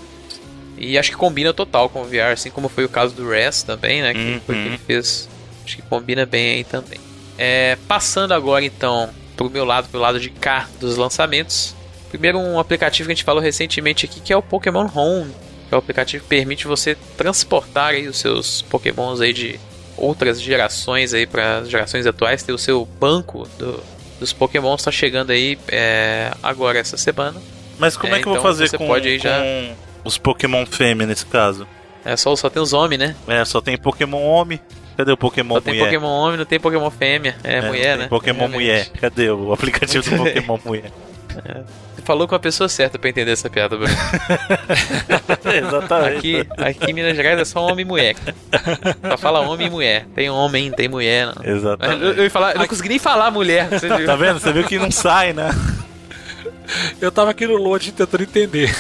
E 0.78 0.98
acho 0.98 1.10
que 1.12 1.18
combina 1.18 1.54
total 1.54 1.90
com 1.90 2.02
o 2.02 2.06
VR, 2.06 2.32
assim 2.34 2.50
como 2.50 2.70
foi 2.70 2.86
o 2.86 2.90
caso 2.90 3.14
do 3.14 3.28
Rest 3.30 3.66
também, 3.66 4.02
né? 4.02 4.14
Que 4.14 4.42
foi 4.46 4.56
o 4.56 4.58
que 4.58 4.64
Uhum. 4.66 4.74
ele 4.74 4.78
fez. 4.78 5.28
Acho 5.66 5.76
que 5.76 5.82
combina 5.82 6.26
bem 6.26 6.56
aí 6.56 6.64
também. 6.64 7.00
É, 7.38 7.78
passando 7.88 8.34
agora 8.34 8.64
então 8.64 9.10
pro 9.36 9.50
meu 9.50 9.66
lado, 9.66 9.90
pro 9.90 10.00
lado 10.00 10.20
de 10.20 10.30
cá 10.30 10.68
dos 10.80 10.96
lançamentos. 10.98 11.76
Primeiro 12.10 12.38
um 12.40 12.58
aplicativo 12.58 13.08
que 13.08 13.12
a 13.12 13.16
gente 13.16 13.24
falou 13.26 13.42
recentemente 13.42 14.06
aqui 14.06 14.20
que 14.22 14.32
é 14.32 14.38
o 14.38 14.42
Pokémon 14.42 14.88
Home. 14.96 15.32
É 15.72 15.76
o 15.76 15.80
aplicativo 15.80 16.24
que 16.24 16.30
permite 16.30 16.66
você 16.68 16.96
transportar 17.18 17.90
aí 17.90 18.08
os 18.08 18.18
seus 18.18 18.62
Pokémons 18.64 19.20
aí 19.22 19.34
de 19.34 19.60
outras 19.98 20.42
gerações 20.42 21.14
aí 21.14 21.26
para 21.26 21.58
as 21.60 21.70
gerações 21.70 22.06
atuais. 22.08 22.44
Ter 22.44 22.54
o 22.54 22.58
seu 22.58 22.86
banco 23.00 23.48
do- 23.58 23.84
dos 24.20 24.32
Pokémons 24.34 24.82
está 24.82 24.92
chegando 24.92 25.32
aí 25.32 25.58
é, 25.68 26.32
agora 26.42 26.80
essa 26.80 26.98
semana. 26.98 27.42
Mas 27.78 27.96
como 27.98 28.14
é, 28.16 28.18
É, 28.18 28.22
que 28.22 28.28
eu 28.28 28.32
vou 28.34 28.40
então 28.40 28.50
fazer 28.52 28.70
com, 28.78 28.88
com 28.88 29.00
já- 29.20 29.44
os 30.04 30.18
Pokémon 30.18 30.66
fêmea 30.66 31.06
nesse 31.06 31.26
caso? 31.26 31.68
É 32.06 32.16
só, 32.16 32.34
só 32.36 32.50
tem 32.50 32.62
os 32.62 32.72
homens, 32.74 33.00
né? 33.00 33.16
É, 33.28 33.44
só 33.44 33.60
tem 33.60 33.78
Pokémon 33.78 34.22
homem. 34.24 34.60
Cadê 34.96 35.12
o 35.12 35.18
Pokémon 35.18 35.56
Só 35.56 35.62
tem 35.62 35.74
mulher? 35.76 35.86
Pokémon 35.86 36.08
homem, 36.08 36.38
não 36.38 36.46
tem 36.46 36.60
Pokémon 36.60 36.90
fêmea. 36.90 37.36
É, 37.44 37.58
É, 37.58 37.62
mulher, 37.62 37.90
tem 37.90 37.98
né? 37.98 38.08
Pokémon 38.08 38.38
Realmente. 38.48 38.56
mulher. 38.58 38.88
Cadê 39.00 39.30
o 39.30 39.52
aplicativo 39.54 40.10
do 40.10 40.18
Pokémon 40.24 40.58
mulher? 40.66 40.92
Você 41.96 42.02
falou 42.04 42.28
com 42.28 42.36
a 42.36 42.40
pessoa 42.40 42.68
certa 42.70 42.98
pra 43.00 43.10
entender 43.10 43.32
essa 43.32 43.50
piada, 43.50 43.76
Bruno. 43.78 43.94
Exatamente. 45.46 46.18
Aqui, 46.18 46.48
aqui 46.58 46.92
em 46.92 46.94
Minas 46.94 47.16
Gerais 47.16 47.40
é 47.40 47.46
só 47.46 47.62
homem 47.66 47.84
e 47.84 47.88
mulher. 47.88 48.16
Só 49.10 49.18
fala 49.18 49.40
homem 49.42 49.68
e 49.68 49.70
mulher. 49.70 50.06
Tem 50.16 50.30
homem, 50.30 50.72
tem 50.72 50.88
mulher. 50.88 51.28
Não. 51.36 51.44
Exatamente. 51.46 52.04
Eu, 52.04 52.14
eu, 52.14 52.24
ia 52.24 52.30
falar, 52.30 52.54
eu 52.54 52.60
não 52.60 52.68
consegui 52.68 52.90
nem 52.90 53.00
falar 53.00 53.32
mulher. 53.32 53.68
Você 53.70 53.88
viu? 53.96 54.06
Tá 54.06 54.16
vendo? 54.16 54.40
Você 54.40 54.52
viu 54.54 54.64
que 54.64 54.78
não 54.80 54.92
sai, 54.92 55.34
né? 55.34 55.50
Eu 57.00 57.12
tava 57.12 57.32
aqui 57.32 57.48
no 57.48 57.56
load 57.56 57.92
tentando 57.92 58.24
entender. 58.24 58.76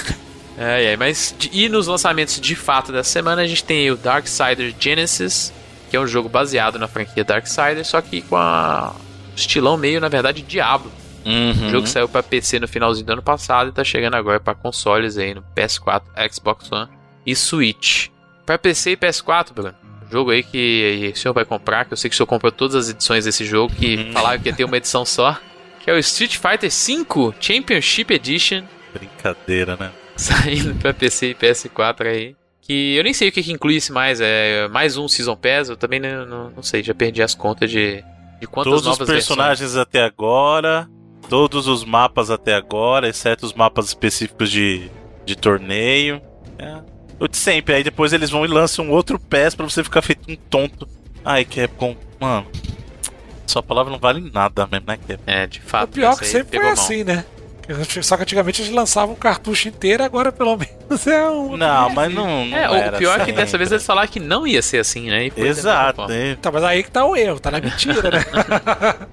É, 0.57 0.93
é, 0.93 0.97
mas 0.97 1.35
de- 1.37 1.49
e 1.53 1.69
nos 1.69 1.87
lançamentos 1.87 2.41
de 2.41 2.55
fato 2.55 2.91
dessa 2.91 3.09
semana 3.09 3.43
a 3.43 3.47
gente 3.47 3.63
tem 3.63 3.91
o 3.91 3.95
Darksider 3.95 4.73
Genesis, 4.79 5.53
que 5.89 5.95
é 5.95 5.99
um 5.99 6.07
jogo 6.07 6.27
baseado 6.27 6.79
na 6.79 6.87
franquia 6.87 7.23
Darksider, 7.23 7.85
só 7.85 8.01
que 8.01 8.21
com 8.23 8.35
a 8.35 8.93
estilão 9.35 9.77
meio, 9.77 10.01
na 10.01 10.09
verdade, 10.09 10.41
Diablo. 10.41 10.91
Uhum. 11.27 11.67
O 11.67 11.69
jogo 11.69 11.87
saiu 11.87 12.07
pra 12.07 12.23
PC 12.23 12.59
no 12.59 12.67
finalzinho 12.67 13.05
do 13.05 13.13
ano 13.13 13.21
passado 13.21 13.69
e 13.69 13.73
tá 13.73 13.83
chegando 13.83 14.15
agora 14.15 14.39
pra 14.39 14.55
consoles 14.55 15.17
aí 15.17 15.33
no 15.33 15.43
PS4, 15.55 16.01
Xbox 16.31 16.71
One 16.71 16.89
e 17.25 17.35
Switch. 17.35 18.07
Pra 18.45 18.57
PC 18.57 18.91
e 18.91 18.97
PS4, 18.97 19.53
Bruno. 19.53 19.75
Jogo 20.09 20.31
aí 20.31 20.41
que 20.41 21.11
o 21.13 21.17
senhor 21.17 21.33
vai 21.33 21.43
comprar, 21.43 21.83
que 21.83 21.91
eu 21.91 21.97
sei 21.97 22.09
que 22.09 22.13
o 22.13 22.17
senhor 22.17 22.27
comprou 22.27 22.49
todas 22.51 22.75
as 22.75 22.89
edições 22.89 23.25
desse 23.25 23.43
jogo, 23.43 23.73
que 23.75 23.97
Uhum. 23.97 24.13
falaram 24.13 24.39
que 24.41 24.47
ia 24.47 24.55
ter 24.55 24.63
uma 24.63 24.77
edição 24.77 25.03
só. 25.03 25.37
Que 25.83 25.91
é 25.91 25.93
o 25.93 25.97
Street 25.97 26.37
Fighter 26.37 26.69
V 26.69 27.33
Championship 27.41 28.13
Edition, 28.13 28.63
Brincadeira, 28.93 29.75
né? 29.77 29.91
saindo 30.15 30.73
pra 30.75 30.93
PC 30.93 31.31
e 31.31 31.35
PS4 31.35 32.07
aí. 32.07 32.35
Que 32.61 32.95
eu 32.95 33.03
nem 33.03 33.13
sei 33.13 33.29
o 33.29 33.31
que, 33.31 33.41
que 33.43 33.51
inclui 33.51 33.75
isso 33.75 33.93
mais, 33.93 34.19
é 34.21 34.67
mais 34.69 34.97
um 34.97 35.07
Season 35.07 35.35
Pass, 35.35 35.69
eu 35.69 35.77
também 35.77 35.99
não, 35.99 36.25
não, 36.25 36.49
não 36.57 36.63
sei, 36.63 36.83
já 36.83 36.93
perdi 36.93 37.21
as 37.21 37.33
contas 37.35 37.69
de, 37.71 38.03
de 38.41 38.47
quantas 38.47 38.71
Todos 38.71 38.81
os 38.81 38.87
novas 38.87 39.07
versões. 39.07 39.25
personagens 39.27 39.75
até 39.77 40.03
agora, 40.03 40.87
todos 41.29 41.67
os 41.67 41.83
mapas 41.83 42.29
até 42.31 42.55
agora, 42.55 43.07
exceto 43.07 43.45
os 43.45 43.53
mapas 43.53 43.87
específicos 43.87 44.49
de, 44.49 44.89
de 45.25 45.35
torneio. 45.35 46.21
É. 46.57 46.79
O 47.19 47.27
de 47.27 47.37
sempre, 47.37 47.75
aí 47.75 47.83
depois 47.83 48.13
eles 48.13 48.29
vão 48.29 48.45
e 48.45 48.47
lançam 48.47 48.85
um 48.85 48.91
outro 48.91 49.19
PES 49.19 49.55
pra 49.55 49.67
você 49.67 49.83
ficar 49.83 50.01
feito 50.01 50.31
um 50.31 50.35
tonto. 50.35 50.87
Ai, 51.25 51.43
Capcom, 51.45 51.95
mano. 52.19 52.45
Sua 53.45 53.63
palavra 53.63 53.91
não 53.91 53.99
vale 53.99 54.29
nada 54.31 54.67
mesmo, 54.67 54.85
né, 54.87 54.97
Capcom? 54.97 55.23
É, 55.25 55.47
de 55.47 55.59
O 55.59 55.61
fato. 55.63 55.89
pior 55.91 56.11
essa 56.11 56.19
que 56.19 56.27
sempre 56.27 56.59
foi 56.59 56.69
assim, 56.69 57.03
né? 57.03 57.25
Só 58.01 58.15
que 58.15 58.23
antigamente 58.23 58.61
eles 58.61 58.73
lançavam 58.73 59.13
um 59.13 59.17
cartucho 59.17 59.67
inteiro, 59.67 60.03
agora 60.03 60.31
pelo 60.31 60.57
menos 60.57 61.05
é 61.05 61.29
um. 61.29 61.57
Não, 61.57 61.89
mas 61.89 62.13
não, 62.13 62.45
não 62.45 62.57
É, 62.57 62.89
o 62.89 62.97
pior 62.97 63.19
é 63.19 63.25
que 63.25 63.31
dessa 63.31 63.47
sempre. 63.47 63.57
vez 63.59 63.71
eles 63.71 63.85
falaram 63.85 64.07
que 64.07 64.19
não 64.19 64.47
ia 64.47 64.61
ser 64.61 64.79
assim, 64.79 65.09
né? 65.09 65.27
E 65.27 65.33
Exato, 65.41 66.09
é. 66.09 66.35
Tá, 66.35 66.51
mas 66.51 66.63
aí 66.63 66.83
que 66.83 66.91
tá 66.91 67.05
o 67.05 67.15
erro, 67.15 67.39
tá 67.39 67.51
na 67.51 67.59
mentira, 67.59 68.09
né? 68.11 68.25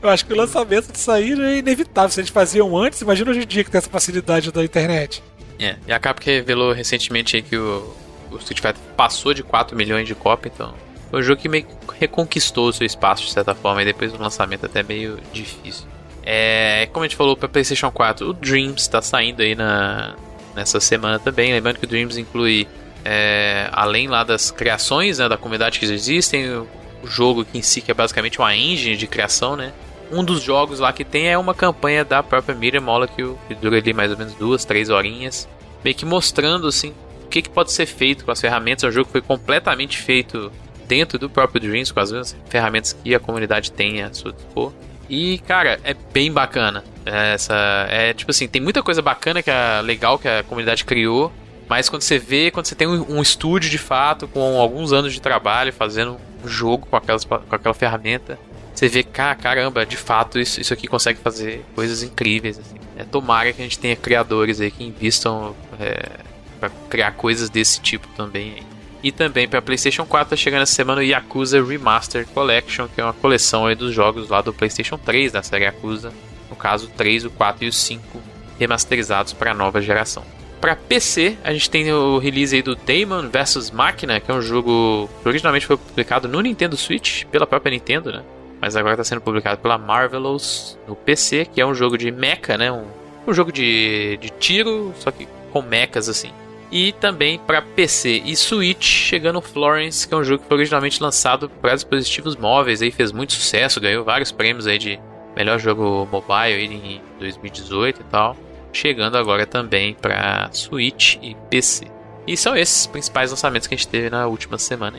Eu 0.00 0.08
acho 0.08 0.24
que 0.24 0.32
o 0.32 0.36
lançamento 0.36 0.92
disso 0.92 1.10
aí 1.10 1.32
é 1.32 1.58
inevitável. 1.58 2.10
Se 2.10 2.20
eles 2.20 2.30
faziam 2.30 2.76
antes, 2.76 3.00
imagina 3.00 3.30
hoje 3.30 3.42
em 3.42 3.46
dia 3.46 3.64
que 3.64 3.70
tem 3.70 3.78
essa 3.78 3.90
facilidade 3.90 4.50
da 4.50 4.64
internet. 4.64 5.22
É, 5.58 5.76
e 5.86 5.92
a 5.92 5.98
Capcom 5.98 6.30
revelou 6.30 6.72
recentemente 6.72 7.36
aí 7.36 7.42
que 7.42 7.56
o, 7.56 7.94
o 8.30 8.36
Street 8.36 8.60
Fighter 8.60 8.80
passou 8.96 9.34
de 9.34 9.42
4 9.42 9.76
milhões 9.76 10.06
de 10.06 10.14
cópias, 10.14 10.54
então 10.54 10.74
foi 11.10 11.20
um 11.20 11.22
jogo 11.22 11.42
que 11.42 11.48
meio 11.48 11.64
que 11.64 11.74
reconquistou 11.98 12.68
o 12.68 12.72
seu 12.72 12.86
espaço 12.86 13.24
de 13.24 13.32
certa 13.32 13.54
forma, 13.54 13.82
e 13.82 13.84
depois 13.84 14.12
do 14.12 14.22
lançamento 14.22 14.64
até 14.64 14.82
meio 14.82 15.18
difícil. 15.32 15.86
É, 16.22 16.88
como 16.92 17.04
a 17.04 17.08
gente 17.08 17.16
falou 17.16 17.36
para 17.36 17.48
PlayStation 17.48 17.90
4, 17.90 18.28
o 18.28 18.32
Dreams 18.32 18.82
está 18.82 19.00
saindo 19.00 19.42
aí 19.42 19.54
na, 19.54 20.14
nessa 20.54 20.80
semana 20.80 21.18
também. 21.18 21.52
Lembrando 21.52 21.78
que 21.78 21.84
o 21.84 21.88
Dreams 21.88 22.18
inclui, 22.18 22.66
é, 23.04 23.68
além 23.72 24.08
lá 24.08 24.24
das 24.24 24.50
criações 24.50 25.18
né, 25.18 25.28
da 25.28 25.36
comunidade 25.36 25.78
que 25.78 25.86
existem, 25.86 26.50
o, 26.50 26.68
o 27.02 27.06
jogo 27.06 27.44
que 27.44 27.58
em 27.58 27.62
si 27.62 27.80
que 27.80 27.90
é 27.90 27.94
basicamente 27.94 28.38
uma 28.38 28.54
engine 28.54 28.96
de 28.96 29.06
criação, 29.06 29.56
né? 29.56 29.72
Um 30.12 30.24
dos 30.24 30.42
jogos 30.42 30.80
lá 30.80 30.92
que 30.92 31.04
tem 31.04 31.28
é 31.28 31.38
uma 31.38 31.54
campanha 31.54 32.04
da 32.04 32.22
própria 32.22 32.54
Miriam 32.54 32.80
Molecule, 32.80 33.36
que 33.46 33.54
dura 33.54 33.78
ali 33.78 33.92
mais 33.92 34.10
ou 34.10 34.18
menos 34.18 34.34
duas, 34.34 34.64
três 34.64 34.90
horinhas, 34.90 35.48
meio 35.84 35.94
que 35.94 36.04
mostrando 36.04 36.66
assim 36.66 36.92
o 37.24 37.28
que, 37.28 37.42
que 37.42 37.48
pode 37.48 37.70
ser 37.70 37.86
feito 37.86 38.24
com 38.24 38.32
as 38.32 38.40
ferramentas. 38.40 38.82
É 38.82 38.88
um 38.88 38.90
jogo 38.90 39.06
que 39.06 39.12
foi 39.12 39.20
completamente 39.20 39.96
feito 39.98 40.50
dentro 40.88 41.16
do 41.16 41.30
próprio 41.30 41.60
Dreams, 41.60 41.92
com 41.92 42.00
as 42.00 42.36
ferramentas 42.48 42.92
que 42.92 43.14
a 43.14 43.20
comunidade 43.20 43.70
tem 43.70 44.02
a 44.02 44.12
seu 44.12 44.32
dispor. 44.32 44.72
E, 45.10 45.38
cara, 45.40 45.80
é 45.82 45.92
bem 45.92 46.30
bacana. 46.32 46.84
Essa, 47.04 47.86
é 47.90 48.14
tipo 48.14 48.30
assim, 48.30 48.46
tem 48.46 48.62
muita 48.62 48.80
coisa 48.80 49.02
bacana 49.02 49.42
que 49.42 49.50
é 49.50 49.82
legal 49.82 50.16
que 50.20 50.28
a 50.28 50.44
comunidade 50.44 50.84
criou. 50.84 51.32
Mas 51.68 51.88
quando 51.88 52.02
você 52.02 52.18
vê, 52.18 52.50
quando 52.50 52.66
você 52.66 52.76
tem 52.76 52.86
um, 52.86 53.18
um 53.18 53.20
estúdio 53.20 53.68
de 53.68 53.78
fato, 53.78 54.28
com 54.28 54.60
alguns 54.60 54.92
anos 54.92 55.12
de 55.12 55.20
trabalho, 55.20 55.72
fazendo 55.72 56.16
um 56.44 56.48
jogo 56.48 56.86
com, 56.86 56.96
aquelas, 56.96 57.24
com 57.24 57.34
aquela 57.34 57.74
ferramenta, 57.74 58.38
você 58.72 58.88
vê, 58.88 59.02
cara, 59.02 59.34
caramba, 59.34 59.84
de 59.84 59.96
fato 59.96 60.38
isso, 60.38 60.60
isso 60.60 60.72
aqui 60.72 60.86
consegue 60.86 61.18
fazer 61.18 61.64
coisas 61.74 62.02
incríveis. 62.02 62.58
Assim. 62.58 62.76
É, 62.96 63.04
tomara 63.04 63.52
que 63.52 63.60
a 63.60 63.64
gente 63.64 63.78
tenha 63.78 63.96
criadores 63.96 64.60
aí 64.60 64.70
que 64.70 64.84
investam 64.84 65.56
é, 65.78 66.20
para 66.60 66.70
criar 66.88 67.12
coisas 67.12 67.50
desse 67.50 67.80
tipo 67.80 68.06
também. 68.16 68.62
E 69.02 69.10
também 69.10 69.48
para 69.48 69.62
PlayStation 69.62 70.04
4 70.04 70.30
tá 70.30 70.36
chegando 70.36 70.62
essa 70.62 70.74
semana 70.74 71.00
o 71.00 71.04
Yakuza 71.04 71.62
Remaster 71.62 72.26
Collection, 72.26 72.86
que 72.88 73.00
é 73.00 73.04
uma 73.04 73.14
coleção 73.14 73.66
aí 73.66 73.74
dos 73.74 73.94
jogos 73.94 74.28
lá 74.28 74.42
do 74.42 74.52
PlayStation 74.52 74.98
3 74.98 75.32
da 75.32 75.42
série 75.42 75.64
Yakuza. 75.64 76.12
No 76.50 76.56
caso, 76.56 76.86
o 76.86 76.90
3, 76.90 77.24
o 77.24 77.30
4 77.30 77.64
e 77.64 77.68
o 77.68 77.72
5 77.72 78.20
remasterizados 78.58 79.32
para 79.32 79.52
a 79.52 79.54
nova 79.54 79.80
geração. 79.80 80.22
Para 80.60 80.76
PC, 80.76 81.38
a 81.42 81.54
gente 81.54 81.70
tem 81.70 81.90
o 81.90 82.18
release 82.18 82.54
aí 82.54 82.60
do 82.60 82.76
Daemon 82.76 83.30
vs 83.30 83.70
Machina, 83.70 84.20
que 84.20 84.30
é 84.30 84.34
um 84.34 84.42
jogo 84.42 85.08
que 85.22 85.28
originalmente 85.28 85.66
foi 85.66 85.78
publicado 85.78 86.28
no 86.28 86.38
Nintendo 86.42 86.76
Switch, 86.76 87.24
pela 87.24 87.46
própria 87.46 87.70
Nintendo, 87.70 88.12
né? 88.12 88.22
Mas 88.60 88.76
agora 88.76 88.92
está 88.92 89.04
sendo 89.04 89.22
publicado 89.22 89.58
pela 89.62 89.78
Marvelous 89.78 90.78
no 90.86 90.94
PC, 90.94 91.46
que 91.46 91.62
é 91.62 91.66
um 91.66 91.72
jogo 91.72 91.96
de 91.96 92.10
mecha, 92.10 92.58
né? 92.58 92.70
Um, 92.70 92.84
um 93.26 93.32
jogo 93.32 93.50
de, 93.50 94.18
de 94.20 94.28
tiro, 94.28 94.92
só 94.98 95.10
que 95.10 95.26
com 95.50 95.62
mechas 95.62 96.10
assim. 96.10 96.30
E 96.70 96.92
também 96.92 97.38
para 97.38 97.60
PC 97.60 98.22
e 98.24 98.36
Switch, 98.36 98.84
chegando 98.84 99.40
Florence, 99.40 100.06
que 100.06 100.14
é 100.14 100.16
um 100.16 100.22
jogo 100.22 100.42
que 100.42 100.48
foi 100.48 100.58
originalmente 100.58 101.02
lançado 101.02 101.48
para 101.48 101.74
dispositivos 101.74 102.36
móveis, 102.36 102.80
aí 102.80 102.90
fez 102.90 103.10
muito 103.10 103.32
sucesso, 103.32 103.80
ganhou 103.80 104.04
vários 104.04 104.30
prêmios 104.30 104.66
aí 104.66 104.78
de 104.78 105.00
melhor 105.34 105.58
jogo 105.58 106.08
mobile 106.10 106.54
aí 106.54 106.64
em 106.64 107.00
2018 107.18 108.00
e 108.00 108.04
tal 108.04 108.36
chegando 108.72 109.16
agora 109.16 109.46
também 109.46 109.94
para 109.94 110.50
Switch 110.52 111.16
e 111.22 111.36
PC. 111.48 111.86
E 112.26 112.36
são 112.36 112.56
esses 112.56 112.82
os 112.82 112.86
principais 112.86 113.30
lançamentos 113.30 113.66
que 113.66 113.74
a 113.74 113.76
gente 113.76 113.88
teve 113.88 114.10
na 114.10 114.26
última 114.26 114.58
semana. 114.58 114.98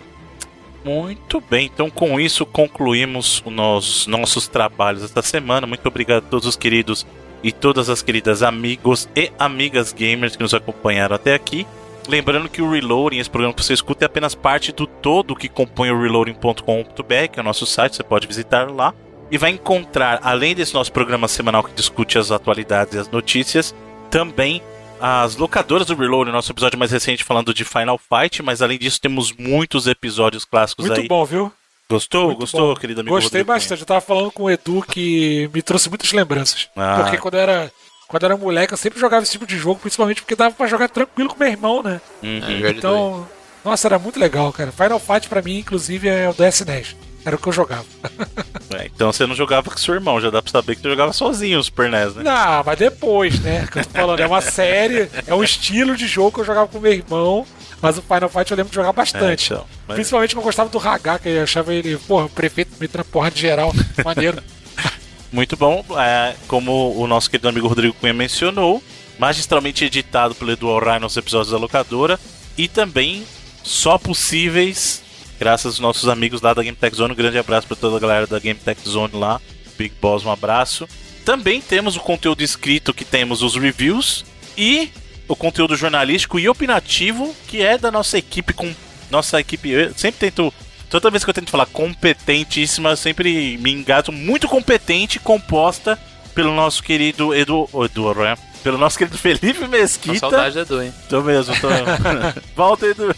Muito 0.84 1.40
bem, 1.42 1.70
então 1.72 1.90
com 1.90 2.20
isso 2.20 2.46
concluímos 2.46 3.44
os 3.46 4.08
nossos 4.08 4.48
trabalhos 4.48 5.04
esta 5.04 5.22
semana. 5.22 5.68
Muito 5.68 5.86
obrigado 5.88 6.26
a 6.26 6.30
todos 6.30 6.48
os 6.48 6.56
queridos 6.56 7.06
e 7.44 7.52
todas 7.52 7.90
as 7.90 8.02
queridas 8.02 8.44
amigos 8.44 9.08
e 9.16 9.32
amigas 9.38 9.94
gamers 9.94 10.36
que 10.36 10.44
nos 10.44 10.54
acompanharam 10.54 11.16
até 11.16 11.34
aqui. 11.34 11.66
Lembrando 12.08 12.50
que 12.50 12.62
o 12.62 12.70
Reloading, 12.70 13.20
esse 13.20 13.30
programa 13.30 13.54
que 13.54 13.64
você 13.64 13.74
escuta, 13.74 14.06
é 14.06 14.08
apenas 14.08 14.34
parte 14.34 14.72
do 14.72 14.88
todo 14.88 15.36
que 15.36 15.48
compõe 15.48 15.92
o 15.92 16.02
reloading.com.br, 16.02 17.28
que 17.32 17.40
é 17.40 17.42
o 17.42 17.44
nosso 17.44 17.66
site, 17.66 17.96
você 17.96 18.04
pode 18.04 18.28
visitar 18.28 18.70
lá 18.72 18.94
e 19.30 19.38
vai 19.38 19.52
encontrar, 19.52 20.20
além 20.24 20.54
desse 20.54 20.74
nosso 20.74 20.92
programa 20.92 21.28
semanal 21.28 21.64
que 21.64 21.74
discute 21.74 22.18
as 22.18 22.32
atualidades 22.32 22.96
e 22.96 22.98
as 22.98 23.10
notícias, 23.10 23.74
também 24.10 24.62
as 25.00 25.36
locadoras 25.36 25.88
do 25.88 25.96
Reload, 25.96 26.32
nosso 26.32 26.52
episódio 26.52 26.78
mais 26.78 26.92
recente 26.92 27.24
falando 27.24 27.54
de 27.54 27.64
Final 27.64 27.98
Fight, 27.98 28.44
mas 28.44 28.62
além 28.62 28.78
disso 28.78 29.00
temos 29.00 29.32
muitos 29.32 29.88
episódios 29.88 30.44
clássicos 30.44 30.86
Muito 30.86 30.94
aí. 30.94 31.00
Muito 31.00 31.10
bom, 31.10 31.26
viu? 31.26 31.52
Gostou? 31.92 32.26
Muito 32.28 32.40
Gostou, 32.40 32.74
bom. 32.74 32.80
querido 32.80 33.02
amigo? 33.02 33.16
Gostei 33.16 33.42
Rodrigo 33.42 33.54
bastante. 33.54 33.80
Cunha. 33.80 33.84
Eu 33.84 33.88
tava 33.88 34.02
falando 34.02 34.32
com 34.32 34.44
o 34.44 34.52
Edu 34.52 34.84
que 34.88 35.50
me 35.54 35.62
trouxe 35.62 35.90
muitas 35.90 36.12
lembranças. 36.12 36.70
Ah. 36.76 37.02
Porque 37.02 37.18
quando 37.18 37.36
eu 37.36 37.40
era 37.42 37.72
quando 38.12 38.24
eu 38.24 38.28
era 38.28 38.38
moleque, 38.38 38.74
eu 38.74 38.78
sempre 38.78 39.00
jogava 39.00 39.24
esse 39.24 39.32
tipo 39.32 39.48
de 39.48 39.58
jogo, 39.58 39.80
principalmente 39.80 40.22
porque 40.22 40.36
dava 40.36 40.54
pra 40.54 40.68
jogar 40.68 40.90
tranquilo 40.90 41.30
com 41.30 41.40
meu 41.40 41.48
irmão, 41.48 41.82
né? 41.82 42.02
Uhum. 42.22 42.68
Então, 42.68 43.26
nossa, 43.64 43.88
era 43.88 43.98
muito 43.98 44.20
legal, 44.20 44.52
cara. 44.52 44.70
Final 44.70 45.00
Fight 45.00 45.30
pra 45.30 45.42
mim, 45.42 45.60
inclusive, 45.60 46.10
é 46.10 46.28
o 46.28 46.34
DS10. 46.34 46.94
Era 47.24 47.38
o 47.38 47.40
que 47.40 47.48
eu 47.48 47.54
jogava. 47.54 47.86
É, 48.74 48.86
então 48.86 49.12
você 49.12 49.28
não 49.28 49.36
jogava 49.36 49.70
com 49.70 49.78
seu 49.78 49.94
irmão, 49.94 50.22
já 50.22 50.30
dá 50.30 50.42
pra 50.42 50.50
saber 50.50 50.78
que 50.78 50.82
tu 50.82 50.90
jogava 50.90 51.12
sozinho 51.12 51.60
o 51.60 51.64
Super 51.64 51.90
NES, 51.92 52.16
né? 52.16 52.24
Não, 52.24 52.64
mas 52.66 52.80
depois, 52.80 53.38
né? 53.42 53.68
Que 53.70 53.80
eu 53.80 53.84
tô 53.84 53.90
falando, 53.90 54.22
é 54.22 54.26
uma 54.26 54.40
série, 54.40 55.10
é 55.28 55.36
um 55.36 55.44
estilo 55.44 55.94
de 55.98 56.08
jogo 56.08 56.32
que 56.32 56.40
eu 56.40 56.46
jogava 56.46 56.70
com 56.70 56.80
meu 56.80 56.94
irmão. 56.94 57.46
Mas 57.82 57.98
o 57.98 58.02
Final 58.02 58.30
Fight 58.30 58.52
eu 58.52 58.58
lembro 58.58 58.70
de 58.70 58.76
jogar 58.76 58.94
bastante. 58.94 59.52
É, 59.52 59.56
então, 59.56 59.66
mas... 59.88 59.96
Principalmente 59.96 60.36
quando 60.36 60.42
eu 60.42 60.46
gostava 60.46 60.70
do 60.70 60.78
Haga, 60.80 61.20
que 61.20 61.30
eu 61.30 61.44
achava 61.44 61.74
ele, 61.74 61.98
porra, 61.98 62.26
o 62.26 62.30
prefeito 62.30 62.72
me 62.80 62.90
na 62.94 63.04
porra 63.04 63.32
de 63.32 63.42
geral. 63.42 63.74
Maneiro. 64.06 64.42
Muito 65.32 65.56
bom. 65.56 65.84
É, 65.98 66.36
como 66.48 66.96
o 66.96 67.08
nosso 67.08 67.30
querido 67.30 67.48
amigo 67.48 67.68
Rodrigo 67.68 67.96
Cunha 67.96 68.14
mencionou, 68.14 68.84
magistralmente 69.18 69.86
editado 69.86 70.36
pelo 70.36 70.52
Edu 70.52 70.78
Rai 70.78 71.00
nos 71.00 71.18
episódios 71.18 71.52
da 71.52 71.58
locadora. 71.58 72.20
E 72.58 72.68
também 72.68 73.24
só 73.64 73.98
possíveis 73.98 75.02
graças 75.40 75.74
aos 75.74 75.80
nossos 75.80 76.08
amigos 76.08 76.40
lá 76.40 76.54
da 76.54 76.62
Game 76.62 76.78
Tech 76.78 76.96
Zone. 76.96 77.14
Um 77.14 77.16
grande 77.16 77.40
abraço 77.40 77.66
para 77.66 77.76
toda 77.76 77.98
a 77.98 78.00
galera 78.00 78.28
da 78.28 78.38
Game 78.38 78.60
Tech 78.60 78.80
Zone 78.88 79.16
lá. 79.16 79.42
Big 79.76 79.96
Boss, 80.00 80.24
um 80.24 80.32
abraço. 80.32 80.88
Também 81.26 81.60
temos 81.62 81.96
o 81.96 82.00
conteúdo 82.00 82.44
escrito 82.44 82.94
que 82.94 83.04
temos 83.04 83.42
os 83.42 83.56
reviews 83.56 84.24
e 84.56 84.92
o 85.28 85.36
conteúdo 85.36 85.76
jornalístico 85.76 86.40
e 86.40 86.50
opinativo 86.50 87.36
que 87.48 87.62
é 87.62 87.78
da 87.78 87.92
nossa 87.92 88.18
equipe 88.18 88.54
com 88.54 88.74
nossa 89.10 89.40
equipe. 89.40 89.70
Eu 89.70 89.94
sempre 89.96 90.20
tento 90.20 90.54
toda 90.90 91.10
vez 91.10 91.24
que 91.24 91.30
eu 91.30 91.34
tento 91.34 91.50
falar 91.50 91.66
competentíssima, 91.66 92.90
eu 92.92 92.98
sempre 92.98 93.58
me 93.58 93.72
engato 93.72 94.12
muito 94.12 94.48
competente, 94.48 95.20
composta 95.20 95.98
pelo 96.36 96.54
nosso 96.54 96.84
querido 96.84 97.34
Edu, 97.34 97.70
Edu 97.86 98.14
né? 98.16 98.38
Pelo 98.64 98.78
nosso 98.78 98.98
querido 98.98 99.18
Felipe 99.18 99.68
Mesquita. 99.68 100.14
Com 100.14 100.20
saudade 100.20 100.54
do 100.54 100.62
Edu, 100.62 100.84
hein? 100.84 100.94
Tô 101.10 101.22
mesmo, 101.22 101.54
tô. 101.60 101.68
Volta, 102.56 102.86
Edu 102.86 103.14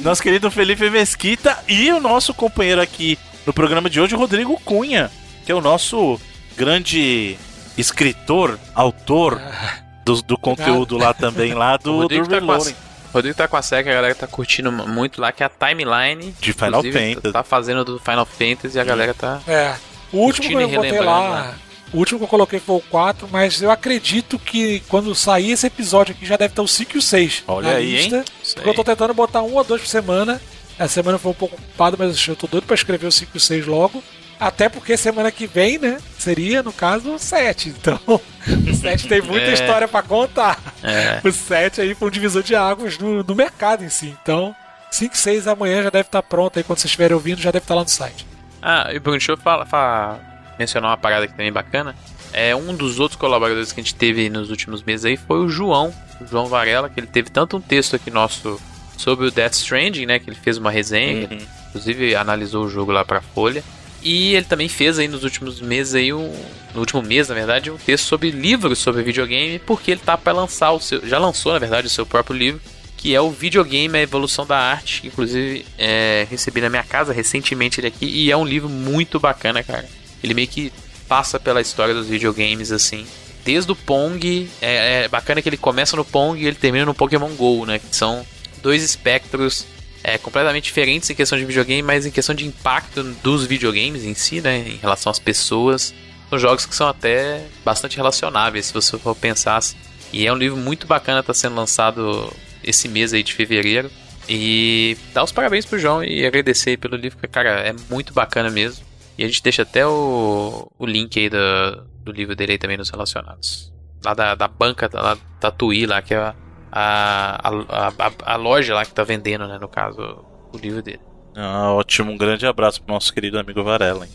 nosso 0.00 0.22
querido 0.22 0.50
Felipe 0.50 0.88
Mesquita 0.88 1.58
e 1.68 1.90
o 1.92 2.00
nosso 2.00 2.32
companheiro 2.32 2.80
aqui 2.80 3.18
no 3.46 3.52
programa 3.52 3.88
de 3.88 4.00
hoje, 4.00 4.14
Rodrigo 4.14 4.58
Cunha, 4.64 5.10
que 5.44 5.52
é 5.52 5.54
o 5.54 5.60
nosso 5.60 6.20
grande 6.56 7.36
escritor, 7.76 8.58
autor 8.74 9.40
do, 10.04 10.22
do 10.22 10.38
conteúdo 10.38 10.96
lá 10.96 11.12
também, 11.14 11.54
lá 11.54 11.76
do, 11.76 12.06
do 12.08 12.28
tá 12.28 12.34
Reloading. 12.34 12.74
O 13.10 13.14
Rodrigo 13.14 13.36
tá 13.36 13.48
com 13.48 13.56
a 13.56 13.62
série 13.62 13.84
que 13.84 13.90
a 13.90 13.94
galera 13.94 14.14
tá 14.14 14.26
curtindo 14.26 14.70
muito 14.70 15.20
lá, 15.20 15.32
que 15.32 15.42
é 15.42 15.46
a 15.46 15.48
timeline. 15.48 16.32
De 16.40 16.52
Final 16.52 16.82
Fantasy. 16.82 17.32
Tá 17.32 17.42
fazendo 17.42 17.84
do 17.84 17.98
Final 17.98 18.24
Fantasy 18.24 18.76
e 18.76 18.80
a 18.80 18.84
galera 18.84 19.12
tá. 19.12 19.40
É. 19.48 19.74
O 20.12 20.18
último 20.18 20.48
que 20.48 20.54
eu 20.54 20.68
botei 20.68 21.00
lá, 21.00 21.28
lá, 21.28 21.54
o 21.92 21.98
último 21.98 22.18
que 22.18 22.24
eu 22.24 22.28
coloquei 22.28 22.60
foi 22.60 22.76
o 22.76 22.80
4, 22.80 23.28
mas 23.30 23.60
eu 23.60 23.70
acredito 23.70 24.38
que 24.38 24.80
quando 24.88 25.14
sair 25.14 25.52
esse 25.52 25.66
episódio 25.66 26.14
aqui 26.14 26.24
já 26.24 26.36
deve 26.36 26.52
estar 26.52 26.62
o 26.62 26.68
5 26.68 26.92
e 26.94 26.98
o 26.98 27.02
6. 27.02 27.44
Olha 27.48 27.76
aí, 27.76 27.96
lista, 27.96 28.16
hein? 28.18 28.24
Porque 28.54 28.68
eu 28.68 28.74
tô 28.74 28.84
tentando 28.84 29.12
botar 29.12 29.42
um 29.42 29.54
ou 29.54 29.64
dois 29.64 29.80
por 29.80 29.88
semana. 29.88 30.40
Essa 30.78 30.94
semana 30.94 31.18
foi 31.18 31.32
um 31.32 31.34
pouco 31.34 31.56
ocupado, 31.56 31.96
mas 31.98 32.26
eu 32.26 32.36
tô 32.36 32.46
doido 32.46 32.64
pra 32.64 32.74
escrever 32.74 33.06
o 33.06 33.12
5 33.12 33.30
e 33.34 33.36
o 33.36 33.40
6 33.40 33.66
logo. 33.66 34.02
Até 34.40 34.70
porque 34.70 34.96
semana 34.96 35.30
que 35.30 35.46
vem, 35.46 35.78
né? 35.78 35.98
Seria, 36.18 36.62
no 36.62 36.72
caso, 36.72 37.14
o 37.14 37.18
7. 37.18 37.68
Então, 37.68 38.00
o 38.08 38.74
7 38.74 39.06
tem 39.06 39.20
muita 39.20 39.46
é. 39.46 39.52
história 39.52 39.86
para 39.86 40.02
contar. 40.02 40.58
É. 40.82 41.20
O 41.22 41.30
7 41.30 41.82
aí 41.82 41.94
foi 41.94 42.08
um 42.08 42.10
divisor 42.10 42.42
de 42.42 42.56
águas 42.56 42.98
no, 42.98 43.22
no 43.22 43.34
mercado 43.34 43.84
em 43.84 43.90
si. 43.90 44.16
Então, 44.22 44.56
5 44.90 45.14
e 45.14 45.18
6 45.18 45.46
amanhã 45.46 45.82
já 45.82 45.90
deve 45.90 46.08
estar 46.08 46.22
pronto 46.22 46.58
aí. 46.58 46.64
Quando 46.64 46.78
vocês 46.78 46.86
estiverem 46.86 47.14
ouvindo, 47.14 47.38
já 47.38 47.50
deve 47.50 47.64
estar 47.64 47.74
lá 47.74 47.82
no 47.82 47.88
site. 47.88 48.26
Ah, 48.62 48.88
e 48.92 48.98
Bruno, 48.98 49.18
deixa 49.18 49.32
eu 49.32 49.36
falar, 49.36 49.66
falar 49.66 50.18
mencionar 50.58 50.90
uma 50.90 50.96
parada 50.96 51.26
que 51.26 51.32
também 51.32 51.52
bacana. 51.52 51.94
É, 52.32 52.54
um 52.54 52.74
dos 52.74 52.98
outros 52.98 53.20
colaboradores 53.20 53.72
que 53.72 53.80
a 53.80 53.82
gente 53.82 53.94
teve 53.94 54.30
nos 54.30 54.50
últimos 54.50 54.82
meses 54.82 55.04
aí 55.04 55.16
foi 55.16 55.38
o 55.38 55.48
João, 55.48 55.92
o 56.20 56.26
João 56.26 56.46
Varela, 56.46 56.88
que 56.88 57.00
ele 57.00 57.06
teve 57.06 57.30
tanto 57.30 57.56
um 57.56 57.60
texto 57.60 57.96
aqui 57.96 58.10
nosso 58.10 58.60
sobre 58.96 59.26
o 59.26 59.30
Death 59.30 59.54
Stranding, 59.54 60.06
né, 60.06 60.18
que 60.18 60.28
ele 60.28 60.36
fez 60.36 60.58
uma 60.58 60.70
resenha, 60.70 61.26
uhum. 61.30 61.38
inclusive 61.68 62.14
analisou 62.14 62.66
o 62.66 62.68
jogo 62.68 62.92
lá 62.92 63.04
pra 63.04 63.20
Folha. 63.20 63.64
E 64.02 64.34
ele 64.34 64.46
também 64.46 64.68
fez 64.68 64.98
aí 64.98 65.08
nos 65.08 65.24
últimos 65.24 65.60
meses 65.60 65.94
aí 65.94 66.12
um, 66.12 66.32
no 66.74 66.80
último 66.80 67.02
mês, 67.02 67.28
na 67.28 67.34
verdade, 67.34 67.70
um 67.70 67.76
texto 67.76 68.04
sobre 68.04 68.30
livros 68.30 68.78
sobre 68.78 69.02
videogame, 69.02 69.58
porque 69.58 69.90
ele 69.90 70.00
tá 70.00 70.16
para 70.16 70.32
lançar 70.32 70.70
o 70.72 70.80
seu, 70.80 71.06
já 71.06 71.18
lançou 71.18 71.52
na 71.52 71.58
verdade 71.58 71.86
o 71.86 71.90
seu 71.90 72.06
próprio 72.06 72.36
livro, 72.36 72.60
que 72.96 73.14
é 73.14 73.20
o 73.20 73.30
videogame 73.30 73.98
a 73.98 74.02
evolução 74.02 74.46
da 74.46 74.58
arte, 74.58 75.02
que 75.02 75.08
inclusive 75.08 75.66
é, 75.78 76.26
recebi 76.30 76.60
na 76.60 76.68
minha 76.68 76.82
casa 76.82 77.12
recentemente 77.12 77.80
ele 77.80 77.88
aqui 77.88 78.06
e 78.06 78.30
é 78.30 78.36
um 78.36 78.44
livro 78.44 78.68
muito 78.68 79.20
bacana, 79.20 79.62
cara. 79.62 79.88
Ele 80.22 80.34
meio 80.34 80.48
que 80.48 80.72
passa 81.08 81.40
pela 81.40 81.60
história 81.60 81.94
dos 81.94 82.08
videogames, 82.08 82.70
assim. 82.70 83.06
Desde 83.44 83.72
o 83.72 83.76
Pong, 83.76 84.48
é, 84.60 85.04
é 85.04 85.08
bacana 85.08 85.40
que 85.40 85.48
ele 85.48 85.56
começa 85.56 85.96
no 85.96 86.04
Pong 86.04 86.40
e 86.40 86.46
ele 86.46 86.56
termina 86.56 86.84
no 86.84 86.94
Pokémon 86.94 87.30
GO, 87.30 87.64
né? 87.64 87.78
Que 87.78 87.96
são 87.96 88.24
dois 88.62 88.82
espectros 88.82 89.66
é, 90.02 90.18
completamente 90.18 90.64
diferentes 90.64 91.10
em 91.10 91.14
questão 91.14 91.38
de 91.38 91.44
videogame, 91.44 91.82
mas 91.82 92.06
em 92.06 92.10
questão 92.10 92.34
de 92.34 92.46
impacto 92.46 93.02
dos 93.02 93.46
videogames 93.46 94.04
em 94.04 94.14
si, 94.14 94.40
né? 94.40 94.58
Em 94.58 94.76
relação 94.76 95.10
às 95.10 95.18
pessoas. 95.18 95.94
São 96.28 96.38
jogos 96.38 96.64
que 96.64 96.74
são 96.74 96.88
até 96.88 97.44
bastante 97.64 97.96
relacionáveis, 97.96 98.66
se 98.66 98.72
você 98.72 98.98
for 98.98 99.14
pensar. 99.14 99.56
Assim. 99.56 99.76
E 100.12 100.26
é 100.26 100.32
um 100.32 100.36
livro 100.36 100.56
muito 100.56 100.86
bacana, 100.86 101.22
tá 101.22 101.34
sendo 101.34 101.56
lançado 101.56 102.32
esse 102.62 102.88
mês 102.88 103.12
aí 103.12 103.22
de 103.22 103.34
fevereiro. 103.34 103.90
E 104.28 104.96
dar 105.12 105.24
os 105.24 105.32
parabéns 105.32 105.66
pro 105.66 105.78
João 105.78 106.04
e 106.04 106.24
agradecer 106.24 106.76
pelo 106.78 106.96
livro, 106.96 107.18
porque, 107.18 107.32
cara, 107.32 107.60
é 107.60 107.74
muito 107.90 108.12
bacana 108.12 108.48
mesmo. 108.48 108.84
E 109.18 109.24
a 109.24 109.26
gente 109.26 109.42
deixa 109.42 109.62
até 109.62 109.86
o, 109.86 110.70
o 110.78 110.86
link 110.86 111.18
aí 111.18 111.28
do, 111.28 111.84
do 112.04 112.12
livro 112.12 112.34
dele 112.34 112.52
aí 112.52 112.58
também 112.58 112.76
nos 112.76 112.90
relacionados. 112.90 113.72
Lá 114.04 114.14
da, 114.14 114.34
da 114.34 114.48
banca, 114.48 114.88
lá 114.92 115.18
Tatuí, 115.40 115.84
lá, 115.84 116.00
que 116.00 116.14
é 116.14 116.32
a, 116.72 117.48
a, 117.48 118.32
a, 118.32 118.36
loja 118.36 118.74
lá 118.74 118.84
que 118.84 118.92
tá 118.92 119.02
vendendo, 119.02 119.46
né, 119.46 119.58
no 119.58 119.68
caso, 119.68 120.24
o 120.52 120.58
livro 120.58 120.82
dele. 120.82 121.00
Ah, 121.34 121.72
ótimo, 121.72 122.12
um 122.12 122.16
grande 122.16 122.46
abraço 122.46 122.82
pro 122.82 122.94
nosso 122.94 123.12
querido 123.12 123.38
amigo 123.38 123.62
Varela. 123.62 124.06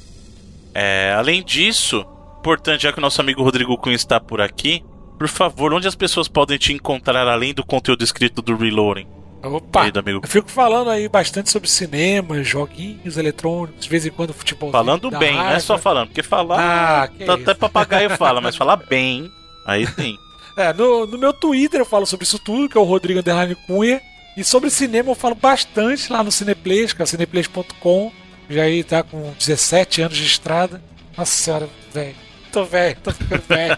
É, 0.74 1.14
além 1.18 1.44
disso, 1.44 2.06
importante, 2.40 2.84
já 2.84 2.92
que 2.92 3.00
o 3.00 3.02
nosso 3.02 3.22
amigo 3.22 3.44
Rodrigo 3.44 3.78
Cunha 3.78 3.96
está 3.96 4.20
por 4.20 4.42
aqui, 4.42 4.84
por 5.18 5.28
favor, 5.28 5.74
onde 5.74 5.88
as 5.88 5.96
pessoas 5.96 6.28
podem 6.28 6.58
te 6.58 6.74
encontrar 6.74 7.28
além 7.28 7.54
do 7.54 7.66
conteúdo 7.66 8.04
escrito 8.04 8.42
do 8.42 8.56
Reloading? 8.56 9.08
Opa! 9.42 9.84
Aí, 9.84 9.92
amigo. 9.96 10.20
Eu 10.24 10.28
fico 10.28 10.50
falando 10.50 10.90
aí 10.90 11.08
bastante 11.08 11.50
sobre 11.50 11.70
cinema, 11.70 12.44
joguinhos 12.44 13.16
eletrônicos, 13.16 13.84
de 13.84 13.90
vez 13.90 14.06
em 14.06 14.10
quando 14.10 14.34
futebol. 14.34 14.72
Falando 14.72 15.10
bem, 15.12 15.36
não 15.36 15.50
é 15.50 15.60
só 15.60 15.78
falando, 15.78 16.08
porque 16.08 16.24
falar. 16.24 17.04
Ah, 17.04 17.08
que 17.08 17.24
tá, 17.24 17.36
até 17.36 17.54
papagaio 17.54 18.10
fala, 18.18 18.42
mas 18.42 18.56
falar 18.58 18.78
bem, 18.78 19.32
aí 19.66 19.86
sim. 19.88 20.18
É, 20.58 20.74
no, 20.74 21.06
no 21.06 21.18
meu 21.18 21.34
Twitter 21.34 21.82
eu 21.82 21.86
falo 21.86 22.06
sobre 22.06 22.24
isso 22.26 22.40
tudo, 22.40 22.70
que 22.70 22.78
é 22.78 22.82
o 22.82 22.84
Rodrigo 22.84 23.20
Underline 23.20 23.56
Cunha. 23.68 24.02
E 24.38 24.44
sobre 24.44 24.70
cinema 24.70 25.12
eu 25.12 25.16
falo 25.16 25.36
bastante 25.36 26.12
lá 26.12 26.24
no 26.24 26.32
Cineplays, 26.32 26.94
que 26.94 27.02
é 27.02 27.06
cineplays.com. 27.06 28.12
Já 28.50 28.64
aí 28.64 28.84
tá 28.84 29.02
com 29.02 29.34
17 29.40 30.02
anos 30.02 30.18
de 30.18 30.26
estrada. 30.26 30.82
Nossa 31.18 31.32
senhora, 31.32 31.70
velho. 31.94 32.16
Tô 32.52 32.64
velho, 32.64 32.98
tô 33.04 33.12
ficando 33.12 33.42
velho. 33.48 33.78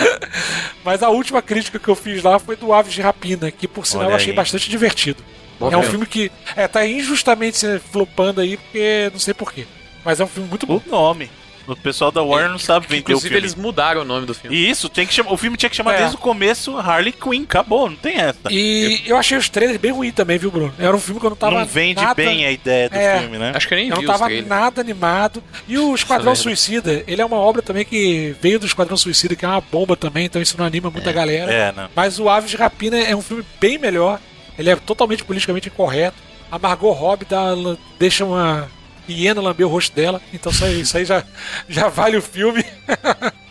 Mas 0.84 1.02
a 1.02 1.10
última 1.10 1.42
crítica 1.42 1.78
que 1.78 1.88
eu 1.88 1.94
fiz 1.94 2.22
lá 2.22 2.38
foi 2.38 2.56
do 2.56 2.72
Aves 2.72 2.92
de 2.92 3.02
Rapina, 3.02 3.50
que 3.50 3.68
por 3.68 3.86
sinal 3.86 4.10
eu 4.10 4.16
achei 4.16 4.32
bastante 4.32 4.70
divertido. 4.70 5.22
Bom 5.58 5.70
é 5.72 5.76
um 5.76 5.82
filme. 5.82 6.06
que 6.06 6.30
é, 6.56 6.68
tá 6.68 6.86
injustamente 6.86 7.58
se 7.58 7.78
flopando 7.78 8.40
aí, 8.40 8.56
porque 8.56 9.10
não 9.12 9.18
sei 9.18 9.34
porquê. 9.34 9.66
Mas 10.04 10.20
é 10.20 10.24
um 10.24 10.28
filme 10.28 10.48
muito 10.48 10.66
bom. 10.66 10.80
O 10.86 10.90
nome. 10.90 11.30
O 11.68 11.76
pessoal 11.76 12.10
da 12.10 12.22
Warner 12.22 12.50
não 12.50 12.58
sabe 12.58 12.86
vender 12.86 12.98
o 12.98 13.00
Inclusive, 13.02 13.28
filme. 13.28 13.38
eles 13.40 13.54
mudaram 13.54 14.00
o 14.00 14.04
nome 14.04 14.26
do 14.26 14.34
filme. 14.34 14.56
E 14.56 14.70
isso, 14.70 14.88
tem 14.88 15.06
que 15.06 15.12
chamar. 15.12 15.32
O 15.32 15.36
filme 15.36 15.56
tinha 15.56 15.68
que 15.68 15.76
chamar 15.76 15.94
É. 15.94 15.98
desde 15.98 16.16
o 16.16 16.18
começo 16.18 16.76
Harley 16.78 17.12
Quinn. 17.12 17.42
Acabou, 17.42 17.88
não 17.90 17.96
tem 17.96 18.16
essa. 18.16 18.38
E 18.50 19.02
eu 19.06 19.16
achei 19.16 19.36
os 19.36 19.48
trailers 19.48 19.78
bem 19.78 19.92
ruins 19.92 20.14
também, 20.14 20.38
viu, 20.38 20.50
Bruno? 20.50 20.72
Era 20.78 20.96
um 20.96 20.98
filme 21.00 21.20
que 21.20 21.26
eu 21.26 21.30
não 21.30 21.36
tava 21.36 21.58
não 21.58 21.66
vende 21.66 22.00
nada... 22.02 22.14
bem 22.14 22.46
a 22.46 22.50
ideia 22.50 22.88
do 22.88 22.96
É. 22.96 23.20
filme, 23.20 23.38
né? 23.38 23.52
Acho 23.54 23.68
que 23.68 23.74
eu 23.74 23.78
nem 23.78 23.88
Eu 23.88 23.96
vi 23.96 24.02
não 24.06 24.12
tava 24.18 24.28
nada 24.42 24.80
animado. 24.80 25.42
E 25.68 25.76
o 25.78 25.94
Esquadrão 25.94 26.32
é 26.32 26.34
verdade. 26.34 26.42
Suicida, 26.58 27.04
ele 27.06 27.20
é 27.20 27.24
uma 27.24 27.36
obra 27.36 27.60
também 27.60 27.84
que 27.84 28.34
veio 28.40 28.58
do 28.58 28.66
Esquadrão 28.66 28.96
Suicida, 28.96 29.36
que 29.36 29.44
é 29.44 29.48
uma 29.48 29.60
bomba 29.60 29.96
também, 29.96 30.24
então 30.24 30.40
isso 30.40 30.56
não 30.58 30.64
anima 30.64 30.90
muita 30.90 31.12
galera. 31.12 31.52
É, 31.52 31.72
né? 31.72 31.88
Mas 31.94 32.18
o 32.18 32.28
Aves 32.28 32.50
de 32.50 32.56
Rapina 32.56 32.98
é 32.98 33.14
um 33.14 33.22
filme 33.22 33.44
bem 33.60 33.76
melhor. 33.78 34.18
Ele 34.58 34.70
é 34.70 34.76
totalmente 34.76 35.22
politicamente 35.24 35.68
incorreto. 35.68 36.16
A 36.50 36.58
Margot 36.58 36.90
Robbie 36.92 37.26
dá, 37.28 37.52
deixa 37.98 38.24
uma 38.24 38.68
hiena 39.08 39.40
lamber 39.40 39.66
o 39.66 39.70
rosto 39.70 39.94
dela. 39.94 40.20
Então 40.32 40.50
isso 40.52 40.64
aí, 40.64 40.80
isso 40.80 40.96
aí 40.96 41.04
já, 41.04 41.24
já 41.68 41.88
vale 41.88 42.16
o 42.16 42.22
filme. 42.22 42.64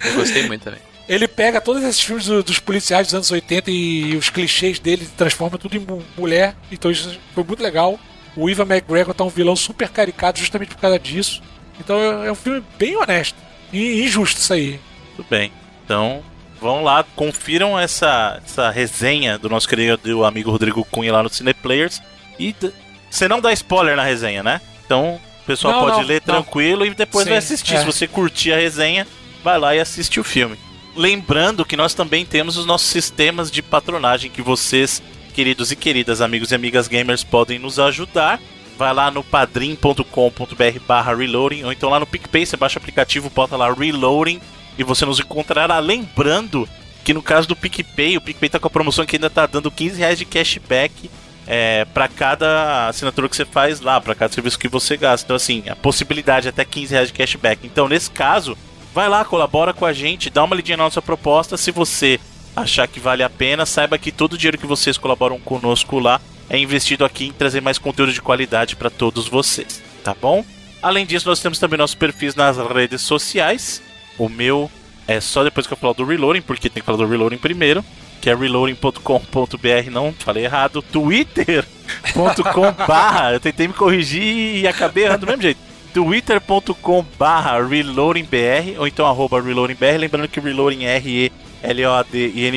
Eu 0.06 0.14
gostei 0.16 0.48
muito 0.48 0.64
também. 0.64 0.80
Ele 1.08 1.28
pega 1.28 1.62
todos 1.62 1.84
esses 1.84 2.02
filmes 2.02 2.26
do- 2.26 2.44
dos 2.44 2.60
policiais 2.60 3.08
dos 3.08 3.14
anos 3.16 3.32
80 3.32 3.72
e 3.72 4.16
os 4.18 4.30
clichês 4.30 4.78
dele 4.78 5.04
e 5.04 5.16
transforma 5.16 5.58
tudo 5.58 5.76
em 5.78 5.80
mu- 5.80 6.04
mulher. 6.18 6.56
Então 6.72 6.92
isso 6.92 7.18
foi 7.34 7.44
muito 7.44 7.64
legal. 7.64 7.98
O 8.36 8.50
Ivan 8.50 8.64
McGregor 8.66 9.14
tá 9.14 9.24
um 9.24 9.30
vilão 9.30 9.56
super 9.56 9.90
caricato 9.90 10.40
justamente 10.40 10.70
por 10.76 10.82
causa 10.82 11.00
disso. 11.00 11.42
Então 11.80 11.98
é 12.24 12.28
é 12.28 12.32
um 12.32 12.36
filme 12.36 12.62
bem 12.78 12.96
honesto. 12.98 13.36
E 13.72 14.04
injusto 14.04 14.40
isso 14.42 14.54
aí. 14.54 14.80
Tudo 15.16 15.26
bem. 15.30 15.52
Então, 15.86 16.22
vão 16.60 16.84
lá, 16.84 17.04
confiram 17.16 17.80
essa, 17.80 18.42
essa 18.46 18.70
resenha 18.70 19.38
do 19.38 19.48
nosso 19.50 19.68
querido 19.68 20.26
amigo 20.26 20.52
Rodrigo 20.52 20.84
Cunha 20.92 21.14
lá 21.14 21.24
no 21.24 21.30
Cineplayers. 21.30 22.02
E 22.38 22.54
você 23.10 23.28
não 23.30 23.40
dá 23.40 23.52
spoiler 23.54 23.96
na 23.96 24.04
resenha, 24.04 24.44
né? 24.44 24.60
Então, 24.86 25.20
pessoal 25.48 25.74
Não, 25.74 25.82
pode 25.82 25.98
não, 26.02 26.08
ler 26.08 26.22
não. 26.26 26.36
tranquilo 26.36 26.86
e 26.86 26.94
depois 26.94 27.24
Sim, 27.24 27.30
vai 27.32 27.40
assistir. 27.40 27.76
é. 27.76 27.80
Se 27.80 27.86
você 27.86 28.08
curtir 28.08 28.52
a 28.54 28.58
resenha, 28.58 29.08
vai 29.44 29.58
lá 29.58 29.76
e 29.76 29.80
assiste 29.80 30.20
o 30.20 30.24
filme. 30.24 30.58
Lembrando 30.96 31.66
que 31.66 31.78
nós 31.78 31.94
também 31.94 32.26
temos 32.26 32.58
os 32.58 32.66
nossos 32.66 32.88
sistemas 32.88 33.50
de 33.50 33.62
patronagem 33.62 34.30
que 34.30 34.42
vocês, 34.42 35.02
queridos 35.34 35.72
e 35.72 35.76
queridas 35.76 36.22
amigos 36.22 36.52
e 36.52 36.56
amigas 36.56 36.88
gamers, 36.88 37.24
podem 37.24 37.58
nos 37.60 37.80
ajudar. 37.80 38.40
Vai 38.78 38.94
lá 38.94 39.10
no 39.10 39.24
padrim.com.br 39.24 40.80
barra 40.88 41.16
reloading, 41.16 41.64
ou 41.64 41.72
então 41.72 41.90
lá 41.90 42.00
no 42.00 42.06
PicPay, 42.06 42.46
você 42.46 42.56
baixa 42.58 42.78
o 42.78 42.82
aplicativo, 42.82 43.30
bota 43.30 43.56
lá 43.56 43.72
reloading 43.74 44.40
e 44.78 44.84
você 44.84 45.06
nos 45.06 45.20
encontrará. 45.20 45.80
Lembrando 45.80 46.68
que 47.04 47.14
no 47.14 47.22
caso 47.22 47.48
do 47.48 47.56
PicPay, 47.56 48.18
o 48.18 48.22
PicPay 48.22 48.50
tá 48.50 48.60
com 48.60 48.68
a 48.68 48.72
promoção 48.72 49.06
que 49.06 49.16
ainda 49.16 49.30
tá 49.30 49.46
dando 49.46 49.72
15 49.72 49.98
reais 49.98 50.18
de 50.18 50.26
cashback 50.26 51.10
é, 51.48 51.86
para 51.86 52.08
cada 52.08 52.90
assinatura 52.90 53.30
que 53.30 53.36
você 53.36 53.46
faz 53.46 53.80
lá, 53.80 54.00
para 54.02 54.14
cada 54.14 54.34
serviço 54.34 54.60
que 54.60 54.68
você 54.68 54.98
gasta. 54.98 55.26
Então, 55.26 55.36
assim, 55.36 55.64
a 55.70 55.76
possibilidade 55.76 56.48
é 56.48 56.50
até 56.50 56.66
15 56.66 56.94
reais 56.94 57.08
de 57.08 57.14
cashback. 57.14 57.66
Então, 57.66 57.88
nesse 57.88 58.12
caso, 58.12 58.58
vai 58.94 59.08
lá, 59.08 59.24
colabora 59.24 59.74
com 59.74 59.86
a 59.86 59.94
gente, 59.94 60.30
dá 60.30 60.44
uma 60.44 60.56
lidinha 60.56 60.78
na 60.78 60.84
nossa 60.84 61.02
proposta. 61.02 61.56
Se 61.56 61.72
você 61.72 62.20
achar 62.56 62.88
que 62.88 63.00
vale 63.00 63.24
a 63.24 63.30
pena, 63.30 63.66
saiba 63.66 63.98
que 63.98 64.12
todo 64.12 64.34
o 64.34 64.38
dinheiro 64.38 64.58
que 64.58 64.66
vocês 64.66 64.98
colaboram 64.98 65.40
conosco 65.40 66.00
lá 66.00 66.20
é 66.50 66.58
investido 66.58 67.06
aqui 67.06 67.28
em 67.28 67.32
trazer 67.32 67.62
mais 67.62 67.78
conteúdo 67.78 68.12
de 68.12 68.22
qualidade 68.22 68.76
para 68.76 68.90
todos 68.90 69.28
vocês, 69.28 69.82
tá 70.04 70.16
bom? 70.20 70.44
Além 70.82 71.06
disso, 71.06 71.28
nós 71.28 71.40
temos 71.40 71.60
também 71.60 71.78
nossos 71.78 71.96
perfis 71.96 72.36
nas 72.36 72.58
redes 72.58 73.02
sociais. 73.02 73.82
O 74.18 74.30
meu 74.30 74.72
é 75.08 75.20
só 75.20 75.44
depois 75.44 75.68
que 75.68 75.74
eu 75.74 75.78
falar 75.78 75.94
do 75.94 76.06
Reloading, 76.06 76.42
porque 76.42 76.70
tem 76.70 76.82
que 76.82 76.86
falar 76.86 76.98
do 76.98 77.08
Reloading 77.08 77.38
primeiro, 77.38 77.84
que 78.22 78.30
é 78.30 78.36
reloading.com.br, 78.36 79.90
não 79.92 80.14
falei 80.14 80.46
errado, 80.46 80.82
twitter.com 80.82 82.72
barra, 82.88 83.34
eu 83.34 83.40
tentei 83.40 83.68
me 83.68 83.74
corrigir 83.74 84.22
e 84.58 84.68
acabei 84.68 85.06
errando 85.06 85.26
do 85.26 85.28
mesmo 85.28 85.42
jeito. 85.42 85.60
twitter.com 85.94 87.06
barra 87.18 87.66
reloadingbr, 87.66 88.80
ou 88.80 88.88
então 88.88 89.06
arroba 89.08 89.42
reloadingbr, 89.42 89.98
lembrando 89.98 90.28
que 90.28 90.40
reloading 90.40 90.84
é 90.86 90.96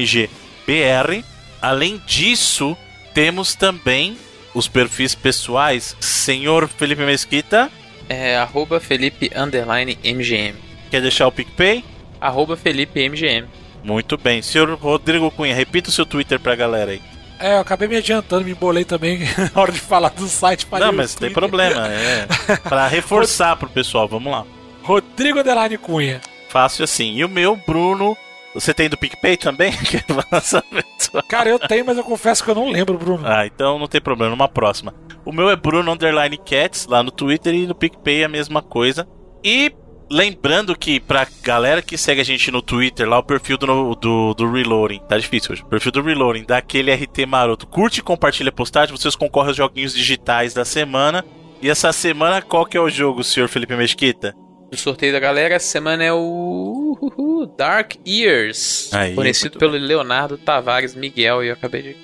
R-E-L-O-A-D-I-N-G-B-R. 0.00 1.24
Além 1.61 2.00
disso, 2.06 2.76
temos 3.14 3.54
também 3.54 4.16
os 4.54 4.66
perfis 4.66 5.14
pessoais, 5.14 5.94
senhor 6.00 6.66
Felipe 6.68 7.02
Mesquita, 7.02 7.70
É 8.08 8.36
arroba 8.36 8.80
Felipe 8.80 9.30
underline 9.36 9.96
MGM. 10.02 10.54
quer 10.90 11.00
deixar 11.00 11.26
o 11.28 11.32
PicPay? 11.32 11.84
Arroba 12.20 12.56
Felipe 12.56 13.00
MGM. 13.08 13.46
Muito 13.82 14.16
bem. 14.16 14.42
Senhor 14.42 14.70
Rodrigo 14.74 15.30
Cunha, 15.30 15.54
repita 15.54 15.88
o 15.88 15.92
seu 15.92 16.04
Twitter 16.06 16.38
pra 16.38 16.54
galera 16.54 16.92
aí. 16.92 17.00
É, 17.38 17.54
eu 17.54 17.60
acabei 17.60 17.88
me 17.88 17.96
adiantando, 17.96 18.44
me 18.44 18.50
embolei 18.50 18.84
também 18.84 19.20
na 19.54 19.60
hora 19.60 19.72
de 19.72 19.80
falar 19.80 20.10
do 20.10 20.28
site. 20.28 20.66
falei 20.66 20.86
Não, 20.86 20.92
mas 20.92 21.14
tem 21.14 21.32
problema. 21.32 21.88
É 21.88 22.26
pra 22.68 22.86
reforçar 22.86 23.56
pro 23.56 23.68
pessoal. 23.68 24.06
Vamos 24.06 24.30
lá. 24.30 24.44
Rodrigo 24.82 25.38
Adelane 25.38 25.78
Cunha. 25.78 26.20
Fácil 26.50 26.84
assim. 26.84 27.14
E 27.14 27.24
o 27.24 27.28
meu, 27.28 27.56
Bruno. 27.56 28.16
Você 28.52 28.74
tem 28.74 28.88
do 28.88 28.98
PicPay 28.98 29.36
também? 29.36 29.72
Só. 30.42 31.22
Cara, 31.28 31.48
eu 31.48 31.58
tenho, 31.58 31.86
mas 31.86 31.96
eu 31.96 32.02
confesso 32.02 32.42
que 32.42 32.50
eu 32.50 32.54
não 32.54 32.68
lembro, 32.68 32.98
Bruno. 32.98 33.22
Ah, 33.24 33.46
então 33.46 33.78
não 33.78 33.86
tem 33.86 34.00
problema. 34.00 34.30
Numa 34.30 34.48
próxima. 34.48 34.92
O 35.24 35.32
meu 35.32 35.48
é 35.48 35.56
Bruno 35.56 35.92
Underline 35.92 36.36
Cats 36.36 36.86
lá 36.86 37.02
no 37.02 37.12
Twitter 37.12 37.54
e 37.54 37.66
no 37.66 37.74
PicPay 37.74 38.22
é 38.22 38.24
a 38.24 38.28
mesma 38.28 38.60
coisa. 38.60 39.08
E 39.44 39.72
lembrando 40.11 40.76
que 40.76 40.98
pra 40.98 41.26
galera 41.42 41.80
que 41.80 41.96
segue 41.96 42.20
a 42.20 42.24
gente 42.24 42.50
no 42.50 42.61
Twitter, 42.61 43.08
lá 43.08 43.18
o 43.18 43.22
perfil 43.22 43.56
do, 43.56 43.94
do, 43.94 44.34
do 44.34 44.50
Reloading, 44.50 45.00
tá 45.08 45.16
difícil 45.16 45.52
hoje. 45.52 45.62
O 45.62 45.66
perfil 45.66 45.92
do 45.92 46.02
Reloading, 46.02 46.44
dá 46.44 46.58
aquele 46.58 46.92
RT 46.92 47.24
maroto. 47.26 47.66
Curte 47.66 48.00
e 48.00 48.02
compartilha 48.02 48.48
a 48.48 48.52
postagem, 48.52 48.96
vocês 48.96 49.14
concorrem 49.14 49.48
aos 49.48 49.56
joguinhos 49.56 49.94
digitais 49.94 50.52
da 50.52 50.64
semana. 50.64 51.24
E 51.62 51.70
essa 51.70 51.92
semana, 51.92 52.42
qual 52.42 52.66
que 52.66 52.76
é 52.76 52.80
o 52.80 52.90
jogo, 52.90 53.22
senhor 53.22 53.48
Felipe 53.48 53.76
Mesquita? 53.76 54.34
O 54.72 54.76
sorteio 54.76 55.12
da 55.12 55.20
galera 55.20 55.54
essa 55.54 55.66
semana 55.66 56.04
é 56.04 56.12
o 56.12 56.96
Uhuhu, 57.00 57.46
Dark 57.56 57.94
Years. 58.06 58.92
Aí, 58.94 59.14
fornecido 59.14 59.58
pelo 59.58 59.72
Leonardo 59.72 60.38
Tavares 60.38 60.94
Miguel. 60.94 61.44
E 61.44 61.48
eu 61.48 61.54
acabei 61.54 61.82
de 61.82 61.96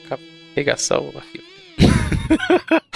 pegaçar 0.54 1.00
o 1.00 1.12
arquivo. 1.16 1.44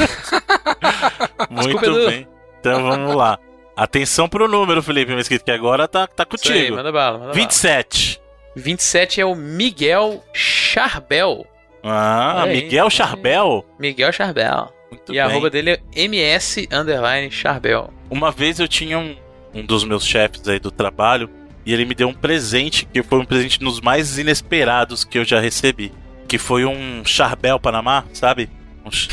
Muito 1.51 1.85
Edu. 1.85 2.07
bem. 2.07 2.29
Então 2.59 2.83
vamos 2.83 3.15
lá. 3.15 3.39
Atenção 3.83 4.29
pro 4.29 4.47
número, 4.47 4.83
Felipe 4.83 5.15
Mesquita, 5.15 5.43
que 5.45 5.51
agora 5.51 5.89
tá, 5.89 6.07
tá 6.07 6.27
Isso 6.35 6.53
aí, 6.53 6.59
contigo. 6.59 6.77
manda 6.77 6.93
bala, 6.93 7.19
manda 7.19 7.33
27. 7.33 8.17
bala. 8.19 8.31
27 8.57 9.21
é 9.23 9.25
o 9.25 9.35
Miguel 9.35 10.23
Charbel. 10.35 11.47
Ah, 11.83 12.43
aí. 12.43 12.63
Miguel 12.63 12.91
Charbel. 12.91 13.65
Miguel 13.79 14.13
Charbel. 14.13 14.71
Muito 14.91 15.09
e 15.09 15.13
bem. 15.13 15.21
a 15.21 15.25
arroba 15.25 15.49
dele 15.49 15.71
é 15.71 15.81
ms 16.09 16.69
underline 16.71 17.31
Charbel. 17.31 17.91
Uma 18.11 18.31
vez 18.31 18.61
eu 18.61 18.69
tinha 18.69 18.99
um, 18.99 19.17
um 19.55 19.65
dos 19.65 19.83
meus 19.85 20.05
chefes 20.05 20.47
aí 20.47 20.59
do 20.59 20.71
trabalho 20.71 21.31
e 21.65 21.73
ele 21.73 21.85
me 21.87 21.95
deu 21.95 22.09
um 22.09 22.13
presente 22.13 22.85
que 22.85 23.03
foi 23.03 23.19
um 23.21 23.25
presente 23.25 23.59
dos 23.61 23.81
mais 23.81 24.19
inesperados 24.19 25.05
que 25.05 25.17
eu 25.19 25.25
já 25.25 25.41
recebi. 25.41 25.91
Que 26.29 26.37
foi 26.37 26.65
um 26.67 27.03
Charbel 27.05 27.59
Panamá, 27.59 28.05
sabe? 28.13 28.51
Um 28.85 28.91
ch- 28.91 29.09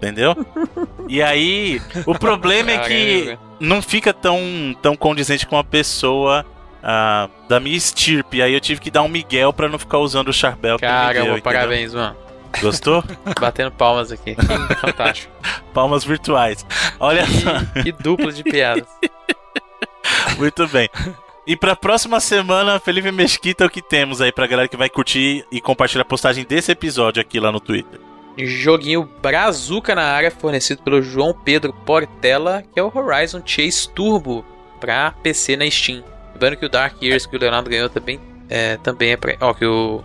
Entendeu? 0.00 0.34
E 1.08 1.20
aí, 1.22 1.80
o 2.06 2.18
problema 2.18 2.70
é 2.70 2.78
que 2.88 3.24
Caramba. 3.24 3.42
não 3.60 3.82
fica 3.82 4.14
tão, 4.14 4.40
tão 4.80 4.96
condizente 4.96 5.46
com 5.46 5.56
uma 5.56 5.64
pessoa 5.64 6.46
ah, 6.82 7.28
da 7.50 7.60
minha 7.60 7.76
estirpe. 7.76 8.40
Aí 8.40 8.54
eu 8.54 8.60
tive 8.60 8.80
que 8.80 8.90
dar 8.90 9.02
um 9.02 9.08
Miguel 9.08 9.52
pra 9.52 9.68
não 9.68 9.78
ficar 9.78 9.98
usando 9.98 10.28
o 10.28 10.32
Charbel 10.32 10.78
que 10.78 10.86
Caramba, 10.86 11.20
entendeu? 11.20 11.42
parabéns, 11.42 11.92
mano. 11.92 12.16
Gostou? 12.62 13.04
Batendo 13.38 13.70
palmas 13.72 14.10
aqui. 14.10 14.34
Que 14.34 14.74
Fantástico. 14.80 15.32
Palmas 15.74 16.02
virtuais. 16.02 16.64
Olha 16.98 17.26
só. 17.26 17.82
Que 17.82 17.92
dupla 17.92 18.32
de 18.32 18.42
piadas. 18.42 18.88
Muito 20.38 20.66
bem. 20.68 20.88
E 21.46 21.56
pra 21.56 21.76
próxima 21.76 22.20
semana, 22.20 22.80
Felipe 22.80 23.10
Mesquita, 23.12 23.66
o 23.66 23.70
que 23.70 23.82
temos 23.82 24.20
aí 24.20 24.32
pra 24.32 24.46
galera 24.46 24.68
que 24.68 24.76
vai 24.76 24.88
curtir 24.88 25.44
e 25.50 25.60
compartilhar 25.60 26.02
a 26.02 26.04
postagem 26.06 26.44
desse 26.44 26.72
episódio 26.72 27.20
aqui 27.20 27.38
lá 27.38 27.52
no 27.52 27.60
Twitter? 27.60 28.00
Joguinho 28.46 29.08
Brazuca 29.22 29.94
na 29.94 30.02
área, 30.02 30.30
fornecido 30.30 30.82
pelo 30.82 31.02
João 31.02 31.32
Pedro 31.32 31.72
Portela, 31.72 32.62
que 32.72 32.78
é 32.78 32.82
o 32.82 32.92
Horizon 32.94 33.42
Chase 33.44 33.88
Turbo 33.88 34.44
pra 34.80 35.12
PC 35.22 35.56
na 35.56 35.70
Steam. 35.70 36.02
Lembrando 36.32 36.56
que 36.56 36.66
o 36.66 36.68
Dark 36.68 37.00
Years 37.02 37.26
que 37.26 37.36
o 37.36 37.38
Leonardo 37.38 37.68
ganhou 37.68 37.88
também 37.88 38.18
é, 38.48 38.76
também 38.78 39.12
é 39.12 39.16
pra. 39.16 39.36
Ó, 39.40 39.54
que 39.54 39.64
o, 39.64 40.02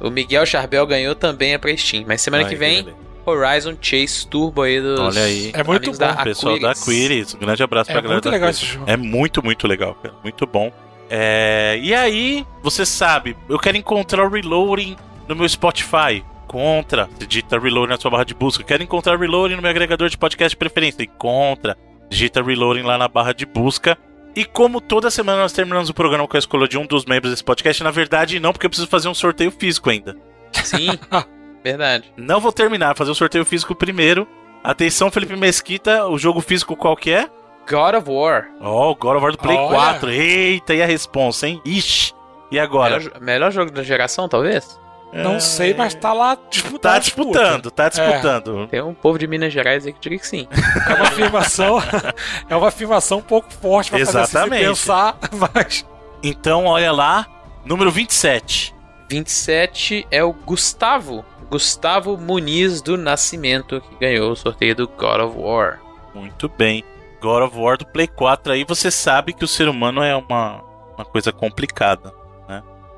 o 0.00 0.10
Miguel 0.10 0.46
Charbel 0.46 0.86
ganhou 0.86 1.14
também 1.14 1.52
é 1.54 1.58
pra 1.58 1.76
Steam. 1.76 2.04
Mas 2.06 2.22
semana 2.22 2.44
Aí, 2.44 2.48
que 2.48 2.56
vem. 2.56 2.86
Horizon 3.24 3.76
Chase 3.80 4.26
Turbo 4.26 4.62
aí 4.62 4.80
dos. 4.80 4.98
Olha 4.98 5.22
aí. 5.22 5.50
É 5.54 5.62
muito 5.62 5.92
bom, 5.92 5.96
da 5.98 6.16
Pessoal 6.24 6.58
da 6.58 6.72
Aquiris. 6.72 7.34
Um 7.34 7.38
grande 7.38 7.62
abraço 7.62 7.90
pra 7.90 7.98
É 8.00 8.02
galera 8.02 8.14
muito 8.16 8.24
da 8.24 8.30
legal 8.30 8.48
Aquiris. 8.48 8.64
esse 8.66 8.74
jogo. 8.74 8.90
É 8.90 8.96
muito, 8.96 9.44
muito 9.44 9.68
legal, 9.68 9.94
cara. 10.02 10.14
Muito 10.22 10.46
bom. 10.46 10.72
É, 11.08 11.78
E 11.80 11.94
aí, 11.94 12.46
você 12.62 12.86
sabe, 12.86 13.36
eu 13.48 13.58
quero 13.58 13.76
encontrar 13.76 14.24
o 14.24 14.28
Reloading 14.30 14.96
no 15.28 15.36
meu 15.36 15.48
Spotify. 15.48 16.24
Encontra. 16.52 17.08
Digita 17.26 17.58
Reloading 17.58 17.92
na 17.92 17.98
sua 17.98 18.10
barra 18.10 18.24
de 18.24 18.34
busca. 18.34 18.62
Quero 18.62 18.82
encontrar 18.82 19.18
Reloading 19.18 19.56
no 19.56 19.62
meu 19.62 19.70
agregador 19.70 20.10
de 20.10 20.18
podcast 20.18 20.50
de 20.50 20.58
preferência. 20.58 21.02
Encontra. 21.02 21.76
Digita 22.10 22.42
Reloading 22.42 22.82
lá 22.82 22.98
na 22.98 23.08
barra 23.08 23.32
de 23.32 23.46
busca. 23.46 23.96
E 24.36 24.44
como 24.44 24.80
toda 24.80 25.10
semana 25.10 25.42
nós 25.42 25.52
terminamos 25.52 25.88
o 25.88 25.94
programa 25.94 26.28
com 26.28 26.36
a 26.36 26.38
escolha 26.38 26.68
de 26.68 26.76
um 26.78 26.86
dos 26.86 27.06
membros 27.06 27.30
desse 27.32 27.44
podcast, 27.44 27.82
na 27.82 27.90
verdade 27.90 28.40
não, 28.40 28.52
porque 28.52 28.64
eu 28.66 28.70
preciso 28.70 28.88
fazer 28.88 29.08
um 29.08 29.14
sorteio 29.14 29.50
físico 29.50 29.90
ainda. 29.90 30.16
Sim, 30.52 30.88
verdade. 31.62 32.12
Não 32.16 32.40
vou 32.40 32.50
terminar, 32.50 32.96
fazer 32.96 33.10
o 33.10 33.14
sorteio 33.14 33.44
físico 33.44 33.74
primeiro. 33.74 34.26
Atenção, 34.64 35.10
Felipe 35.10 35.36
Mesquita, 35.36 36.06
o 36.06 36.16
jogo 36.16 36.40
físico 36.40 36.76
qual 36.76 36.96
que 36.96 37.10
é? 37.10 37.28
God 37.68 37.94
of 37.94 38.10
War. 38.10 38.48
Oh, 38.60 38.94
God 38.94 39.16
of 39.16 39.22
War 39.22 39.32
do 39.32 39.38
Play 39.38 39.56
Olha. 39.56 39.74
4. 39.74 40.10
Eita, 40.10 40.74
e 40.74 40.82
a 40.82 40.86
responsa, 40.86 41.48
hein? 41.48 41.60
Ixi. 41.64 42.14
E 42.50 42.58
agora? 42.58 42.98
Melhor, 42.98 43.20
melhor 43.20 43.52
jogo 43.52 43.70
da 43.70 43.82
geração, 43.82 44.28
talvez? 44.28 44.80
Não 45.12 45.34
É, 45.34 45.40
sei, 45.40 45.74
mas 45.74 45.94
tá 45.94 46.12
lá 46.12 46.36
disputando. 46.48 46.80
Tá 46.80 46.94
a 46.94 46.98
disputa. 46.98 47.38
disputando, 47.38 47.70
tá 47.70 47.88
disputando. 47.90 48.66
Tem 48.68 48.80
um 48.82 48.94
povo 48.94 49.18
de 49.18 49.26
Minas 49.26 49.52
Gerais 49.52 49.86
aí 49.86 49.92
que 49.92 50.00
diria 50.00 50.18
que 50.18 50.26
sim. 50.26 50.48
É 50.88 50.94
uma 50.94 51.04
afirmação. 51.04 51.78
é 52.48 52.56
uma 52.56 52.68
afirmação 52.68 53.18
um 53.18 53.22
pouco 53.22 53.52
forte 53.52 53.90
pra 53.90 53.98
fazer 53.98 54.18
assim, 54.18 54.30
Exatamente. 54.38 54.62
você 54.64 54.68
pensar, 54.68 55.18
mas. 55.54 55.86
Então, 56.22 56.64
olha 56.64 56.90
lá, 56.92 57.26
número 57.64 57.90
27. 57.90 58.74
27 59.10 60.06
é 60.10 60.24
o 60.24 60.32
Gustavo. 60.32 61.24
Gustavo 61.50 62.16
Muniz 62.16 62.80
do 62.80 62.96
Nascimento, 62.96 63.82
que 63.82 63.96
ganhou 64.00 64.32
o 64.32 64.36
sorteio 64.36 64.74
do 64.74 64.88
God 64.88 65.20
of 65.20 65.36
War. 65.38 65.80
Muito 66.14 66.48
bem. 66.48 66.82
God 67.20 67.42
of 67.42 67.58
War 67.58 67.76
do 67.76 67.84
Play 67.86 68.06
4 68.06 68.54
aí 68.54 68.64
você 68.64 68.90
sabe 68.90 69.34
que 69.34 69.44
o 69.44 69.48
ser 69.48 69.68
humano 69.68 70.02
é 70.02 70.16
uma, 70.16 70.62
uma 70.96 71.04
coisa 71.04 71.30
complicada? 71.30 72.08
É, 72.08 72.21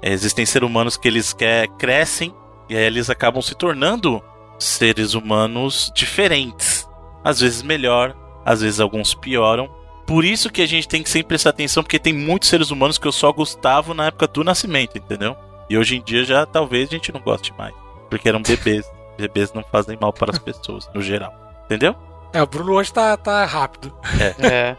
Existem 0.06 0.44
seres 0.44 0.68
humanos 0.68 0.98
que 0.98 1.08
eles 1.08 1.32
quer, 1.32 1.66
crescem 1.78 2.34
e 2.68 2.76
aí 2.76 2.84
eles 2.84 3.08
acabam 3.08 3.40
se 3.40 3.54
tornando 3.54 4.22
seres 4.58 5.14
humanos 5.14 5.90
diferentes. 5.94 6.86
Às 7.24 7.40
vezes 7.40 7.62
melhor, 7.62 8.14
às 8.44 8.60
vezes 8.60 8.80
alguns 8.80 9.14
pioram. 9.14 9.68
Por 10.06 10.22
isso 10.22 10.50
que 10.50 10.60
a 10.60 10.66
gente 10.66 10.86
tem 10.86 11.02
que 11.02 11.08
sempre 11.08 11.28
prestar 11.28 11.50
atenção, 11.50 11.82
porque 11.82 11.98
tem 11.98 12.12
muitos 12.12 12.50
seres 12.50 12.70
humanos 12.70 12.98
que 12.98 13.08
eu 13.08 13.12
só 13.12 13.32
gostava 13.32 13.94
na 13.94 14.08
época 14.08 14.26
do 14.26 14.44
nascimento, 14.44 14.98
entendeu? 14.98 15.34
E 15.70 15.78
hoje 15.78 15.96
em 15.96 16.02
dia 16.02 16.22
já 16.22 16.44
talvez 16.44 16.88
a 16.88 16.92
gente 16.92 17.10
não 17.10 17.20
goste 17.20 17.54
mais. 17.56 17.74
Porque 18.10 18.28
eram 18.28 18.42
bebês. 18.42 18.84
bebês 19.16 19.54
não 19.54 19.64
fazem 19.72 19.96
mal 19.98 20.12
para 20.12 20.32
as 20.32 20.38
pessoas, 20.38 20.86
no 20.94 21.00
geral. 21.00 21.32
Entendeu? 21.64 21.94
É, 22.30 22.42
o 22.42 22.46
Bruno 22.46 22.74
hoje 22.74 22.92
tá, 22.92 23.16
tá 23.16 23.46
rápido. 23.46 23.96
É. 24.38 24.76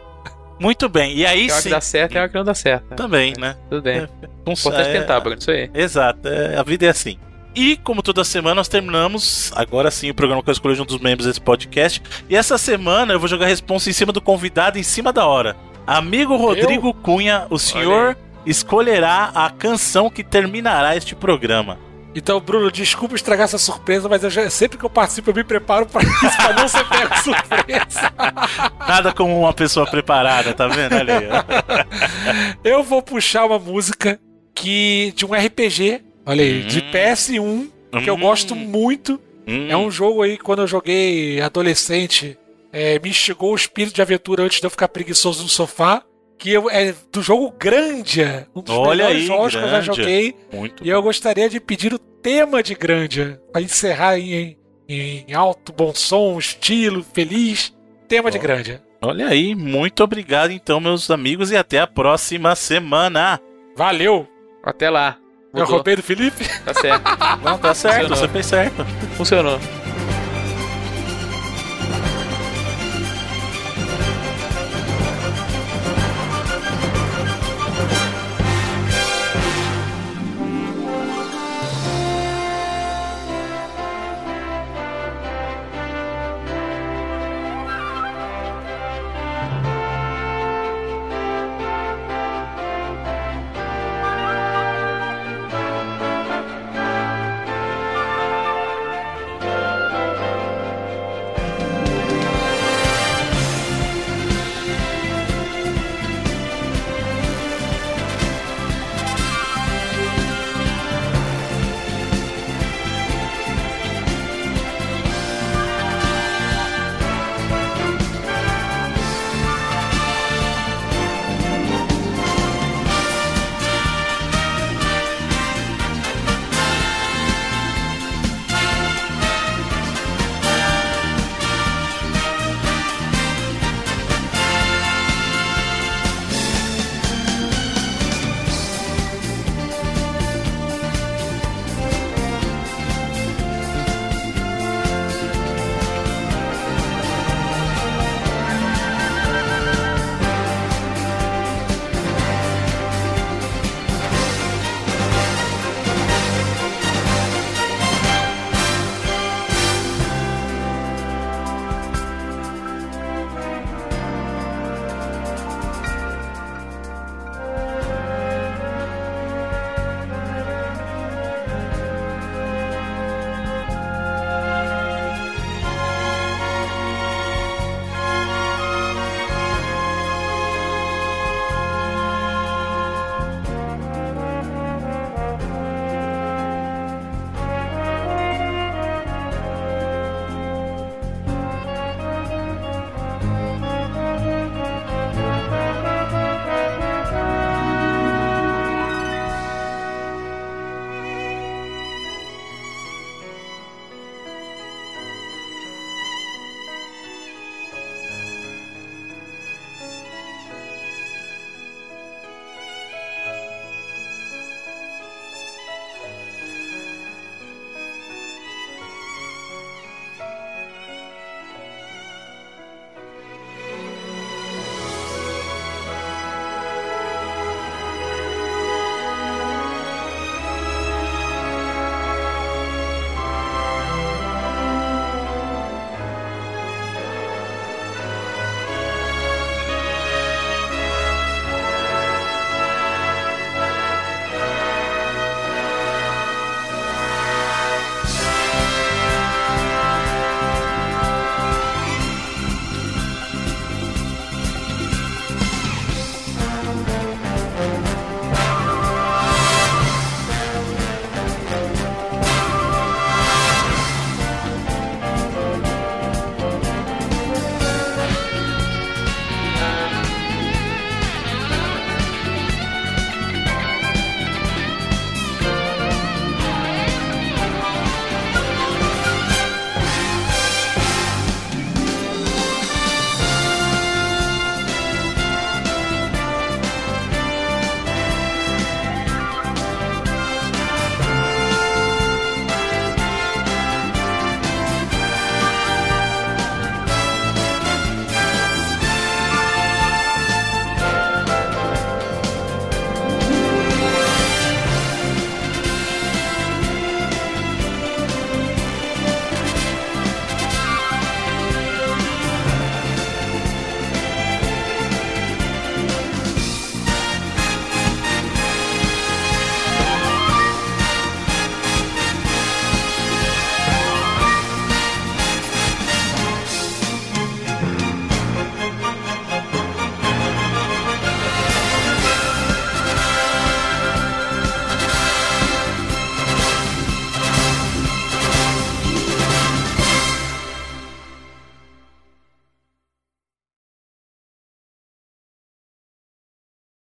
Muito 0.59 0.87
bem. 0.87 1.15
E 1.15 1.25
aí 1.25 1.49
hora 1.49 1.61
sim. 1.61 1.69
que 1.69 1.75
dá 1.75 1.81
certo 1.81 2.15
e 2.15 2.17
hora 2.17 2.29
que 2.29 2.35
não 2.35 2.43
dá 2.43 2.53
certo. 2.53 2.89
né? 2.89 2.95
Também, 2.95 3.33
né? 3.37 3.55
Tudo 3.69 3.81
bem. 3.81 4.07
Importante 4.47 4.89
é- 4.89 4.99
tentar, 4.99 5.19
Bruno. 5.19 5.37
Isso 5.39 5.51
aí. 5.51 5.69
Exato, 5.73 6.27
é- 6.27 6.57
a 6.57 6.63
vida 6.63 6.85
é 6.85 6.89
assim. 6.89 7.17
E, 7.55 7.77
como 7.77 8.03
toda 8.03 8.23
semana, 8.25 8.55
nós 8.55 8.67
terminamos 8.67 9.51
agora 9.55 9.89
sim 9.89 10.09
o 10.09 10.13
programa 10.13 10.43
com 10.43 10.49
a 10.49 10.53
escolha 10.53 10.75
de 10.75 10.81
um 10.81 10.85
dos 10.85 10.99
membros 10.99 11.25
desse 11.25 11.39
podcast. 11.39 12.01
E 12.29 12.35
essa 12.35 12.57
semana 12.57 13.13
eu 13.13 13.19
vou 13.19 13.29
jogar 13.29 13.45
a 13.45 13.49
responsa 13.49 13.89
em 13.89 13.93
cima 13.93 14.11
do 14.11 14.19
convidado, 14.19 14.77
em 14.77 14.83
cima 14.83 15.13
da 15.13 15.25
hora. 15.25 15.55
Amigo 15.87 16.35
Rodrigo 16.35 16.93
Cunha, 16.93 17.47
o 17.49 17.57
senhor 17.57 18.17
escolherá 18.45 19.31
a 19.33 19.49
canção 19.49 20.09
que 20.09 20.23
terminará 20.23 20.97
este 20.97 21.15
programa. 21.15 21.77
Então, 22.15 22.39
Bruno, 22.39 22.71
desculpa 22.71 23.13
estragar 23.15 23.43
essa 23.43 23.57
surpresa, 23.57 24.07
mas 24.07 24.21
já- 24.33 24.49
sempre 24.49 24.77
que 24.77 24.85
eu 24.85 24.89
participo 24.89 25.31
eu 25.31 25.35
me 25.35 25.43
preparo 25.43 25.85
pra 25.85 26.01
isso, 26.01 26.37
pra 26.37 26.53
não 26.53 26.67
ser 26.67 26.87
pego 26.87 27.17
surpresa. 27.17 28.13
Nada 28.87 29.11
como 29.13 29.37
uma 29.37 29.53
pessoa 29.53 29.85
preparada, 29.85 30.53
tá 30.53 30.67
vendo? 30.67 30.95
Ó. 30.95 32.55
Eu 32.63 32.83
vou 32.83 33.01
puxar 33.01 33.45
uma 33.45 33.59
música 33.59 34.19
que 34.53 35.11
de 35.15 35.25
um 35.25 35.33
RPG, 35.33 36.01
olha 36.25 36.43
aí, 36.43 36.63
de 36.63 36.79
Hum. 36.79 36.91
PS1, 36.91 37.69
que 38.03 38.09
eu 38.09 38.15
Hum. 38.15 38.19
gosto 38.21 38.55
muito. 38.55 39.19
Hum, 39.47 39.67
É 39.69 39.75
um 39.77 39.91
jogo 39.91 40.21
aí, 40.23 40.37
quando 40.37 40.61
eu 40.61 40.67
joguei 40.67 41.41
adolescente, 41.41 42.37
é, 42.71 42.97
me 42.99 43.09
instigou 43.09 43.51
o 43.51 43.55
espírito 43.55 43.93
de 43.93 44.01
aventura 44.01 44.43
antes 44.43 44.59
de 44.59 44.65
eu 44.65 44.71
ficar 44.71 44.87
preguiçoso 44.87 45.43
no 45.43 45.49
sofá. 45.49 46.01
Que 46.37 46.51
eu- 46.51 46.69
é 46.69 46.93
do 47.11 47.21
jogo 47.21 47.53
Grandia, 47.57 48.47
um 48.55 48.61
dos 48.61 48.75
Olha 48.75 48.89
melhores 49.05 49.17
aí, 49.21 49.27
jogos 49.27 49.51
que 49.55 49.57
eu 49.57 49.61
já 49.61 49.67
Grandia. 49.81 49.93
joguei. 49.93 50.35
Muito 50.53 50.85
E 50.85 50.89
eu 50.89 51.01
gostaria 51.01 51.49
de 51.49 51.59
pedir 51.59 51.93
o 51.93 51.99
tema 51.99 52.61
de 52.61 52.75
Grandia, 52.75 53.39
pra 53.51 53.61
encerrar 53.61 54.19
em, 54.19 54.57
em 54.87 55.33
alto, 55.33 55.71
bom 55.71 55.93
som, 55.95 56.37
estilo, 56.37 57.03
feliz. 57.13 57.73
Tema 58.07 58.29
de 58.29 58.37
Ó. 58.37 58.41
Grandia. 58.41 58.83
Olha 59.01 59.27
aí, 59.27 59.55
muito 59.55 60.03
obrigado 60.03 60.51
então, 60.51 60.79
meus 60.79 61.09
amigos, 61.09 61.51
e 61.51 61.57
até 61.57 61.79
a 61.79 61.87
próxima 61.87 62.55
semana. 62.55 63.39
Valeu! 63.75 64.27
Até 64.63 64.89
lá. 64.89 65.17
Eu 65.53 65.59
Mudou. 65.61 65.75
roubei 65.75 65.95
do 65.95 66.03
Felipe? 66.03 66.43
Tá 66.65 66.73
certo. 66.73 67.03
Não, 67.43 67.57
tá 67.57 67.73
certo, 67.73 68.09
Funcionou. 68.09 68.17
você 68.17 68.27
fez 68.27 68.45
certo. 68.45 68.85
Funcionou. 69.15 69.59